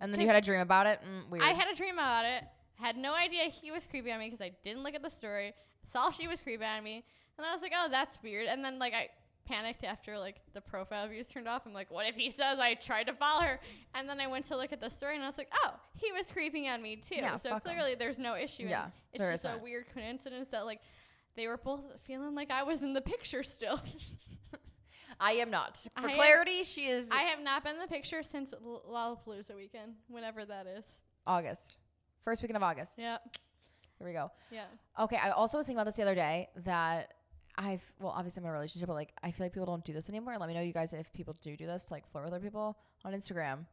And 0.00 0.12
then 0.12 0.20
you 0.20 0.26
had 0.26 0.36
a 0.36 0.40
dream 0.40 0.60
about 0.60 0.86
it. 0.86 1.00
Mm, 1.02 1.30
weird. 1.30 1.44
I 1.44 1.48
had 1.52 1.68
a 1.68 1.74
dream 1.74 1.94
about 1.94 2.24
it. 2.24 2.44
Had 2.74 2.96
no 2.96 3.14
idea 3.14 3.44
he 3.44 3.70
was 3.70 3.86
creepy 3.86 4.12
on 4.12 4.18
me 4.20 4.26
because 4.26 4.40
I 4.42 4.52
didn't 4.62 4.82
look 4.82 4.94
at 4.94 5.02
the 5.02 5.10
story. 5.10 5.54
Saw 5.86 6.10
she 6.10 6.28
was 6.28 6.40
creepy 6.40 6.64
on 6.64 6.84
me, 6.84 7.04
and 7.38 7.46
I 7.46 7.52
was 7.52 7.62
like, 7.62 7.72
"Oh, 7.74 7.88
that's 7.90 8.22
weird." 8.22 8.46
And 8.46 8.64
then 8.64 8.78
like 8.78 8.92
I 8.92 9.08
panicked 9.46 9.84
after 9.84 10.18
like 10.18 10.36
the 10.52 10.60
profile 10.60 11.08
views 11.08 11.26
turned 11.26 11.48
off. 11.48 11.62
I'm 11.66 11.72
like, 11.72 11.90
"What 11.90 12.06
if 12.06 12.14
he 12.16 12.30
says 12.30 12.58
I 12.58 12.74
tried 12.74 13.04
to 13.04 13.14
follow 13.14 13.42
her?" 13.42 13.60
And 13.94 14.08
then 14.08 14.20
I 14.20 14.26
went 14.26 14.44
to 14.46 14.56
look 14.56 14.72
at 14.72 14.80
the 14.80 14.90
story, 14.90 15.14
and 15.14 15.24
I 15.24 15.26
was 15.28 15.38
like, 15.38 15.50
"Oh, 15.64 15.74
he 15.94 16.12
was 16.12 16.26
creeping 16.30 16.68
on 16.68 16.82
me 16.82 16.96
too." 16.96 17.16
Yeah, 17.16 17.36
so 17.36 17.50
fuck 17.50 17.54
'em. 17.66 17.72
clearly 17.72 17.94
there's 17.94 18.18
no 18.18 18.34
issue. 18.36 18.62
and 18.62 18.70
Yeah, 18.70 18.86
it's 19.12 19.18
there 19.20 19.32
just 19.32 19.44
a 19.44 19.50
isn't. 19.52 19.62
weird 19.62 19.86
coincidence 19.94 20.48
that 20.50 20.66
like 20.66 20.80
they 21.36 21.46
were 21.46 21.56
both 21.56 21.80
feeling 22.04 22.34
like 22.34 22.50
I 22.50 22.62
was 22.64 22.82
in 22.82 22.92
the 22.92 23.00
picture 23.00 23.42
still. 23.42 23.80
I 25.20 25.32
am 25.32 25.50
not. 25.50 25.76
For 25.98 26.08
I 26.08 26.10
am- 26.10 26.16
clarity, 26.16 26.62
she 26.62 26.88
is 26.88 27.10
I 27.10 27.22
have 27.22 27.40
not 27.40 27.64
been 27.64 27.76
in 27.76 27.80
the 27.80 27.86
picture 27.88 28.22
since 28.22 28.52
L- 28.52 28.82
Lollapalooza 28.88 29.54
weekend, 29.56 29.94
whenever 30.08 30.44
that 30.44 30.66
is. 30.66 30.84
August, 31.26 31.76
first 32.22 32.42
weekend 32.42 32.56
of 32.58 32.62
August. 32.62 32.96
Yeah, 32.98 33.16
Here 33.98 34.06
we 34.06 34.12
go. 34.12 34.30
yeah. 34.50 34.64
Okay, 34.98 35.16
I 35.16 35.30
also 35.30 35.56
was 35.58 35.66
thinking 35.66 35.78
about 35.78 35.86
this 35.86 35.96
the 35.96 36.02
other 36.02 36.14
day 36.14 36.50
that 36.64 37.14
I've 37.58 37.82
well, 37.98 38.12
obviously 38.14 38.40
I'm 38.40 38.44
in 38.46 38.50
a 38.50 38.52
relationship, 38.52 38.86
but 38.88 38.94
like 38.94 39.12
I 39.22 39.30
feel 39.30 39.46
like 39.46 39.52
people 39.52 39.66
don't 39.66 39.84
do 39.84 39.92
this 39.92 40.08
anymore. 40.08 40.36
Let 40.38 40.48
me 40.48 40.54
know 40.54 40.60
you 40.60 40.72
guys 40.72 40.92
if 40.92 41.12
people 41.12 41.34
do 41.40 41.56
do 41.56 41.66
this 41.66 41.86
to 41.86 41.94
like 41.94 42.06
flirt 42.10 42.24
with 42.24 42.32
other 42.34 42.42
people 42.42 42.76
on 43.04 43.12
Instagram. 43.12 43.66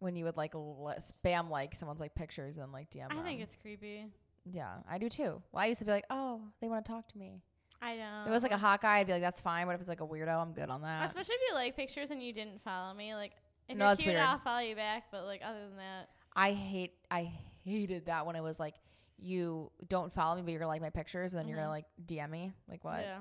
When 0.00 0.16
you 0.16 0.24
would 0.24 0.36
like 0.36 0.54
l- 0.54 0.94
spam 0.98 1.48
like 1.50 1.74
someone's 1.74 2.00
like 2.00 2.14
pictures 2.14 2.58
and 2.58 2.72
like 2.72 2.90
DM. 2.90 3.06
I 3.10 3.22
think 3.22 3.40
it's 3.40 3.56
creepy. 3.56 4.06
yeah, 4.44 4.74
I 4.90 4.98
do 4.98 5.08
too. 5.08 5.40
Well, 5.52 5.62
I 5.62 5.66
used 5.66 5.78
to 5.78 5.84
be 5.86 5.92
like, 5.92 6.04
oh, 6.10 6.42
they 6.60 6.68
want 6.68 6.84
to 6.84 6.92
talk 6.92 7.08
to 7.08 7.18
me. 7.18 7.40
I 7.80 7.96
know. 7.96 8.22
If 8.22 8.28
it 8.28 8.30
was 8.30 8.42
like 8.42 8.52
a 8.52 8.58
hot 8.58 8.80
guy, 8.82 8.98
I'd 8.98 9.06
be 9.06 9.12
like, 9.12 9.22
that's 9.22 9.40
fine. 9.40 9.66
But 9.66 9.74
if 9.74 9.80
it's 9.80 9.88
like 9.88 10.00
a 10.00 10.06
weirdo, 10.06 10.40
I'm 10.40 10.52
good 10.52 10.68
on 10.68 10.82
that. 10.82 11.06
Especially 11.06 11.34
if 11.36 11.40
you 11.48 11.54
like 11.54 11.76
pictures 11.76 12.10
and 12.10 12.22
you 12.22 12.32
didn't 12.32 12.62
follow 12.64 12.92
me. 12.94 13.14
Like, 13.14 13.32
if 13.68 13.76
No, 13.78 13.88
you're 13.88 13.96
cute, 13.96 14.08
weird. 14.14 14.20
I'll 14.22 14.38
follow 14.40 14.60
you 14.60 14.74
back. 14.74 15.04
But 15.10 15.24
like, 15.24 15.40
other 15.44 15.60
than 15.68 15.76
that, 15.76 16.08
I 16.36 16.52
hate, 16.52 16.92
I 17.10 17.30
hated 17.64 18.06
that 18.06 18.26
when 18.26 18.36
it 18.36 18.42
was 18.42 18.58
like, 18.58 18.74
you 19.18 19.70
don't 19.88 20.12
follow 20.12 20.36
me, 20.36 20.42
but 20.42 20.50
you're 20.50 20.60
gonna 20.60 20.68
like 20.68 20.80
my 20.82 20.90
pictures, 20.90 21.32
and 21.34 21.40
then 21.40 21.48
you're 21.48 21.56
Mhm. 21.58 21.62
gonna 21.62 21.70
like 21.70 21.86
DM 22.04 22.30
me. 22.30 22.52
Like 22.68 22.84
what? 22.84 23.00
yeah. 23.00 23.20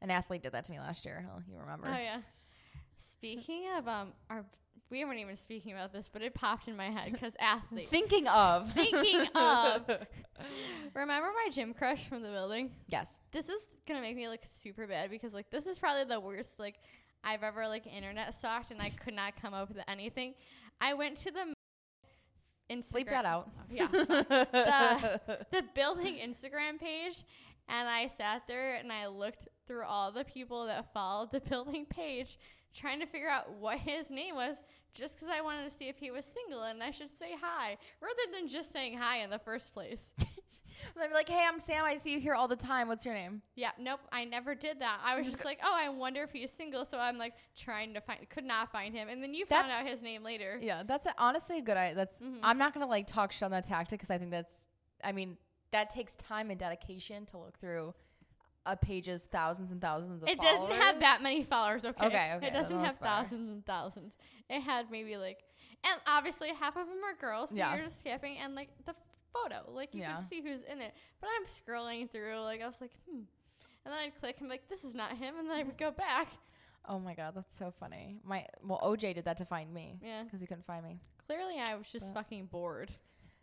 An 0.00 0.10
athlete 0.10 0.42
did 0.42 0.52
that 0.52 0.64
to 0.64 0.72
me 0.72 0.78
last 0.78 1.04
year. 1.04 1.28
Oh, 1.34 1.40
you 1.50 1.58
remember? 1.58 1.88
Oh 1.88 1.98
yeah. 1.98 2.20
Speaking 2.96 3.64
of 3.76 3.88
um, 3.88 4.12
our 4.30 4.44
we 4.90 5.04
weren't 5.04 5.18
even 5.20 5.36
speaking 5.36 5.72
about 5.72 5.92
this, 5.92 6.08
but 6.10 6.22
it 6.22 6.32
popped 6.34 6.66
in 6.66 6.74
my 6.76 6.88
head 6.88 7.12
because 7.12 7.34
athlete. 7.38 7.90
Thinking 7.90 8.26
of. 8.26 8.72
Thinking 8.72 9.26
of. 9.34 9.82
Remember 10.94 11.28
my 11.34 11.50
gym 11.52 11.74
crush 11.74 12.08
from 12.08 12.22
the 12.22 12.30
building? 12.30 12.70
yes. 12.88 13.20
This 13.32 13.48
is 13.48 13.60
gonna 13.86 14.00
make 14.00 14.16
me 14.16 14.28
look 14.28 14.40
super 14.48 14.86
bad 14.86 15.10
because 15.10 15.34
like 15.34 15.50
this 15.50 15.66
is 15.66 15.78
probably 15.78 16.04
the 16.04 16.20
worst 16.20 16.58
like 16.58 16.76
I've 17.24 17.42
ever 17.42 17.66
like 17.68 17.86
internet 17.86 18.34
stalked 18.34 18.70
and 18.70 18.80
I 18.80 18.90
could 18.90 19.14
not 19.14 19.34
come 19.40 19.52
up 19.54 19.68
with 19.68 19.82
anything. 19.88 20.34
I 20.80 20.94
went 20.94 21.16
to 21.18 21.30
the 21.32 21.52
Instagram. 22.70 22.92
Bleep 22.92 23.10
that 23.10 23.24
out. 23.24 23.50
Yeah. 23.70 23.88
the, 23.92 25.20
the 25.50 25.64
building 25.74 26.16
Instagram 26.16 26.78
page 26.78 27.24
and 27.68 27.88
I 27.88 28.08
sat 28.08 28.42
there 28.48 28.74
and 28.74 28.92
I 28.92 29.06
looked 29.06 29.48
through 29.66 29.84
all 29.84 30.10
the 30.10 30.24
people 30.24 30.66
that 30.66 30.92
followed 30.92 31.30
the 31.32 31.40
building 31.40 31.86
page 31.86 32.38
trying 32.74 33.00
to 33.00 33.06
figure 33.06 33.28
out 33.28 33.52
what 33.52 33.78
his 33.78 34.10
name 34.10 34.34
was 34.34 34.56
just 34.94 35.14
because 35.14 35.32
I 35.36 35.40
wanted 35.42 35.64
to 35.64 35.70
see 35.70 35.88
if 35.88 35.96
he 35.98 36.10
was 36.10 36.24
single 36.24 36.62
and 36.64 36.82
I 36.82 36.90
should 36.90 37.16
say 37.18 37.32
hi 37.40 37.76
rather 38.00 38.32
than 38.32 38.48
just 38.48 38.72
saying 38.72 38.98
hi 38.98 39.18
in 39.18 39.30
the 39.30 39.38
first 39.38 39.72
place. 39.72 40.12
They'd 40.96 41.08
be 41.08 41.14
like, 41.14 41.28
"Hey, 41.28 41.44
I'm 41.46 41.58
Sam. 41.58 41.84
I 41.84 41.96
see 41.96 42.12
you 42.12 42.20
here 42.20 42.34
all 42.34 42.48
the 42.48 42.56
time. 42.56 42.88
What's 42.88 43.04
your 43.04 43.14
name?" 43.14 43.42
Yeah, 43.54 43.70
nope, 43.78 44.00
I 44.12 44.24
never 44.24 44.54
did 44.54 44.80
that. 44.80 45.00
I 45.04 45.16
was 45.16 45.24
Just 45.24 45.36
just 45.38 45.44
like, 45.44 45.58
oh, 45.62 45.72
I 45.74 45.88
wonder 45.88 46.22
if 46.22 46.30
he's 46.32 46.50
single. 46.50 46.84
So 46.84 46.98
I'm 46.98 47.18
like 47.18 47.34
trying 47.56 47.94
to 47.94 48.00
find, 48.00 48.28
could 48.28 48.44
not 48.44 48.70
find 48.72 48.94
him. 48.94 49.08
And 49.08 49.22
then 49.22 49.34
you 49.34 49.46
found 49.46 49.70
out 49.70 49.86
his 49.86 50.02
name 50.02 50.22
later. 50.22 50.58
Yeah, 50.60 50.82
that's 50.84 51.06
a, 51.06 51.14
honestly 51.18 51.58
a 51.58 51.62
good. 51.62 51.76
I 51.76 51.94
that's. 51.94 52.20
Mhm. 52.20 52.40
I'm 52.42 52.58
not 52.58 52.74
gonna 52.74 52.86
like 52.86 53.06
talk 53.06 53.32
shit 53.32 53.42
on 53.44 53.50
that 53.52 53.64
tactic 53.64 53.98
because 54.00 54.10
I 54.10 54.18
think 54.18 54.30
that's. 54.30 54.68
I 55.04 55.12
mean, 55.12 55.36
that 55.70 55.90
takes 55.90 56.16
time 56.16 56.50
and 56.50 56.58
dedication 56.58 57.26
to 57.26 57.38
look 57.38 57.58
through 57.58 57.94
a 58.66 58.76
page's 58.76 59.24
thousands 59.24 59.72
and 59.72 59.80
thousands 59.80 60.22
of. 60.22 60.28
It 60.28 60.38
doesn't 60.40 60.70
have 60.72 60.78
followers. 60.78 61.00
that 61.00 61.22
many 61.22 61.44
followers, 61.44 61.84
okay? 61.84 62.06
Okay, 62.06 62.32
okay, 62.36 62.46
It 62.48 62.52
doesn't 62.52 62.78
have 62.84 62.96
fair. 62.98 63.08
thousands 63.08 63.48
and 63.50 63.64
thousands. 63.64 64.12
It 64.50 64.60
had 64.60 64.90
maybe 64.90 65.16
like, 65.16 65.38
and 65.84 66.00
obviously 66.06 66.48
half 66.48 66.76
of 66.76 66.86
them 66.86 66.98
are 67.04 67.14
girls, 67.18 67.50
so 67.50 67.56
Yeah. 67.56 67.74
you're 67.76 67.84
just 67.84 68.00
skipping, 68.00 68.36
and 68.38 68.54
like 68.54 68.68
the 68.84 68.94
photo, 69.32 69.70
like 69.70 69.94
you 69.94 70.00
Yeah. 70.02 70.16
can 70.16 70.28
see 70.28 70.40
who's 70.42 70.62
in 70.64 70.80
it. 70.80 70.94
But 71.20 71.30
I'm 71.36 71.46
scrolling 71.46 72.10
through, 72.10 72.40
like 72.40 72.62
I 72.62 72.66
was 72.66 72.80
like, 72.80 72.92
hmm, 73.08 73.16
and 73.84 73.92
then 73.92 73.94
I'd 73.94 74.18
click 74.20 74.36
and 74.40 74.48
be 74.48 74.54
like, 74.54 74.68
this 74.68 74.84
is 74.84 74.94
not 74.94 75.16
him, 75.16 75.34
and 75.38 75.48
then 75.48 75.56
I 75.56 75.62
would 75.62 75.78
go 75.78 75.90
back. 75.90 76.28
Oh 76.88 76.98
my 76.98 77.14
god, 77.14 77.34
that's 77.34 77.56
so 77.56 77.70
funny. 77.78 78.18
My 78.24 78.46
well, 78.62 78.80
OJ 78.82 79.14
did 79.14 79.24
that 79.26 79.36
to 79.38 79.44
find 79.44 79.72
me 79.72 79.98
Yeah, 80.02 80.22
because 80.24 80.40
he 80.40 80.46
couldn't 80.46 80.64
find 80.64 80.84
me. 80.84 80.98
clearly 81.26 81.56
I 81.58 81.74
was 81.74 81.86
just 81.90 82.12
But- 82.14 82.22
fucking 82.22 82.46
bored. 82.46 82.90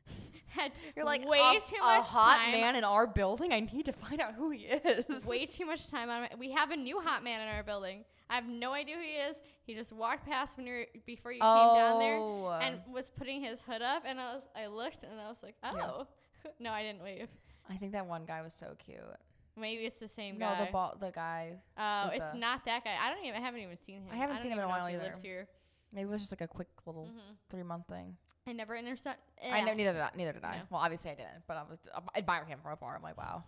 had 0.48 0.71
You're 0.95 1.06
like 1.06 1.28
way 1.28 1.39
a, 1.39 1.60
too 1.67 1.76
a 1.82 1.98
much 1.98 2.06
hot 2.06 2.38
time. 2.39 2.52
man 2.52 2.76
in 2.76 2.84
our 2.84 3.08
building. 3.08 3.52
I 3.52 3.60
need 3.62 3.86
to 3.86 3.91
find 3.93 4.21
out 4.21 4.34
who 4.36 4.52
he 4.52 4.65
is. 4.65 5.26
way 5.26 5.45
too 5.48 5.65
much 5.65 5.89
time 5.89 6.10
on 6.10 6.24
it. 6.26 6.36
We 6.38 6.52
have 6.52 6.71
a 6.71 6.78
new 6.78 7.00
hot 7.02 7.24
man 7.24 7.41
in 7.41 7.48
our 7.48 7.63
building. 7.63 8.06
I 8.29 8.35
have 8.35 8.47
no 8.47 8.73
idea 8.73 8.95
who 8.95 9.01
he 9.01 9.15
is. 9.29 9.35
He 9.63 9.73
just 9.75 9.93
walked 9.93 10.25
past 10.25 10.57
when 10.57 10.65
you 10.65 10.73
were 10.73 10.85
before 11.05 11.31
you 11.31 11.39
oh, 11.41 11.53
came 11.55 11.81
down 11.81 11.99
there 11.99 12.61
and 12.61 12.93
was 12.93 13.11
putting 13.11 13.41
his 13.41 13.61
hood 13.61 13.81
up 13.81 14.03
and 14.05 14.19
I 14.19 14.35
was 14.35 14.43
I 14.55 14.67
looked 14.67 15.03
and 15.03 15.19
I 15.19 15.27
was 15.27 15.38
like, 15.43 15.55
Yeah. 15.63 15.71
"Oh." 15.83 16.07
no, 16.59 16.71
I 16.71 16.83
didn't 16.83 17.03
wave. 17.03 17.27
I 17.69 17.75
think 17.75 17.91
that 17.93 18.05
one 18.05 18.25
guy 18.25 18.41
was 18.41 18.53
so 18.53 18.75
cute. 18.77 18.99
Maybe 19.57 19.83
it's 19.83 19.99
the 19.99 20.07
same 20.07 20.38
no, 20.38 20.45
guy. 20.47 20.59
No, 20.59 20.65
the 20.65 20.71
ball, 20.71 20.97
the 20.99 21.11
guy. 21.11 21.53
Oh, 21.77 22.09
it's 22.13 22.33
the- 22.33 22.38
not 22.38 22.65
that 22.65 22.83
guy. 22.83 22.95
I 23.01 23.13
don't 23.13 23.23
even. 23.23 23.41
I 23.41 23.45
haven't 23.45 23.61
even 23.61 23.77
seen 23.85 24.01
him. 24.01 24.09
I 24.11 24.15
haven't 24.15 24.35
don't 24.35 24.43
seen 24.43 24.51
him 24.51 24.59
in 24.59 24.65
a 24.65 24.67
while 24.67 24.85
he 24.88 24.95
either. 24.95 25.05
Lives 25.05 25.21
here. 25.21 25.47
Maybe 25.93 26.09
it 26.09 26.11
was 26.11 26.21
just 26.21 26.33
like 26.33 26.41
a 26.41 26.47
quick 26.47 26.67
little 26.85 27.05
hmm 27.05 27.33
three 27.49 27.63
month 27.63 27.88
thing. 27.88 28.17
I 28.47 28.51
never 28.51 28.75
intersect. 28.75 29.19
I 29.43 29.61
know 29.61 29.73
neither 29.73 29.93
did 29.93 30.01
I. 30.01 30.09
Neither 30.15 30.33
did 30.33 30.43
I. 30.43 30.55
Yeah. 30.55 30.61
Well, 30.69 30.81
obviously 30.81 31.09
I 31.09 31.15
didn't, 31.15 31.43
but 31.47 31.57
I 31.57 31.63
was 31.63 31.79
I 31.95 32.19
admire 32.19 32.45
him 32.45 32.59
from 32.61 32.73
afar. 32.73 32.95
I'm 32.95 33.01
like, 33.01 33.17
wow, 33.17 33.43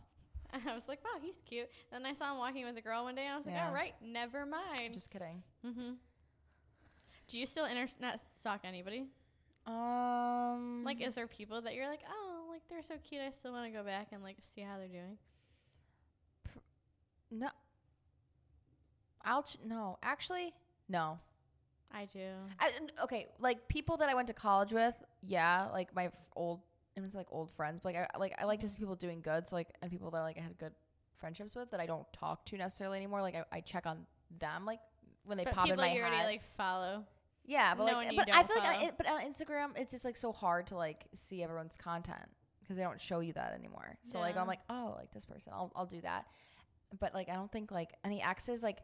I 0.68 0.74
was 0.74 0.88
like, 0.88 1.04
wow, 1.04 1.20
he's 1.22 1.36
cute. 1.46 1.68
Then 1.92 2.06
I 2.06 2.14
saw 2.14 2.32
him 2.32 2.38
walking 2.40 2.66
with 2.66 2.78
a 2.78 2.82
girl 2.82 3.04
one 3.04 3.16
day, 3.16 3.26
and 3.26 3.34
I 3.34 3.38
was 3.38 3.46
like, 3.46 3.56
Yeah. 3.56 3.68
all 3.68 3.74
right, 3.74 3.94
never 4.02 4.46
mind. 4.46 4.94
just 4.94 5.10
kidding. 5.12 5.44
mm-hmm. 5.66 5.92
Do 7.28 7.38
you 7.38 7.46
still 7.46 7.66
inter- 7.66 7.94
not 8.00 8.20
stalk 8.40 8.62
anybody? 8.64 9.08
Um, 9.66 10.84
Like, 10.86 11.02
is 11.02 11.14
there 11.16 11.28
people 11.28 11.62
that 11.62 11.76
you're 11.76 11.88
like, 11.88 12.00
oh, 12.10 12.46
like 12.50 12.62
they're 12.70 12.82
so 12.82 12.96
cute, 13.04 13.22
I 13.22 13.32
still 13.32 13.52
want 13.52 13.66
to 13.66 13.78
go 13.78 13.84
back 13.84 14.08
and 14.14 14.24
like 14.24 14.38
see 14.56 14.62
how 14.62 14.78
they're 14.78 14.88
doing? 14.88 15.18
no. 17.32 17.50
I'll 19.26 19.44
ch- 19.44 19.58
no, 19.66 19.98
actually, 20.02 20.54
no. 20.88 21.20
I 21.92 22.06
do. 22.06 22.20
I, 22.60 22.68
n- 22.78 22.92
okay, 23.04 23.28
like 23.40 23.68
people 23.68 23.98
that 23.98 24.08
I 24.10 24.14
went 24.14 24.28
to 24.28 24.34
college 24.34 24.72
with, 24.72 24.94
yeah, 25.22 25.68
like 25.74 25.94
my 25.94 26.06
f- 26.06 26.14
old, 26.36 26.62
it 26.98 27.02
was 27.02 27.14
like 27.14 27.28
old 27.32 27.52
friends. 27.52 27.80
But 27.82 27.94
like 27.94 28.10
I 28.14 28.18
like 28.18 28.36
I 28.40 28.46
like 28.46 28.60
to 28.62 28.68
see 28.68 28.80
people 28.80 28.96
doing 28.96 29.22
good. 29.22 29.48
So 29.48 29.56
like 29.56 29.70
and 29.82 29.92
people 29.92 30.10
that 30.12 30.22
like 30.22 30.38
I 30.38 30.42
had 30.42 30.58
good 30.58 30.74
friendships 31.18 31.56
with 31.56 31.70
that 31.72 31.80
I 31.80 31.86
don't 31.86 32.12
talk 32.12 32.44
to 32.48 32.58
necessarily 32.58 32.98
anymore. 32.98 33.22
Like 33.22 33.36
I, 33.36 33.44
I 33.58 33.62
check 33.62 33.86
on 33.86 34.06
them 34.40 34.66
like 34.66 34.80
when 35.24 35.38
they 35.38 35.44
but 35.44 35.54
pop 35.54 35.70
in 35.70 35.76
my 35.78 35.94
you 35.94 36.02
already 36.02 36.18
head. 36.18 36.26
like 36.26 36.42
follow. 36.58 37.06
yeah, 37.46 37.76
but 37.76 37.86
no 37.86 37.94
like 37.94 38.16
but 38.16 38.30
I 38.34 38.44
feel 38.44 38.58
like 38.58 38.78
on, 38.80 38.84
it, 38.84 38.94
but 38.98 39.08
on 39.08 39.22
Instagram 39.22 39.78
it's 39.78 39.92
just 39.92 40.04
like 40.04 40.18
so 40.18 40.32
hard 40.32 40.68
to 40.68 40.76
like 40.76 41.06
see 41.14 41.44
everyone's 41.44 41.76
content 41.78 42.28
because 42.62 42.78
they 42.78 42.84
don't 42.84 43.00
show 43.00 43.20
you 43.20 43.34
that 43.34 43.54
anymore. 43.54 43.96
So 44.04 44.20
like 44.20 44.36
I'm 44.36 44.48
like 44.48 44.62
oh 44.70 44.96
like 44.98 45.12
this 45.12 45.26
person 45.26 45.54
I'll 45.54 45.72
I'll 45.76 45.86
do 45.86 46.02
that. 46.02 46.26
But 47.00 47.14
like 47.14 47.30
I 47.30 47.36
don't 47.36 47.52
think 47.52 47.70
like 47.70 47.92
any 48.04 48.24
exes 48.24 48.64
like 48.64 48.80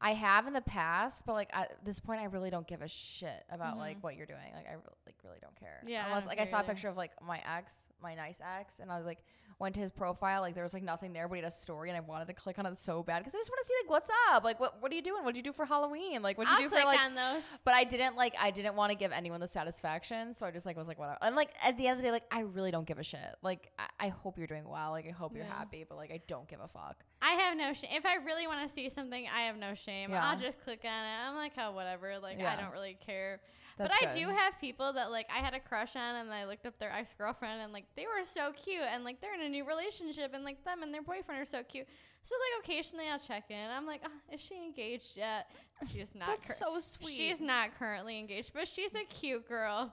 I 0.00 0.12
have 0.12 0.46
in 0.46 0.52
the 0.52 0.60
past, 0.60 1.24
but 1.26 1.32
like 1.32 1.50
at 1.54 1.84
this 1.84 2.00
point, 2.00 2.20
I 2.20 2.24
really 2.24 2.50
don't 2.50 2.66
give 2.66 2.82
a 2.82 2.88
shit 2.88 3.44
about 3.50 3.76
Mhm. 3.76 3.80
like 3.80 4.02
what 4.02 4.14
you're 4.16 4.26
doing. 4.26 4.52
Like 4.54 4.68
I 4.68 4.74
re- 4.74 4.80
like 5.06 5.14
really 5.24 5.38
don't 5.40 5.56
care. 5.56 5.82
Yeah, 5.86 6.06
unless 6.06 6.24
don't 6.24 6.28
like 6.30 6.38
I 6.40 6.44
saw 6.44 6.60
a 6.60 6.64
picture 6.64 6.88
of 6.88 6.96
like 6.96 7.12
my 7.22 7.40
ex, 7.56 7.72
my 8.02 8.14
nice 8.14 8.40
ex, 8.44 8.78
and 8.78 8.92
I 8.92 8.96
was 8.98 9.06
like 9.06 9.24
went 9.58 9.74
to 9.74 9.80
his 9.80 9.90
profile, 9.90 10.42
like 10.42 10.54
there 10.54 10.62
was 10.62 10.74
like 10.74 10.82
nothing 10.82 11.12
there, 11.12 11.28
but 11.28 11.36
he 11.36 11.42
had 11.42 11.48
a 11.48 11.54
story, 11.54 11.88
and 11.88 11.96
I 11.96 12.00
wanted 12.00 12.26
to 12.28 12.34
click 12.34 12.58
on 12.58 12.66
it 12.66 12.76
so 12.76 13.02
bad 13.02 13.20
because 13.20 13.34
I 13.34 13.38
just 13.38 13.50
want 13.50 13.60
to 13.62 13.66
see 13.68 13.74
like 13.84 13.90
what's 13.90 14.10
up, 14.32 14.44
like 14.44 14.60
what 14.60 14.82
what 14.82 14.92
are 14.92 14.94
you 14.94 15.02
doing? 15.02 15.24
What 15.24 15.34
did 15.34 15.38
you 15.38 15.50
do 15.50 15.52
for 15.52 15.64
Halloween? 15.64 16.20
Like 16.22 16.36
what 16.36 16.46
did 16.46 16.54
I'll 16.54 16.60
you 16.62 16.68
do 16.68 16.76
for 16.76 16.84
like? 16.84 17.00
on 17.00 17.14
those. 17.14 17.42
But 17.64 17.74
I 17.74 17.84
didn't 17.84 18.16
like 18.16 18.34
I 18.38 18.50
didn't 18.50 18.74
want 18.76 18.92
to 18.92 18.98
give 18.98 19.12
anyone 19.12 19.40
the 19.40 19.48
satisfaction, 19.48 20.34
so 20.34 20.44
I 20.46 20.50
just 20.50 20.66
like 20.66 20.76
was 20.76 20.86
like 20.88 20.98
whatever. 20.98 21.18
And 21.22 21.34
like 21.36 21.50
at 21.64 21.76
the 21.78 21.86
end 21.86 21.92
of 21.98 22.02
the 22.02 22.08
day, 22.08 22.12
like 22.12 22.24
I 22.30 22.40
really 22.40 22.70
don't 22.70 22.86
give 22.86 22.98
a 22.98 23.02
shit. 23.02 23.20
Like 23.42 23.70
I, 23.78 24.06
I 24.06 24.08
hope 24.08 24.36
you're 24.38 24.46
doing 24.46 24.68
well. 24.68 24.90
Like 24.90 25.06
I 25.08 25.12
hope 25.12 25.34
you're 25.34 25.44
Yeah. 25.44 25.56
happy, 25.56 25.84
but 25.88 25.96
like 25.96 26.10
I 26.10 26.20
don't 26.26 26.46
give 26.48 26.60
a 26.60 26.68
fuck. 26.68 26.96
I 27.22 27.30
have 27.32 27.56
no 27.56 27.72
shame. 27.72 27.90
If 27.94 28.04
I 28.04 28.16
really 28.16 28.46
want 28.46 28.68
to 28.68 28.72
see 28.74 28.90
something, 28.90 29.26
I 29.34 29.42
have 29.46 29.56
no 29.56 29.74
shame. 29.74 30.10
Yeah. 30.10 30.22
I'll 30.24 30.38
just 30.38 30.62
click 30.62 30.80
on 30.84 30.90
it. 30.90 31.28
I'm 31.28 31.34
like, 31.34 31.52
oh, 31.58 31.72
whatever. 31.72 32.18
Like, 32.18 32.38
I 32.40 32.60
don't 32.60 32.72
really 32.72 32.98
care. 33.04 33.40
That's 33.76 33.90
but 33.90 34.08
I 34.08 34.12
good. 34.12 34.20
do 34.20 34.28
have 34.34 34.58
people 34.60 34.92
that 34.94 35.10
like 35.10 35.26
I 35.34 35.38
had 35.40 35.52
a 35.54 35.60
crush 35.60 35.96
on, 35.96 36.16
and 36.16 36.32
I 36.32 36.46
looked 36.46 36.64
up 36.66 36.78
their 36.78 36.92
ex 36.92 37.14
girlfriend, 37.18 37.60
and 37.60 37.72
like 37.72 37.84
they 37.94 38.04
were 38.04 38.24
so 38.24 38.52
cute, 38.52 38.82
and 38.90 39.04
like 39.04 39.20
they're 39.20 39.34
in 39.34 39.42
a 39.42 39.48
new 39.48 39.66
relationship, 39.66 40.32
and 40.34 40.44
like 40.44 40.64
them 40.64 40.82
and 40.82 40.92
their 40.94 41.02
boyfriend 41.02 41.40
are 41.42 41.46
so 41.46 41.62
cute. 41.62 41.86
So 42.24 42.34
like 42.34 42.64
occasionally 42.64 43.04
I'll 43.12 43.18
check 43.18 43.44
in. 43.50 43.70
I'm 43.70 43.86
like, 43.86 44.00
oh, 44.04 44.34
is 44.34 44.40
she 44.40 44.56
engaged 44.56 45.16
yet? 45.16 45.50
She's 45.92 46.14
not. 46.14 46.28
That's 46.28 46.46
cur- 46.48 46.54
so 46.54 46.78
sweet. 46.78 47.14
She's 47.14 47.40
not 47.40 47.78
currently 47.78 48.18
engaged, 48.18 48.52
but 48.54 48.66
she's 48.66 48.94
a 48.94 49.04
cute 49.04 49.46
girl. 49.46 49.92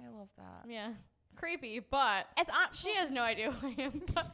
I 0.00 0.08
love 0.16 0.28
that. 0.38 0.70
Yeah, 0.70 0.90
creepy, 1.36 1.80
but 1.80 2.26
It's 2.38 2.50
on. 2.50 2.72
she 2.72 2.94
has 2.94 3.10
no 3.10 3.22
idea 3.22 3.50
who 3.50 3.68
I 3.68 3.82
am. 3.82 4.02
But 4.14 4.26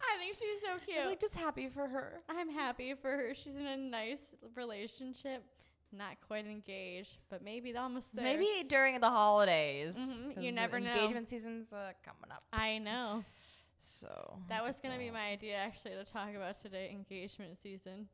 I 0.00 0.18
think 0.18 0.34
she's 0.34 0.60
so 0.60 0.76
cute. 0.84 0.98
I'm 1.00 1.06
like 1.08 1.20
just 1.20 1.36
happy 1.36 1.68
for 1.68 1.86
her. 1.86 2.20
I'm 2.28 2.50
happy 2.50 2.94
for 3.00 3.10
her. 3.12 3.32
She's 3.34 3.54
in 3.56 3.66
a 3.66 3.76
nice 3.76 4.20
relationship. 4.56 5.44
Not 5.90 6.16
quite 6.26 6.46
engaged, 6.46 7.16
but 7.30 7.42
maybe 7.42 7.74
almost 7.76 8.14
there. 8.14 8.24
Maybe 8.24 8.64
during 8.68 9.00
the 9.00 9.08
holidays. 9.08 9.96
Mhm, 9.98 10.34
'cause 10.34 10.44
you 10.44 10.52
never 10.52 10.78
know. 10.80 10.92
Engagement 10.92 11.28
season's 11.28 11.72
uh, 11.72 11.92
coming 12.04 12.30
up. 12.30 12.42
I 12.52 12.78
know. 12.78 13.24
So 13.80 14.38
That 14.48 14.62
was 14.64 14.76
going 14.80 14.92
to 14.92 14.98
be 14.98 15.10
my 15.10 15.28
idea 15.28 15.56
actually 15.56 15.94
to 15.94 16.04
talk 16.04 16.34
about 16.34 16.60
today 16.60 16.90
engagement 16.90 17.58
season. 17.62 18.08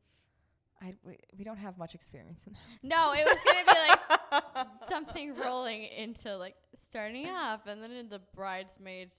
I 0.80 0.94
we, 1.04 1.18
we 1.38 1.44
don't 1.44 1.56
have 1.56 1.78
much 1.78 1.94
experience 1.94 2.46
in 2.46 2.52
that. 2.52 2.60
No, 2.82 3.12
it 3.12 3.24
was 3.24 3.38
going 3.44 3.64
to 3.64 3.72
be 3.74 3.78
like 3.88 4.66
something 4.88 5.34
rolling 5.34 5.84
into 5.84 6.36
like 6.36 6.54
starting 6.90 7.28
off 7.28 7.66
and 7.66 7.82
then 7.82 7.90
into 7.92 8.20
bridesmaids 8.34 9.16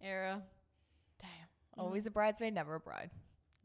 era. 0.00 0.42
Damn. 1.20 1.28
Mm-hmm. 1.30 1.80
Always 1.80 2.06
a 2.06 2.10
bridesmaid, 2.10 2.54
never 2.54 2.74
a 2.76 2.80
bride. 2.80 3.10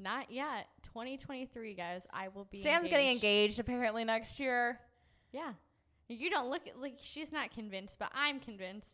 Not 0.01 0.31
yet. 0.31 0.67
2023, 0.83 1.73
guys. 1.73 2.01
I 2.13 2.27
will 2.29 2.45
be 2.51 2.61
Sam's 2.61 2.87
getting 2.87 3.09
engaged 3.09 3.59
apparently 3.59 4.03
next 4.03 4.39
year. 4.39 4.79
Yeah. 5.31 5.53
You 6.09 6.29
don't 6.29 6.49
look 6.49 6.63
like 6.79 6.95
she's 6.99 7.31
not 7.31 7.51
convinced, 7.51 7.97
but 7.99 8.11
I'm 8.13 8.39
convinced. 8.39 8.89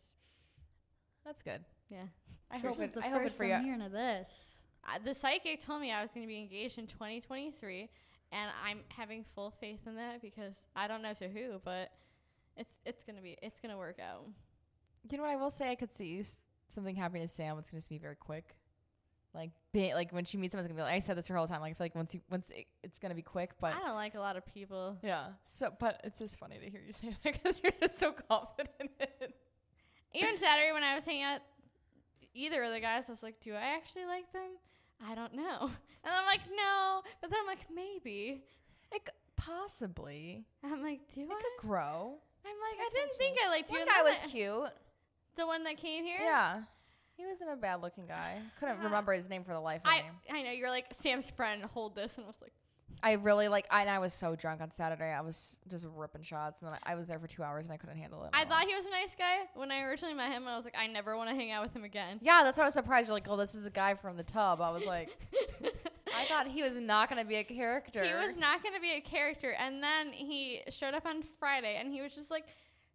That's 1.24 1.42
good. 1.42 1.64
Yeah. 1.90 2.04
I 2.50 2.58
this 2.60 2.74
hope 2.76 2.84
is 2.84 2.90
it. 2.90 2.94
the 2.94 3.04
I 3.04 3.08
hope 3.08 3.20
it 3.22 3.24
first 3.24 3.40
you. 3.40 3.46
hearing 3.64 3.82
of 3.82 3.92
this. 3.92 4.60
Uh, 4.86 4.98
the 5.04 5.14
psychic 5.14 5.60
told 5.60 5.80
me 5.80 5.92
I 5.92 6.00
was 6.02 6.10
going 6.12 6.24
to 6.24 6.28
be 6.28 6.38
engaged 6.38 6.78
in 6.78 6.86
2023, 6.86 7.88
and 8.32 8.50
I'm 8.64 8.80
having 8.88 9.24
full 9.34 9.50
faith 9.50 9.80
in 9.86 9.96
that 9.96 10.22
because 10.22 10.54
I 10.76 10.86
don't 10.88 11.02
know 11.02 11.12
to 11.14 11.28
who, 11.28 11.60
but 11.64 11.90
it's 12.56 12.72
it's 12.86 13.04
gonna 13.04 13.20
be 13.20 13.36
it's 13.42 13.60
gonna 13.60 13.76
work 13.76 13.98
out. 14.00 14.24
You 15.10 15.16
know 15.18 15.24
what 15.24 15.30
I 15.32 15.36
will 15.36 15.50
say? 15.50 15.70
I 15.70 15.74
could 15.74 15.92
see 15.92 16.20
s- 16.20 16.36
something 16.68 16.96
happening 16.96 17.22
to 17.22 17.28
Sam. 17.28 17.58
It's 17.58 17.70
gonna 17.70 17.82
be 17.88 17.98
very 17.98 18.16
quick. 18.16 18.56
Like 19.34 19.50
being 19.72 19.94
like 19.94 20.10
when 20.12 20.24
she 20.24 20.36
meets 20.38 20.52
someone, 20.52 20.64
it's 20.64 20.72
gonna 20.72 20.82
be 20.82 20.90
like 20.90 20.94
I 20.96 21.00
said 21.00 21.16
this 21.16 21.28
her 21.28 21.36
whole 21.36 21.46
time. 21.46 21.60
Like 21.60 21.72
I 21.72 21.74
feel 21.74 21.84
like 21.84 21.94
once 21.94 22.14
you 22.14 22.20
once 22.30 22.50
it, 22.50 22.66
it's 22.82 22.98
gonna 22.98 23.14
be 23.14 23.22
quick, 23.22 23.52
but 23.60 23.74
I 23.74 23.78
don't 23.86 23.94
like 23.94 24.14
a 24.14 24.20
lot 24.20 24.36
of 24.36 24.46
people. 24.46 24.96
yeah. 25.02 25.26
So, 25.44 25.72
but 25.78 26.00
it's 26.04 26.18
just 26.18 26.38
funny 26.38 26.58
to 26.58 26.70
hear 26.70 26.80
you 26.86 26.92
say 26.92 27.08
that 27.22 27.32
because 27.42 27.60
you're 27.62 27.72
just 27.80 27.98
so 27.98 28.12
confident 28.28 28.70
in 28.80 29.06
it. 29.20 29.34
Even 30.14 30.36
Saturday 30.38 30.72
when 30.72 30.82
I 30.82 30.94
was 30.94 31.04
hanging 31.04 31.24
out, 31.24 31.40
either 32.34 32.62
of 32.62 32.72
the 32.72 32.80
guys, 32.80 33.04
I 33.08 33.12
was 33.12 33.22
like, 33.22 33.40
do 33.40 33.52
I 33.54 33.76
actually 33.76 34.06
like 34.06 34.32
them? 34.32 34.50
I 35.08 35.14
don't 35.14 35.34
know. 35.34 35.70
And 36.04 36.14
I'm 36.14 36.26
like, 36.26 36.40
no. 36.56 37.02
But 37.20 37.28
then 37.30 37.40
I'm 37.40 37.46
like, 37.46 37.66
maybe. 37.74 38.40
It 38.92 39.02
c- 39.04 39.12
possibly 39.36 40.44
I'm 40.64 40.80
like, 40.82 41.00
do 41.12 41.22
it 41.22 41.28
I? 41.30 41.34
could 41.34 41.68
grow. 41.68 42.14
I'm 42.46 42.50
like, 42.52 42.78
I 42.80 42.88
didn't 42.94 43.14
think 43.16 43.36
I 43.44 43.50
liked 43.50 43.70
you. 43.72 43.78
One 43.78 43.88
guy 43.88 44.02
was 44.04 44.16
I- 44.24 44.28
cute. 44.28 44.70
The 45.36 45.46
one 45.46 45.64
that 45.64 45.76
came 45.76 46.04
here? 46.04 46.18
Yeah, 46.22 46.62
he 47.18 47.26
wasn't 47.26 47.50
a 47.50 47.56
bad 47.56 47.82
looking 47.82 48.06
guy. 48.06 48.40
Couldn't 48.60 48.78
remember 48.78 49.12
his 49.12 49.28
name 49.28 49.42
for 49.42 49.52
the 49.52 49.60
life 49.60 49.82
of 49.84 49.90
I, 49.90 50.02
me. 50.02 50.38
I 50.38 50.42
know. 50.44 50.52
You're 50.52 50.70
like, 50.70 50.86
Sam's 51.00 51.28
friend, 51.30 51.64
hold 51.64 51.96
this. 51.96 52.16
And 52.16 52.24
I 52.24 52.28
was 52.28 52.36
like, 52.40 52.52
I 53.02 53.12
really 53.12 53.48
like. 53.48 53.66
I, 53.70 53.82
and 53.82 53.90
I 53.90 53.98
was 53.98 54.12
so 54.12 54.36
drunk 54.36 54.60
on 54.60 54.70
Saturday. 54.70 55.12
I 55.12 55.20
was 55.20 55.58
just 55.68 55.86
ripping 55.96 56.22
shots, 56.22 56.58
and 56.60 56.70
then 56.70 56.78
I, 56.84 56.92
I 56.92 56.94
was 56.94 57.08
there 57.08 57.18
for 57.18 57.26
two 57.26 57.42
hours, 57.42 57.64
and 57.64 57.72
I 57.72 57.76
couldn't 57.76 57.96
handle 57.96 58.24
it. 58.24 58.30
I 58.32 58.44
thought 58.44 58.66
he 58.66 58.74
was 58.74 58.86
a 58.86 58.90
nice 58.90 59.14
guy 59.16 59.36
when 59.54 59.70
I 59.70 59.82
originally 59.82 60.14
met 60.14 60.32
him. 60.32 60.48
I 60.48 60.56
was 60.56 60.64
like, 60.64 60.76
I 60.76 60.86
never 60.86 61.16
want 61.16 61.28
to 61.28 61.34
hang 61.34 61.50
out 61.50 61.62
with 61.62 61.74
him 61.74 61.84
again. 61.84 62.18
Yeah, 62.22 62.42
that's 62.44 62.56
why 62.56 62.64
I 62.64 62.66
was 62.68 62.74
surprised. 62.74 63.08
You're 63.08 63.14
like, 63.14 63.28
oh, 63.28 63.36
this 63.36 63.54
is 63.54 63.66
a 63.66 63.70
guy 63.70 63.94
from 63.94 64.16
the 64.16 64.22
tub. 64.22 64.60
I 64.60 64.70
was 64.70 64.86
like, 64.86 65.16
I 66.16 66.24
thought 66.24 66.46
he 66.48 66.62
was 66.62 66.76
not 66.76 67.08
gonna 67.08 67.24
be 67.24 67.36
a 67.36 67.44
character. 67.44 68.02
he 68.02 68.14
was 68.14 68.36
not 68.36 68.62
going 68.62 68.74
to 68.74 68.80
be 68.80 68.92
a 68.92 69.00
character. 69.00 69.54
And 69.58 69.82
then 69.82 70.12
he 70.12 70.62
showed 70.70 70.94
up 70.94 71.06
on 71.06 71.22
Friday 71.38 71.76
and 71.78 71.92
he 71.92 72.00
was 72.00 72.14
just 72.14 72.30
like 72.30 72.46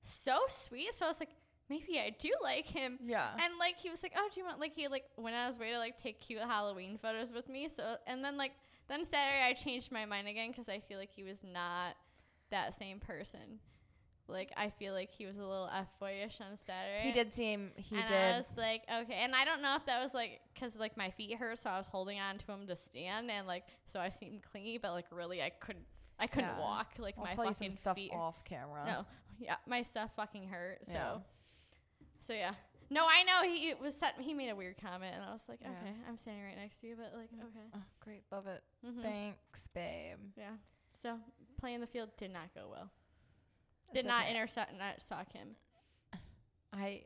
so 0.03 0.39
sweet. 0.49 0.93
So 0.95 1.05
I 1.05 1.09
was 1.09 1.19
like, 1.19 1.29
maybe 1.73 1.99
I 1.99 2.15
do 2.17 2.29
like 2.41 2.65
him. 2.65 2.99
Yeah. 3.03 3.29
And 3.33 3.57
like 3.59 3.77
he 3.77 3.89
was 3.89 4.03
like, 4.03 4.13
oh, 4.15 4.29
do 4.33 4.39
you 4.39 4.45
want 4.45 4.59
like 4.59 4.73
he 4.75 4.88
like 4.88 5.05
went 5.17 5.36
out 5.36 5.49
his 5.49 5.59
way 5.59 5.71
to 5.71 5.77
like 5.79 5.97
take 5.97 6.19
cute 6.21 6.41
Halloween 6.41 6.97
photos 7.01 7.31
with 7.31 7.49
me. 7.49 7.67
So 7.75 7.95
and 8.07 8.23
then 8.23 8.38
like 8.38 8.51
then 8.88 9.05
Saturday 9.05 9.43
I 9.47 9.53
changed 9.53 9.91
my 9.91 10.05
mind 10.05 10.27
again 10.27 10.51
because 10.51 10.69
I 10.69 10.79
feel 10.79 10.97
like 10.99 11.12
he 11.12 11.23
was 11.23 11.38
not 11.43 11.95
that 12.51 12.77
same 12.77 12.99
person. 12.99 13.59
Like 14.27 14.51
I 14.55 14.69
feel 14.69 14.93
like 14.93 15.12
he 15.12 15.25
was 15.25 15.36
a 15.38 15.41
little 15.41 15.69
f 15.73 15.88
boyish 15.99 16.39
on 16.39 16.57
Saturday. 16.65 17.01
he 17.03 17.12
did 17.12 17.31
seem. 17.31 17.71
He 17.75 17.97
and 17.97 18.07
did. 18.07 18.15
I 18.15 18.38
was 18.38 18.45
like, 18.55 18.83
okay. 19.01 19.15
And 19.21 19.36
I 19.36 19.43
don't 19.43 19.62
know 19.62 19.75
if 19.75 19.86
that 19.86 20.01
was 20.01 20.13
like 20.13 20.39
because 20.53 20.75
like 20.77 20.95
my 20.95 21.09
feet 21.09 21.36
hurt, 21.38 21.59
so 21.59 21.69
I 21.69 21.77
was 21.77 21.88
holding 21.88 22.19
on 22.19 22.38
to 22.38 22.51
him 22.51 22.65
to 22.67 22.75
stand, 22.75 23.29
and 23.29 23.45
like 23.47 23.65
so 23.86 23.99
I 23.99 24.09
seemed 24.09 24.41
clingy, 24.49 24.77
but 24.77 24.93
like 24.93 25.05
really 25.12 25.41
I 25.41 25.49
couldn't. 25.49 25.86
I 26.19 26.27
couldn't 26.27 26.51
Yeah. 26.51 26.59
walk. 26.59 26.93
Like 26.99 27.15
I'll 27.17 27.25
my 27.25 27.33
tell 27.33 27.45
you 27.45 27.53
some 27.53 27.65
fucking 27.65 27.71
stuff 27.71 27.95
feet. 27.97 28.12
off 28.13 28.43
camera. 28.45 28.86
No, 28.86 29.05
yeah, 29.39 29.55
my 29.67 29.81
stuff 29.81 30.12
fucking 30.15 30.47
hurt. 30.47 30.79
So, 30.86 30.93
Yeah. 30.93 31.17
So 32.25 32.33
yeah. 32.33 32.53
No, 32.89 33.05
I 33.07 33.23
know 33.23 33.49
he 33.49 33.73
was 33.81 33.95
set. 33.95 34.19
He 34.19 34.33
made 34.33 34.49
a 34.49 34.55
weird 34.55 34.75
comment, 34.79 35.15
and 35.15 35.23
I 35.23 35.31
was 35.33 35.41
like, 35.49 35.59
Yeah. 35.62 35.69
okay, 35.69 35.93
I'm 36.07 36.17
standing 36.17 36.43
right 36.43 36.57
next 36.57 36.77
to 36.81 36.88
you, 36.88 36.95
but 36.95 37.12
like, 37.17 37.29
okay. 37.33 37.65
Oh, 37.75 37.79
great, 38.01 38.21
love 38.32 38.45
it. 38.47 38.61
hmm 38.86 39.01
Thanks, 39.01 39.67
babe. 39.74 40.17
Yeah. 40.38 40.51
So 41.01 41.15
playing 41.59 41.80
the 41.82 41.88
field 41.88 42.09
did 42.17 42.32
not 42.32 42.53
go 42.53 42.67
well. 42.69 42.89
Did 43.93 44.05
not 44.05 44.24
okay. 44.24 44.32
intercept, 44.32 44.74
not 44.78 45.01
sock 45.07 45.32
him. 45.34 45.55
I 46.71 47.03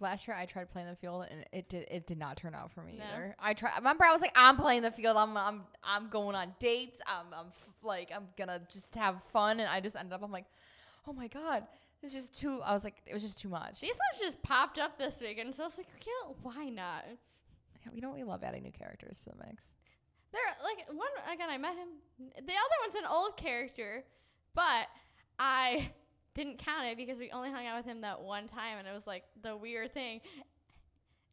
last 0.00 0.26
year 0.26 0.36
I 0.36 0.46
tried 0.46 0.70
playing 0.70 0.88
the 0.88 0.96
field 0.96 1.26
and 1.30 1.44
it 1.52 1.68
did 1.68 1.86
it 1.90 2.06
did 2.06 2.18
not 2.18 2.36
turn 2.36 2.54
out 2.54 2.72
for 2.72 2.82
me 2.82 2.96
No? 2.98 3.04
either. 3.04 3.36
I 3.38 3.54
tried. 3.54 3.76
Remember, 3.78 4.04
I 4.04 4.12
was 4.12 4.20
like, 4.20 4.32
I'm 4.36 4.56
playing 4.56 4.82
the 4.82 4.90
field. 4.90 5.16
I'm 5.16 5.36
I'm 5.36 5.62
I'm 5.82 6.08
going 6.08 6.36
on 6.36 6.54
dates. 6.58 7.00
I'm 7.06 7.26
I'm 7.32 7.46
f- 7.48 7.68
like 7.82 8.10
I'm 8.14 8.28
gonna 8.36 8.60
just 8.72 8.94
have 8.96 9.22
fun, 9.32 9.60
and 9.60 9.68
I 9.68 9.80
just 9.80 9.96
ended 9.96 10.12
up. 10.12 10.22
I'm 10.22 10.30
like, 10.32 10.46
oh 11.06 11.12
my 11.12 11.28
god, 11.28 11.66
it's 12.02 12.12
just 12.12 12.38
too. 12.38 12.60
I 12.64 12.72
was 12.72 12.84
like, 12.84 12.96
it 13.06 13.14
was 13.14 13.22
just 13.22 13.38
too 13.38 13.48
much. 13.48 13.80
These 13.80 13.90
ones 13.94 14.20
just 14.20 14.42
popped 14.42 14.78
up 14.78 14.98
this 14.98 15.20
week, 15.20 15.38
and 15.38 15.54
so 15.54 15.62
I 15.62 15.66
was 15.66 15.76
like, 15.78 15.86
you 16.04 16.12
know, 16.24 16.36
why 16.42 16.68
not? 16.68 17.04
You 17.92 18.00
know, 18.00 18.10
we 18.10 18.22
love 18.22 18.42
adding 18.44 18.62
new 18.62 18.70
characters 18.72 19.24
to 19.24 19.30
the 19.30 19.44
mix. 19.46 19.72
They're 20.32 20.40
like 20.64 20.86
one 20.88 21.08
again. 21.32 21.48
I 21.50 21.58
met 21.58 21.74
him. 21.76 21.88
The 22.18 22.42
other 22.52 22.76
one's 22.86 22.94
an 22.96 23.06
old 23.10 23.36
character, 23.36 24.04
but 24.54 24.86
I 25.38 25.90
didn't 26.34 26.58
count 26.58 26.86
it 26.86 26.96
because 26.96 27.18
we 27.18 27.30
only 27.32 27.50
hung 27.50 27.66
out 27.66 27.76
with 27.76 27.84
him 27.86 28.00
that 28.02 28.20
one 28.22 28.46
time, 28.46 28.78
and 28.78 28.88
it 28.88 28.94
was 28.94 29.06
like 29.06 29.24
the 29.42 29.56
weird 29.56 29.92
thing. 29.92 30.20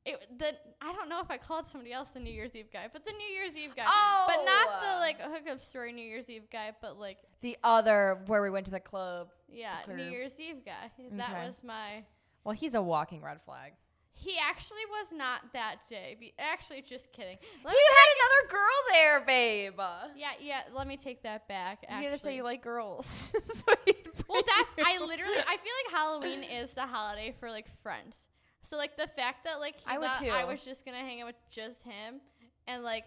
It 0.05 0.25
the 0.39 0.55
I 0.81 0.93
don't 0.93 1.09
know 1.09 1.19
if 1.21 1.29
I 1.29 1.37
called 1.37 1.67
somebody 1.67 1.91
else 1.93 2.09
the 2.13 2.19
New 2.19 2.31
Year's 2.31 2.55
Eve 2.55 2.67
guy, 2.71 2.87
but 2.91 3.05
the 3.05 3.11
New 3.11 3.27
Year's 3.27 3.55
Eve 3.55 3.75
guy, 3.75 3.83
Oh, 3.85 4.25
but 4.27 4.43
not 4.45 4.81
the 4.81 4.95
Oh. 4.95 4.99
like 4.99 5.21
hookup 5.21 5.61
story 5.61 5.91
New 5.91 6.05
Year's 6.05 6.29
Eve 6.29 6.49
guy, 6.51 6.71
but 6.81 6.97
like 6.97 7.17
the 7.41 7.57
other 7.63 8.19
where 8.27 8.41
we 8.41 8.49
went 8.49 8.65
to 8.65 8.71
the 8.71 8.79
club. 8.79 9.29
Yeah, 9.53 9.77
New 9.87 10.03
Year's 10.03 10.33
Eve 10.39 10.65
guy. 10.65 10.91
That 11.13 11.29
Okay. 11.31 11.47
was 11.47 11.55
my. 11.63 12.03
Well, 12.43 12.55
he's 12.55 12.75
a 12.75 12.81
walking 12.81 13.21
red 13.21 13.41
flag. 13.41 13.73
He 14.13 14.37
actually 14.37 14.85
was 14.89 15.13
not 15.13 15.53
that 15.53 15.77
day. 15.89 16.17
Be- 16.19 16.33
actually, 16.37 16.81
just 16.81 17.09
kidding. 17.13 17.37
Let 17.63 17.71
me 17.73 17.79
had 17.89 18.15
another 18.17 18.51
girl 18.51 18.77
there, 18.91 19.25
babe. 19.25 19.79
Yeah, 20.15 20.31
yeah. 20.41 20.61
Let 20.75 20.87
me 20.87 20.97
take 20.97 21.23
that 21.23 21.47
back. 21.47 21.85
Actually, 21.87 22.05
You 22.11 22.11
to 22.17 22.17
say 22.23 22.35
you 22.35 22.43
like 22.43 22.61
girls. 22.61 23.33
So 23.45 23.63
well, 24.27 24.41
bring 24.41 24.43
that 24.47 24.67
I 24.85 24.97
literally 24.99 25.37
I 25.37 25.57
feel 25.57 25.73
like 25.85 25.93
Halloween 25.93 26.43
is 26.43 26.71
the 26.71 26.85
holiday 26.85 27.33
for 27.39 27.49
like 27.49 27.67
friends. 27.81 28.17
So 28.61 28.75
like 28.77 28.97
the 28.97 29.07
fact 29.07 29.45
that 29.45 29.59
like 29.59 29.75
he 29.77 29.83
I 29.87 29.97
would 29.97 30.07
thought 30.07 30.19
too. 30.21 30.29
I 30.29 30.43
was 30.45 30.63
just 30.63 30.85
gonna 30.85 30.97
hang 30.99 31.21
out 31.21 31.27
with 31.27 31.35
just 31.49 31.81
him, 31.83 32.19
and 32.67 32.83
like 32.83 33.05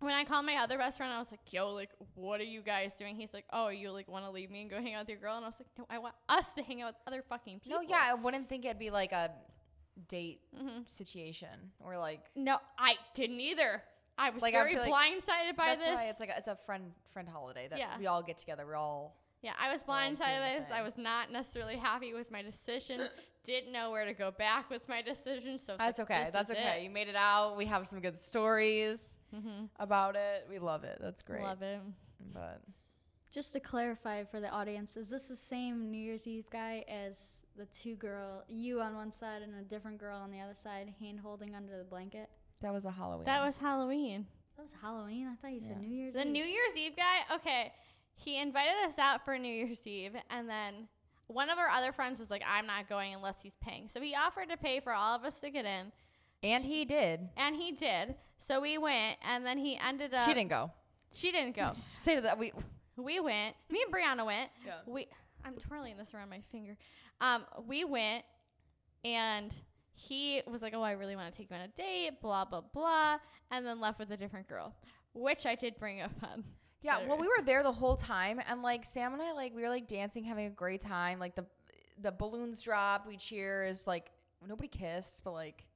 when 0.00 0.12
I 0.12 0.24
called 0.24 0.44
my 0.46 0.56
other 0.56 0.76
best 0.78 0.96
friend, 0.96 1.12
I 1.12 1.18
was 1.18 1.30
like, 1.30 1.52
"Yo, 1.52 1.72
like, 1.72 1.90
what 2.14 2.40
are 2.40 2.44
you 2.44 2.62
guys 2.62 2.94
doing?" 2.94 3.16
He's 3.16 3.32
like, 3.32 3.44
"Oh, 3.52 3.68
you 3.68 3.90
like 3.90 4.08
want 4.08 4.24
to 4.24 4.30
leave 4.30 4.50
me 4.50 4.62
and 4.62 4.70
go 4.70 4.76
hang 4.80 4.94
out 4.94 5.02
with 5.02 5.10
your 5.10 5.18
girl?" 5.18 5.36
And 5.36 5.44
I 5.44 5.48
was 5.48 5.60
like, 5.60 5.68
"No, 5.78 5.86
I 5.88 5.98
want 5.98 6.14
us 6.28 6.46
to 6.54 6.62
hang 6.62 6.82
out 6.82 6.88
with 6.88 6.96
other 7.06 7.22
fucking 7.22 7.60
people." 7.60 7.82
No, 7.82 7.88
yeah, 7.88 8.02
I 8.04 8.14
wouldn't 8.14 8.48
think 8.48 8.64
it'd 8.64 8.78
be 8.78 8.90
like 8.90 9.12
a 9.12 9.30
date 10.08 10.40
hmm 10.56 10.82
situation 10.86 11.72
or 11.78 11.98
like. 11.98 12.20
No, 12.34 12.58
I 12.78 12.96
didn't 13.14 13.40
either. 13.40 13.82
I 14.18 14.30
was 14.30 14.42
Like, 14.42 14.54
I 14.54 14.58
very 14.58 14.74
feel 14.74 14.82
like 14.82 14.92
blindsided 14.92 15.56
by 15.56 15.66
that's 15.68 15.84
this. 15.84 15.94
why 15.94 16.04
it's 16.08 16.20
like 16.20 16.28
a, 16.28 16.36
it's 16.36 16.48
a 16.48 16.56
friend 16.56 16.92
friend 17.10 17.28
holiday 17.28 17.68
that 17.68 17.78
Yeah. 17.78 17.98
we 17.98 18.06
all 18.06 18.22
get 18.22 18.36
together. 18.36 18.66
We're 18.66 18.76
all 18.76 19.16
Yeah, 19.40 19.52
I 19.58 19.72
was 19.72 19.82
blindsided 19.82 20.40
by 20.40 20.58
this. 20.58 20.68
I 20.70 20.82
was 20.82 20.98
not 20.98 21.32
necessarily 21.32 21.76
happy 21.76 22.12
with 22.12 22.30
my 22.30 22.42
decision. 22.42 23.08
Didn't 23.44 23.72
know 23.72 23.90
where 23.90 24.04
to 24.04 24.12
go 24.12 24.30
back 24.30 24.68
with 24.68 24.86
my 24.88 25.00
decision. 25.00 25.58
So 25.58 25.76
That's 25.78 26.00
okay. 26.00 26.28
That's 26.30 26.50
okay. 26.50 26.84
You 26.84 26.90
made 26.90 27.08
it 27.08 27.16
out. 27.16 27.56
We 27.56 27.64
have 27.66 27.86
some 27.86 28.00
good 28.00 28.18
stories 28.18 29.18
Mm-hmm. 29.34 29.66
about 29.78 30.16
it. 30.16 30.46
We 30.50 30.58
love 30.58 30.84
it. 30.84 30.98
That's 31.00 31.22
great. 31.22 31.42
Love 31.42 31.62
it. 31.62 31.80
But 32.32 32.60
Just 33.32 33.52
to 33.52 33.60
clarify 33.60 34.24
for 34.24 34.40
the 34.40 34.48
audience, 34.50 34.96
is 34.96 35.08
this 35.10 35.28
the 35.28 35.36
same 35.36 35.90
New 35.90 35.98
Year's 35.98 36.26
Eve 36.26 36.46
guy 36.50 36.84
as 36.88 37.44
the 37.56 37.66
two 37.66 37.94
girl, 37.94 38.42
you 38.48 38.80
on 38.80 38.94
one 38.96 39.12
side 39.12 39.42
and 39.42 39.54
a 39.54 39.62
different 39.62 39.98
girl 39.98 40.18
on 40.18 40.30
the 40.30 40.40
other 40.40 40.54
side, 40.54 40.92
hand 41.00 41.20
holding 41.20 41.54
under 41.54 41.76
the 41.78 41.84
blanket? 41.84 42.28
that 42.62 42.72
was 42.74 42.84
a 42.84 42.90
Halloween. 42.90 43.24
That 43.24 43.44
was 43.46 43.56
Halloween. 43.56 44.26
That 44.56 44.62
was 44.64 44.72
Halloween. 44.82 45.26
I 45.26 45.34
thought 45.36 45.52
you 45.54 45.60
said 45.60 45.78
Yeah. 45.80 45.88
New 45.88 45.94
Year's 45.96 46.12
The 46.14 46.20
Eve. 46.26 46.32
New 46.32 46.44
Year's 46.44 46.72
Eve 46.76 46.96
guy. 46.96 47.34
Okay, 47.36 47.72
he 48.16 48.38
invited 48.38 48.74
us 48.86 48.98
out 48.98 49.24
for 49.24 49.38
New 49.38 49.48
Year's 49.48 49.86
Eve, 49.86 50.12
and 50.28 50.46
then 50.48 50.86
one 51.28 51.48
of 51.48 51.56
our 51.58 51.68
other 51.70 51.92
friends 51.92 52.20
was 52.20 52.30
like, 52.30 52.42
"I'm 52.46 52.66
not 52.66 52.86
going 52.88 53.14
unless 53.14 53.40
he's 53.40 53.54
paying." 53.62 53.88
So 53.88 54.00
he 54.00 54.14
offered 54.14 54.50
to 54.50 54.56
pay 54.58 54.80
for 54.80 54.92
all 54.92 55.14
of 55.16 55.24
us 55.24 55.40
to 55.40 55.48
get 55.50 55.64
in, 55.64 55.90
and 56.42 56.64
he 56.64 56.84
did. 56.84 57.28
and 57.36 57.54
he 57.56 57.72
did. 57.72 58.14
So 58.38 58.60
we 58.60 58.78
went, 58.78 59.18
and 59.22 59.44
then 59.44 59.58
he 59.58 59.76
ended 59.76 60.14
up. 60.14 60.22
she 60.22 60.32
didn't 60.34 60.50
go. 60.50 60.70
She 61.12 61.30
didn't 61.32 61.54
go. 61.56 61.72
Say 61.96 62.14
to 62.14 62.20
that 62.22 62.38
we. 62.38 62.52
we 62.96 63.20
went. 63.20 63.54
Me 63.68 63.84
and 63.84 63.92
Brianna 63.94 64.24
went. 64.24 64.50
Yeah. 64.64 64.74
we 64.86 65.06
I'm 65.44 65.54
twirling 65.56 65.96
this 65.96 66.14
around 66.14 66.30
my 66.30 66.40
finger. 66.52 66.76
Um, 67.20 67.44
we 67.66 67.84
went 67.84 68.24
and 69.04 69.52
he 69.94 70.42
was 70.46 70.62
like, 70.62 70.72
"Oh, 70.74 70.82
I 70.82 70.92
really 70.92 71.16
want 71.16 71.30
to 71.30 71.36
take 71.36 71.50
you 71.50 71.56
on 71.56 71.62
a 71.62 71.68
date." 71.68 72.20
Blah 72.22 72.46
blah 72.46 72.62
blah, 72.62 73.18
and 73.50 73.66
then 73.66 73.80
left 73.80 73.98
with 73.98 74.10
a 74.10 74.16
different 74.16 74.48
girl, 74.48 74.74
which 75.14 75.44
I 75.46 75.54
did 75.54 75.78
bring 75.78 76.00
up 76.00 76.12
on. 76.22 76.44
Yeah, 76.82 77.06
well, 77.06 77.18
we 77.18 77.26
were 77.26 77.44
there 77.44 77.62
the 77.62 77.72
whole 77.72 77.94
time, 77.94 78.40
and 78.48 78.62
like 78.62 78.86
Sam 78.86 79.12
and 79.12 79.20
I, 79.20 79.32
like 79.32 79.54
we 79.54 79.60
were 79.60 79.68
like 79.68 79.86
dancing, 79.86 80.24
having 80.24 80.46
a 80.46 80.50
great 80.50 80.80
time. 80.80 81.18
Like 81.18 81.34
the 81.36 81.44
the 82.00 82.10
balloons 82.10 82.62
dropped, 82.62 83.06
we 83.06 83.18
cheers. 83.18 83.86
Like 83.86 84.10
nobody 84.48 84.66
kissed, 84.68 85.20
but 85.22 85.32
like 85.32 85.66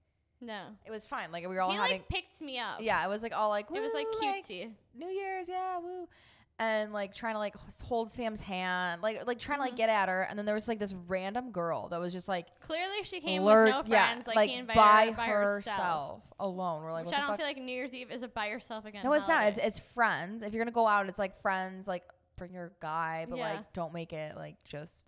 no. 0.40 0.60
it 0.86 0.90
was 0.90 1.06
fine. 1.06 1.32
Like 1.32 1.46
we 1.48 1.54
were 1.54 1.60
all 1.60 1.70
He 1.70 1.76
having. 1.76 1.92
like 1.92 2.08
picked 2.08 2.40
me 2.40 2.58
up. 2.58 2.80
yeah, 2.80 3.04
it 3.04 3.08
was 3.08 3.22
like 3.22 3.34
all 3.34 3.48
like 3.48 3.66
it 3.72 3.80
was 3.80 3.94
like 3.94 4.06
"Woo," 4.06 4.20
cutesy. 4.20 4.70
New 4.94 5.08
Year's, 5.08 5.48
yeah, 5.48 5.78
woo. 5.78 6.08
And 6.56 6.92
like 6.92 7.12
trying 7.12 7.34
to 7.34 7.40
like 7.40 7.56
hold 7.82 8.10
Sam's 8.10 8.40
hand, 8.40 9.02
like 9.02 9.26
like 9.26 9.40
trying 9.40 9.58
to 9.58 9.62
like 9.62 9.70
mm-hmm. 9.72 9.78
get 9.78 9.88
at 9.88 10.08
her, 10.08 10.22
and 10.22 10.38
then 10.38 10.46
there 10.46 10.54
was 10.54 10.68
like 10.68 10.78
this 10.78 10.94
random 11.08 11.50
girl 11.50 11.88
that 11.88 11.98
was 11.98 12.12
just 12.12 12.28
like 12.28 12.46
Clearly, 12.60 13.02
she 13.02 13.20
came 13.20 13.42
lurk- 13.42 13.66
with 13.66 13.74
no 13.74 13.82
friends. 13.82 14.24
yeah, 14.28 14.32
like, 14.36 14.50
he 14.50 14.56
invited 14.56 14.76
by 14.76 15.06
her 15.06 15.16
by 15.16 15.26
herself, 15.26 15.76
herself. 15.76 16.32
alone. 16.38 16.84
We're 16.84 16.92
like, 16.92 17.06
which 17.06 17.14
I 17.14 17.18
don't 17.18 17.26
fuck? 17.26 17.38
feel 17.38 17.46
like 17.46 17.58
New 17.58 17.72
Year's 17.72 17.92
Eve 17.92 18.12
is 18.12 18.22
a 18.22 18.28
by 18.28 18.46
yourself 18.46 18.84
again. 18.84 19.02
no, 19.02 19.12
it's 19.14 19.26
not. 19.26 19.46
It's 19.48 19.58
it's 19.58 19.78
friends. 19.80 20.42
If 20.42 20.52
you're 20.54 20.64
gonna 20.64 20.72
go 20.72 20.86
out, 20.86 21.08
it's 21.08 21.18
like 21.18 21.40
friends. 21.40 21.88
Like 21.88 22.04
bring 22.36 22.52
your 22.52 22.72
guy, 22.80 23.26
but 23.28 23.38
Yeah. 23.38 23.54
like 23.54 23.72
don't 23.72 23.92
make 23.92 24.12
it 24.12 24.36
like 24.36 24.62
just 24.62 25.06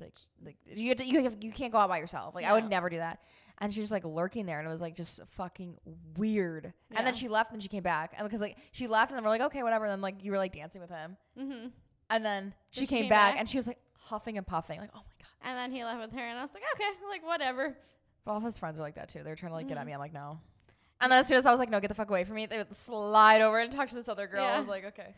like 0.00 0.12
like 0.44 0.56
you 0.72 0.88
have 0.90 0.98
to, 0.98 1.04
you 1.04 1.24
have, 1.24 1.36
you 1.40 1.50
can't 1.50 1.72
go 1.72 1.78
out 1.78 1.88
by 1.88 1.98
yourself. 1.98 2.34
Like 2.34 2.44
I 2.44 2.52
would 2.52 2.68
never 2.68 2.88
do 2.88 2.98
that. 2.98 3.18
And 3.62 3.72
she 3.74 3.80
was 3.80 3.90
like 3.90 4.04
lurking 4.04 4.46
there, 4.46 4.58
and 4.58 4.66
it 4.66 4.70
was 4.70 4.80
like 4.80 4.94
just 4.94 5.20
fucking 5.26 5.76
weird. 6.16 6.72
And 6.92 7.06
then 7.06 7.14
she 7.14 7.28
left, 7.28 7.52
and 7.52 7.62
she 7.62 7.68
came 7.68 7.82
back, 7.82 8.14
and 8.16 8.26
because 8.26 8.40
like 8.40 8.56
she 8.72 8.86
left, 8.86 9.10
and 9.10 9.16
then 9.18 9.24
we're 9.24 9.30
like, 9.30 9.42
okay, 9.42 9.62
whatever. 9.62 9.84
And 9.84 9.92
then 9.92 10.00
like 10.00 10.24
you 10.24 10.30
were 10.32 10.38
like 10.38 10.52
dancing 10.52 10.80
with 10.80 10.90
him, 10.90 11.16
mm-hmm. 11.38 11.66
and 12.08 12.24
then 12.24 12.54
she 12.70 12.80
she 12.80 12.86
came, 12.86 13.02
came 13.02 13.10
back, 13.10 13.32
back? 13.34 13.40
and 13.40 13.48
she 13.48 13.58
was 13.58 13.66
like 13.66 13.78
huffing 13.98 14.38
and 14.38 14.46
puffing, 14.46 14.80
like 14.80 14.90
oh 14.94 14.98
my 15.04 15.12
god. 15.22 15.48
And 15.50 15.58
then 15.58 15.72
he 15.72 15.84
left 15.84 16.00
with 16.00 16.12
her, 16.12 16.24
and 16.26 16.38
I 16.38 16.42
was 16.42 16.54
like, 16.54 16.62
okay, 16.74 16.88
like 17.10 17.24
whatever. 17.26 17.76
But 18.24 18.30
all 18.32 18.38
of 18.38 18.44
his 18.44 18.58
friends 18.58 18.78
are 18.78 18.82
like 18.82 18.94
that 18.94 19.08
too. 19.10 19.22
They're 19.22 19.36
trying 19.36 19.50
to 19.50 19.56
like 19.56 19.68
get 19.68 19.76
at 19.76 19.82
Mhm. 19.84 19.86
me. 19.88 19.92
I'm 19.92 20.00
like 20.00 20.14
no. 20.14 20.38
And 21.02 21.10
then 21.12 21.18
as 21.20 21.26
soon 21.26 21.36
as 21.38 21.46
I 21.46 21.50
was 21.50 21.58
like, 21.60 21.70
no, 21.70 21.80
get 21.80 21.88
the 21.88 21.94
fuck 21.94 22.10
away 22.10 22.24
from 22.24 22.36
me, 22.36 22.44
they 22.46 22.58
would 22.58 22.74
slide 22.74 23.40
over 23.40 23.58
and 23.58 23.70
talk 23.72 23.88
to 23.88 23.94
this 23.94 24.08
other 24.08 24.26
girl. 24.26 24.44
I 24.44 24.58
was 24.58 24.68
like, 24.68 24.84
okay. 24.86 25.14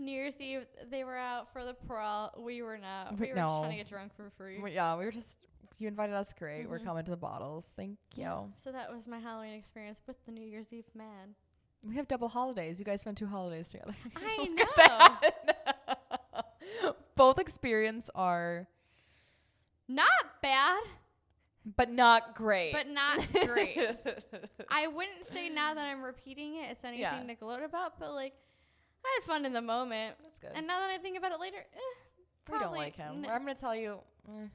New 0.00 0.12
Year's 0.12 0.40
Eve, 0.40 0.64
they 0.92 1.02
were 1.02 1.16
out 1.16 1.52
for 1.52 1.64
the 1.64 1.74
brawl. 1.88 2.32
We 2.38 2.62
were 2.62 2.78
not. 2.78 3.18
We- 3.18 3.26
We 3.26 3.32
were 3.32 3.34
just 3.34 3.58
trying 3.58 3.70
to 3.70 3.76
get 3.76 3.88
drunk 3.88 4.14
for 4.16 4.30
free. 4.36 4.60
We- 4.60 4.72
yeah, 4.74 4.96
we 4.96 5.04
were 5.04 5.10
just 5.10 5.38
you 5.78 5.88
invited 5.88 6.14
us. 6.14 6.32
Great, 6.32 6.68
we're 6.68 6.78
Mhm. 6.80 6.84
coming 6.84 7.04
to 7.04 7.10
the 7.10 7.16
bottles. 7.16 7.72
Thank 7.76 7.98
you. 8.14 8.22
Yeah. 8.22 8.44
So 8.56 8.72
that 8.72 8.92
was 8.92 9.06
my 9.06 9.18
Halloween 9.18 9.54
experience 9.54 10.00
with 10.06 10.16
the 10.26 10.32
New 10.32 10.44
Year's 10.46 10.72
Eve 10.72 10.92
man. 10.94 11.34
We 11.82 11.94
have 11.96 12.08
double 12.08 12.28
holidays. 12.28 12.78
You 12.80 12.84
guys 12.84 13.00
spent 13.02 13.16
two 13.18 13.26
holidays 13.28 13.68
together. 13.70 13.94
I 14.16 14.56
that. 14.76 16.44
Both 17.16 17.38
experience 17.38 18.10
are, 18.14 18.66
Not 19.88 20.08
bad, 20.42 20.82
but 21.76 21.90
not 21.90 22.34
great. 22.34 22.72
but 22.72 22.88
not 22.88 23.26
great. 23.46 23.78
I 24.70 24.86
wouldn't 24.86 25.26
say 25.26 25.48
now 25.48 25.74
that 25.74 25.84
I'm 25.86 26.02
repeating 26.02 26.56
it, 26.56 26.70
it's 26.72 26.84
anything 26.84 27.00
Yeah. 27.02 27.22
to 27.26 27.34
gloat 27.34 27.62
about, 27.62 27.98
but 27.98 28.12
like, 28.12 28.34
I 29.04 29.18
had 29.20 29.24
fun 29.26 29.44
in 29.46 29.52
the 29.52 29.62
moment. 29.62 30.16
That's 30.22 30.38
good. 30.38 30.50
And 30.54 30.66
now 30.66 30.80
that 30.80 30.90
I 30.90 30.98
think 30.98 31.16
about 31.16 31.32
it 31.32 31.40
later, 31.40 31.58
eh, 31.58 32.52
we 32.52 32.58
don't 32.58 32.74
like 32.74 32.96
him. 32.96 33.24
N- 33.24 33.30
I'm 33.30 33.40
gonna 33.42 33.54
tell 33.54 33.74
you. 33.74 34.00
mm, 34.28 34.50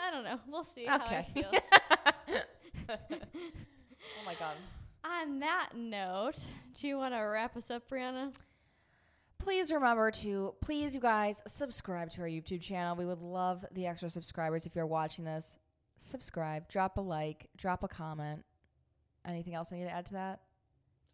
I 0.00 0.10
don't, 0.10 0.24
know. 0.24 0.40
We'll 0.48 0.64
see 0.64 0.86
how 0.86 0.98
I 0.98 1.04
okay. 1.04 1.26
feel. 1.34 1.52
oh 2.88 4.24
my 4.26 4.34
god. 4.34 4.54
On 5.04 5.40
that 5.40 5.70
note, 5.74 6.38
do 6.78 6.88
you 6.88 6.96
want 6.96 7.14
to 7.14 7.20
wrap 7.20 7.56
us 7.56 7.70
up, 7.70 7.88
Brianna? 7.88 8.32
please 9.40 9.72
remember 9.72 10.10
to 10.10 10.54
please 10.60 10.94
you 10.94 11.00
guys 11.00 11.42
subscribe 11.46 12.10
to 12.10 12.20
our 12.20 12.28
youtube 12.28 12.60
channel 12.60 12.94
we 12.94 13.06
would 13.06 13.22
love 13.22 13.64
the 13.72 13.86
extra 13.86 14.10
subscribers 14.10 14.66
if 14.66 14.76
you're 14.76 14.86
watching 14.86 15.24
this 15.24 15.58
subscribe 15.96 16.68
drop 16.68 16.98
a 16.98 17.00
like 17.00 17.48
drop 17.56 17.82
a 17.82 17.88
comment 17.88 18.44
anything 19.26 19.54
else 19.54 19.72
i 19.72 19.76
need 19.76 19.84
to 19.84 19.90
add 19.90 20.04
to 20.04 20.12
that 20.12 20.40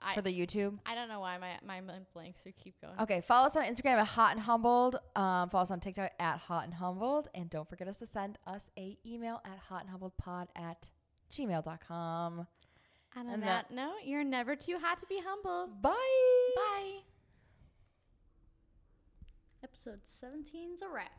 I, 0.01 0.14
for 0.14 0.22
the 0.22 0.30
youtube 0.32 0.78
I 0.84 0.94
don't 0.94 1.09
know 1.09 1.20
why 1.20 1.38
my 1.38 1.59
my 1.64 1.80
mind 1.80 2.07
blank, 2.12 2.36
so 2.42 2.51
keep 2.62 2.80
going. 2.80 2.94
okay 3.01 3.20
follow 3.20 3.47
us 3.47 3.57
on 3.57 3.64
instagram 3.64 3.99
at 3.99 4.07
hot 4.07 4.32
and 4.32 4.40
humbled 4.40 4.97
um, 5.16 5.49
follow 5.49 5.62
us 5.62 5.70
on 5.70 5.80
tiktok 5.80 6.11
at 6.18 6.38
hot 6.38 6.64
and 6.64 6.74
humbled 6.74 7.28
and 7.34 7.49
don't 7.51 7.68
forget 7.68 7.88
us 7.88 7.99
to 8.01 8.07
send 8.07 8.38
us 8.47 8.68
a 8.78 8.99
email 9.07 9.40
at 9.44 9.59
hot 9.68 9.80
and 9.82 9.90
humbled 9.90 10.16
pod 10.18 10.49
at 10.55 10.90
gmail.com 11.30 12.47
And 13.16 13.28
on 13.28 13.34
And 13.34 13.42
that, 13.42 13.70
note, 13.70 13.94
you're 14.05 14.22
never 14.24 14.55
too 14.55 14.78
hot 14.80 15.01
to 15.01 15.07
be 15.07 15.20
humble. 15.24 15.68
bye 15.80 15.92
Bye. 16.55 16.99
Episode 19.64 20.01
17's 20.05 20.82
a 20.82 20.88
wrap. 20.88 21.11